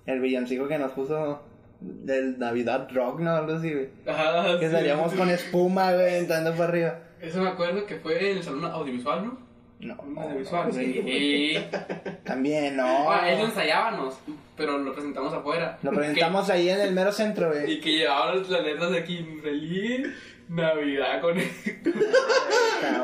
El 0.05 0.19
villancico 0.21 0.67
que 0.67 0.77
nos 0.79 0.91
puso 0.93 1.41
del 1.81 2.39
Navidad 2.39 2.87
Rock, 2.93 3.19
¿no? 3.19 3.31
Algo 3.35 3.53
así, 3.53 3.71
güey. 3.73 3.89
Ajá, 4.07 4.57
Que 4.59 4.67
sí. 4.67 4.71
salíamos 4.71 5.13
con 5.13 5.29
espuma, 5.29 5.93
güey, 5.93 6.15
entrando 6.15 6.51
para 6.51 6.63
arriba. 6.65 6.99
Eso 7.21 7.41
me 7.41 7.49
acuerdo 7.49 7.85
que 7.85 7.97
fue 7.97 8.31
en 8.31 8.37
el 8.37 8.43
salón 8.43 8.65
audiovisual, 8.65 9.25
¿no? 9.25 9.46
No, 9.79 9.95
Un 10.01 10.17
audiovisual, 10.17 10.73
sí. 10.73 11.57
También, 12.23 12.75
no. 12.77 13.11
Ah, 13.11 13.29
lo 13.37 13.45
ensayábamos, 13.45 14.15
pero 14.55 14.77
lo 14.79 14.91
presentamos 14.93 15.31
afuera. 15.33 15.77
Lo 15.83 15.91
presentamos 15.91 16.49
ahí 16.49 16.69
en 16.69 16.79
el 16.81 16.93
mero 16.93 17.11
centro, 17.11 17.49
güey. 17.51 17.73
y 17.73 17.79
que 17.79 17.91
llevaban 17.97 18.41
las 18.49 18.63
letras 18.63 18.91
de 18.91 18.97
aquí, 18.97 19.23
feliz 19.43 20.07
Navidad 20.49 21.21
con, 21.21 21.35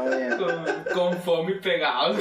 bueno. 0.04 0.38
con, 0.38 0.94
con 0.94 1.18
foamy 1.22 1.54
pegados. 1.56 2.18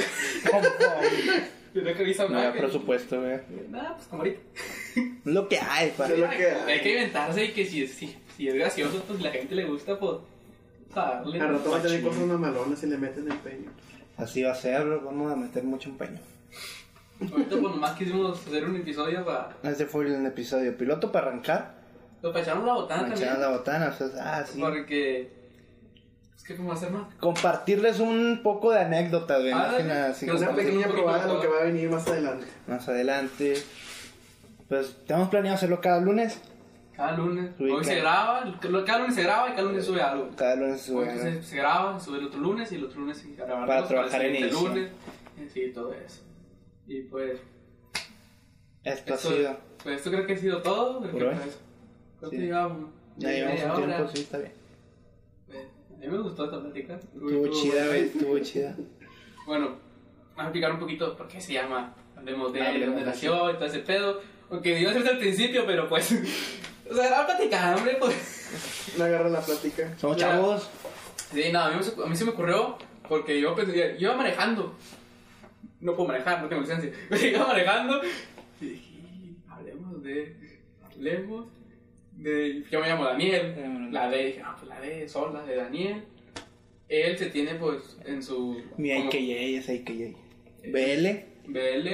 Y 1.73 1.79
una 1.79 1.93
camisa 1.93 2.23
No 2.27 2.37
había 2.37 2.51
blanca. 2.51 2.59
presupuesto, 2.67 3.19
güey. 3.21 3.39
Nada, 3.69 3.95
pues 3.95 4.07
como 4.07 4.21
ahorita. 4.21 4.39
Lo 5.25 5.47
que 5.47 5.57
hay, 5.59 5.89
pa. 5.97 6.05
Es 6.07 6.19
lo 6.19 6.29
que 6.29 6.45
hay. 6.51 6.71
Hay 6.73 6.81
que 6.81 6.89
inventarse 6.91 7.45
y 7.45 7.51
que 7.53 7.65
si, 7.65 7.83
es- 7.83 7.91
si, 7.93 8.15
si 8.37 8.47
es 8.47 8.53
gracioso, 8.53 9.03
pues 9.07 9.21
la 9.21 9.31
gente 9.31 9.55
le 9.55 9.65
gusta, 9.65 9.97
pues. 9.97 10.17
Darle. 10.93 11.41
Al 11.41 11.49
rato 11.57 11.71
va 11.71 11.77
a 11.77 11.81
tener 11.81 12.03
cosas 12.03 12.21
mamalonas 12.27 12.83
y 12.83 12.85
le 12.87 12.97
meten 12.97 13.31
empeño. 13.31 13.71
Así 14.17 14.43
va 14.43 14.51
a 14.51 14.55
ser, 14.55 14.83
bro. 14.85 15.01
Vamos 15.03 15.31
a 15.31 15.35
meter 15.35 15.63
mucho 15.63 15.89
empeño. 15.89 16.19
Ahorita, 17.21 17.49
pues 17.51 17.61
nomás 17.61 17.91
quisimos 17.97 18.39
hacer 18.47 18.65
un 18.65 18.75
episodio 18.75 19.25
para. 19.25 19.49
Este 19.63 19.85
fue 19.85 20.05
el 20.05 20.25
episodio 20.25 20.77
piloto 20.77 21.11
para 21.11 21.27
arrancar. 21.27 21.75
Pues, 22.21 22.31
para 22.33 22.43
echarnos 22.43 22.65
la 22.65 22.73
botana 22.73 23.01
Manchar 23.03 23.19
también. 23.27 23.41
la 23.41 23.49
botana, 23.57 23.87
o 23.89 23.93
sea, 23.97 24.07
ah, 24.39 24.45
sí. 24.45 24.59
Porque. 24.59 25.43
Es 26.35 26.43
que, 26.43 26.55
¿cómo 26.57 26.73
hacer 26.73 26.91
más? 26.91 27.03
Compartirles 27.19 27.99
un 27.99 28.41
poco 28.43 28.71
de 28.71 28.81
anécdotas, 28.81 29.39
güey. 29.41 29.53
más 29.53 29.73
Ah, 29.73 29.77
que 29.77 29.83
nada, 29.83 30.09
así 30.09 30.25
que 30.25 30.31
Una 30.33 30.53
pequeña 30.55 30.87
probada 30.87 31.25
de 31.27 31.33
lo 31.33 31.39
que 31.41 31.47
va 31.47 31.59
a 31.61 31.63
venir 31.63 31.89
más 31.89 32.05
adelante. 32.07 32.45
más 32.67 32.87
adelante. 32.89 33.53
Pues 34.67 34.95
tenemos 35.05 35.29
planeado 35.29 35.55
hacerlo 35.55 35.79
cada 35.81 36.01
lunes. 36.01 36.39
Cada 36.95 37.17
lunes. 37.17 37.51
Hoy 37.59 37.83
se 37.83 37.95
graba, 37.95 38.43
cada 38.61 38.99
lunes 38.99 39.15
se 39.15 39.23
graba 39.23 39.49
y 39.49 39.51
cada 39.53 39.63
lunes 39.63 39.85
sube 39.85 40.01
algo. 40.01 40.29
Cada 40.35 40.55
lunes 40.55 40.81
se 40.81 40.93
Hoy 40.95 41.05
sube. 41.05 41.19
se, 41.19 41.43
se 41.43 41.55
graba, 41.57 41.99
sube 41.99 42.19
el 42.19 42.25
otro 42.25 42.39
lunes 42.39 42.71
y 42.71 42.75
el 42.75 42.83
otro 42.85 42.99
lunes 43.01 43.17
se 43.17 43.31
graba. 43.33 43.65
Para 43.65 43.87
trabajar 43.87 44.21
en 44.25 44.35
el 44.35 44.43
edición. 44.43 44.65
lunes. 44.65 44.91
eh, 45.39 45.49
Sí, 45.51 45.71
todo 45.73 45.93
eso. 45.93 46.21
Y 46.87 47.01
pues. 47.03 47.39
Esto 48.83 49.13
ha 49.13 49.17
sido. 49.17 49.57
Pues 49.83 49.95
esto 49.97 50.11
creo 50.11 50.27
que 50.27 50.33
ha 50.33 50.37
sido 50.37 50.61
todo. 50.61 50.99
hoy. 50.99 51.07
pues, 51.11 51.59
¿Cuánto 52.19 52.29
Sí. 52.29 52.37
llevamos? 52.37 52.89
Ya 53.17 53.29
llevamos 53.31 53.63
un 53.79 53.85
tiempo, 53.87 54.07
sí, 54.13 54.21
está 54.21 54.37
bien. 54.39 54.51
Eh, 55.49 55.67
A 55.95 55.97
mí 55.99 56.07
me 56.07 56.17
gustó 56.19 56.45
esta 56.45 56.61
plática. 56.61 56.95
Estuvo 56.95 57.47
chida, 57.47 57.87
güey. 57.87 58.01
Estuvo 58.01 58.39
chida. 58.39 58.75
Bueno, 59.47 59.65
vamos 59.67 60.37
a 60.37 60.43
explicar 60.43 60.71
un 60.73 60.79
poquito 60.79 61.15
por 61.17 61.27
qué 61.27 61.39
se 61.41 61.53
llama 61.53 61.95
Hablemos 62.15 62.53
de 62.53 62.59
dónde 62.59 62.79
de 62.99 63.05
nació 63.05 63.49
y 63.51 63.53
todo 63.55 63.65
ese 63.65 63.79
pedo. 63.79 64.21
Aunque 64.51 64.79
iba 64.79 64.91
a 64.91 64.93
ser 64.93 65.07
al 65.07 65.17
principio, 65.17 65.63
pero 65.65 65.87
pues. 65.89 66.11
o 66.89 66.93
sea, 66.95 67.07
era 67.07 67.25
platicar, 67.25 67.75
hombre, 67.77 67.95
pues. 67.99 68.93
No 68.97 69.03
agarra 69.05 69.29
la 69.29 69.41
plática. 69.41 69.93
Somos 69.97 70.17
chavos. 70.17 70.69
Sí, 71.33 71.43
no, 71.51 71.59
a 71.59 71.71
mí, 71.71 71.77
me- 71.97 72.03
a 72.03 72.07
mí 72.07 72.15
se 72.15 72.25
me 72.25 72.31
ocurrió 72.31 72.77
porque 73.07 73.39
yo 73.41 73.55
pensé, 73.55 73.95
yo 73.97 74.09
iba 74.09 74.15
manejando. 74.15 74.75
No 75.79 75.95
puedo 75.95 76.09
manejar, 76.09 76.41
no 76.41 76.47
tengo 76.49 76.61
licencia. 76.61 76.91
Pero 77.09 77.27
iba 77.27 77.47
manejando 77.47 78.01
y 78.61 78.65
dije, 78.65 78.99
hablemos 79.49 80.03
de. 80.03 80.35
Hablemos 80.85 81.47
de. 82.13 82.63
Yo 82.71 82.79
me 82.79 82.87
llamo 82.87 83.05
Daniel. 83.05 83.91
La 83.91 84.09
D, 84.09 84.25
dije, 84.25 84.41
ah, 84.45 84.55
pues 84.57 84.69
la 84.69 84.79
D, 84.79 85.07
sola, 85.09 85.43
de 85.43 85.55
Daniel. 85.55 86.03
Él 86.89 87.17
se 87.17 87.27
tiene, 87.27 87.55
pues, 87.55 87.97
en 88.05 88.21
su. 88.21 88.61
Mi 88.77 88.91
AKJ 88.91 89.57
es 89.57 89.69
AKJ. 89.69 90.15
BL. 90.71 91.51
BL. 91.51 91.87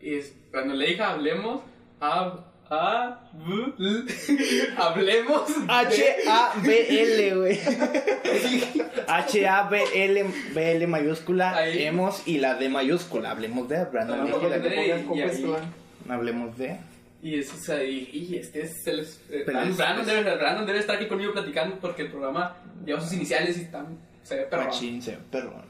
Y 0.00 0.14
es- 0.14 0.34
cuando 0.50 0.74
le 0.74 0.86
dije 0.86 1.02
hablemos, 1.02 1.60
hab- 2.00 2.44
ha- 2.72 3.20
bu- 3.34 3.74
l- 3.78 4.74
hablemos. 4.76 5.42
H-A-B-L, 5.68 7.34
güey. 7.36 7.60
H-A-B-L, 9.06 10.86
mayúscula, 10.86 11.56
Ahí. 11.56 11.82
hemos 11.84 12.26
y 12.26 12.38
la 12.38 12.54
D 12.54 12.68
mayúscula. 12.68 13.30
Hablemos 13.30 13.68
de 13.68 13.84
Brandon 13.84 14.24
Mejía. 14.24 14.58
y 14.86 14.90
ahí- 14.90 15.02
puesto, 15.04 15.56
¿eh? 15.58 15.60
Hablemos 16.08 16.56
de. 16.58 16.78
Y 17.22 17.38
eso, 17.38 17.54
o 17.56 17.60
sea, 17.60 17.84
y, 17.84 18.08
y 18.12 18.36
este 18.36 18.62
es 18.62 18.86
el. 18.86 19.00
eh, 19.30 19.42
Pero 19.46 19.60
es- 19.62 19.76
Brandon, 19.76 20.04
debe, 20.06 20.36
Brandon 20.36 20.66
debe 20.66 20.78
estar 20.80 20.96
aquí 20.96 21.06
conmigo 21.06 21.32
platicando 21.32 21.78
porque 21.78 22.02
el 22.02 22.10
programa 22.10 22.56
lleva 22.84 23.00
sus 23.00 23.12
iniciales 23.12 23.56
y 23.58 23.62
están. 23.62 23.98
Se 24.24 24.36
ve 24.36 24.42
perro. 24.42 24.62
Esto 24.62 24.74
Machín, 24.74 25.02
se- 25.02 25.18
perdón. 25.30 25.62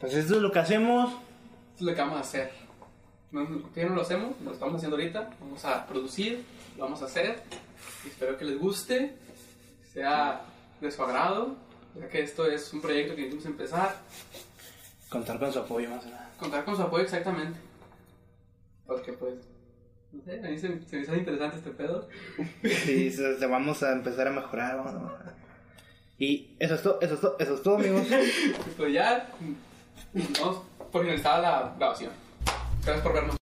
Pues 0.00 0.14
esto 0.14 0.36
es 0.36 0.42
lo 0.42 0.50
que 0.52 0.58
hacemos. 0.58 1.14
es 1.76 1.82
lo 1.82 1.94
que 1.94 2.00
vamos 2.00 2.18
a 2.18 2.20
hacer. 2.20 2.50
No, 3.32 3.44
no- 3.44 3.72
¿Qué 3.72 3.84
no 3.84 3.94
lo 3.94 4.02
hacemos? 4.02 4.38
Lo 4.44 4.52
estamos 4.52 4.76
haciendo 4.76 4.96
ahorita. 4.96 5.30
Vamos 5.40 5.64
a 5.64 5.86
producir, 5.86 6.44
lo 6.76 6.84
vamos 6.84 7.02
a 7.02 7.06
hacer. 7.06 7.42
Y 8.04 8.08
espero 8.08 8.36
que 8.36 8.44
les 8.44 8.58
guste, 8.58 9.14
sea 9.92 10.42
de 10.80 10.90
su 10.90 11.02
agrado, 11.02 11.56
ya 11.98 12.08
que 12.08 12.20
esto 12.22 12.46
es 12.46 12.72
un 12.72 12.80
proyecto 12.80 13.14
que 13.16 13.24
queremos 13.24 13.46
empezar. 13.46 13.96
Contar 15.08 15.38
con 15.38 15.52
su 15.52 15.58
apoyo 15.60 15.88
más 15.90 16.04
que 16.04 16.10
nada. 16.10 16.30
Contar 16.38 16.64
con 16.64 16.76
su 16.76 16.82
apoyo 16.82 17.04
exactamente. 17.04 17.58
Porque 18.86 19.12
pues, 19.12 19.34
no 20.12 20.22
sé, 20.24 20.40
a 20.44 20.50
mí 20.50 20.58
se, 20.58 20.80
se 20.86 20.96
me 20.96 21.02
hizo 21.02 21.14
interesante 21.14 21.56
este 21.56 21.70
pedo. 21.70 22.08
Sí, 22.62 23.10
se- 23.12 23.38
se- 23.38 23.46
vamos 23.46 23.82
a 23.82 23.92
empezar 23.92 24.26
a 24.26 24.30
mejorar, 24.30 24.76
vamos 24.76 24.94
a 24.94 24.98
mejorar. 24.98 25.34
Y 26.18 26.54
eso 26.58 26.74
es 26.74 26.82
todo, 26.82 27.00
eso 27.00 27.14
es 27.14 27.20
todo, 27.20 27.36
eso 27.38 27.54
es 27.54 27.62
todo, 27.62 27.76
amigos. 27.76 28.06
Pues 28.76 28.92
ya, 28.92 29.28
vamos 30.12 30.62
por 30.90 31.02
finalizada 31.02 31.40
la 31.40 31.74
grabación. 31.78 32.10
Gracias 32.84 33.02
por 33.02 33.12
vernos. 33.12 33.36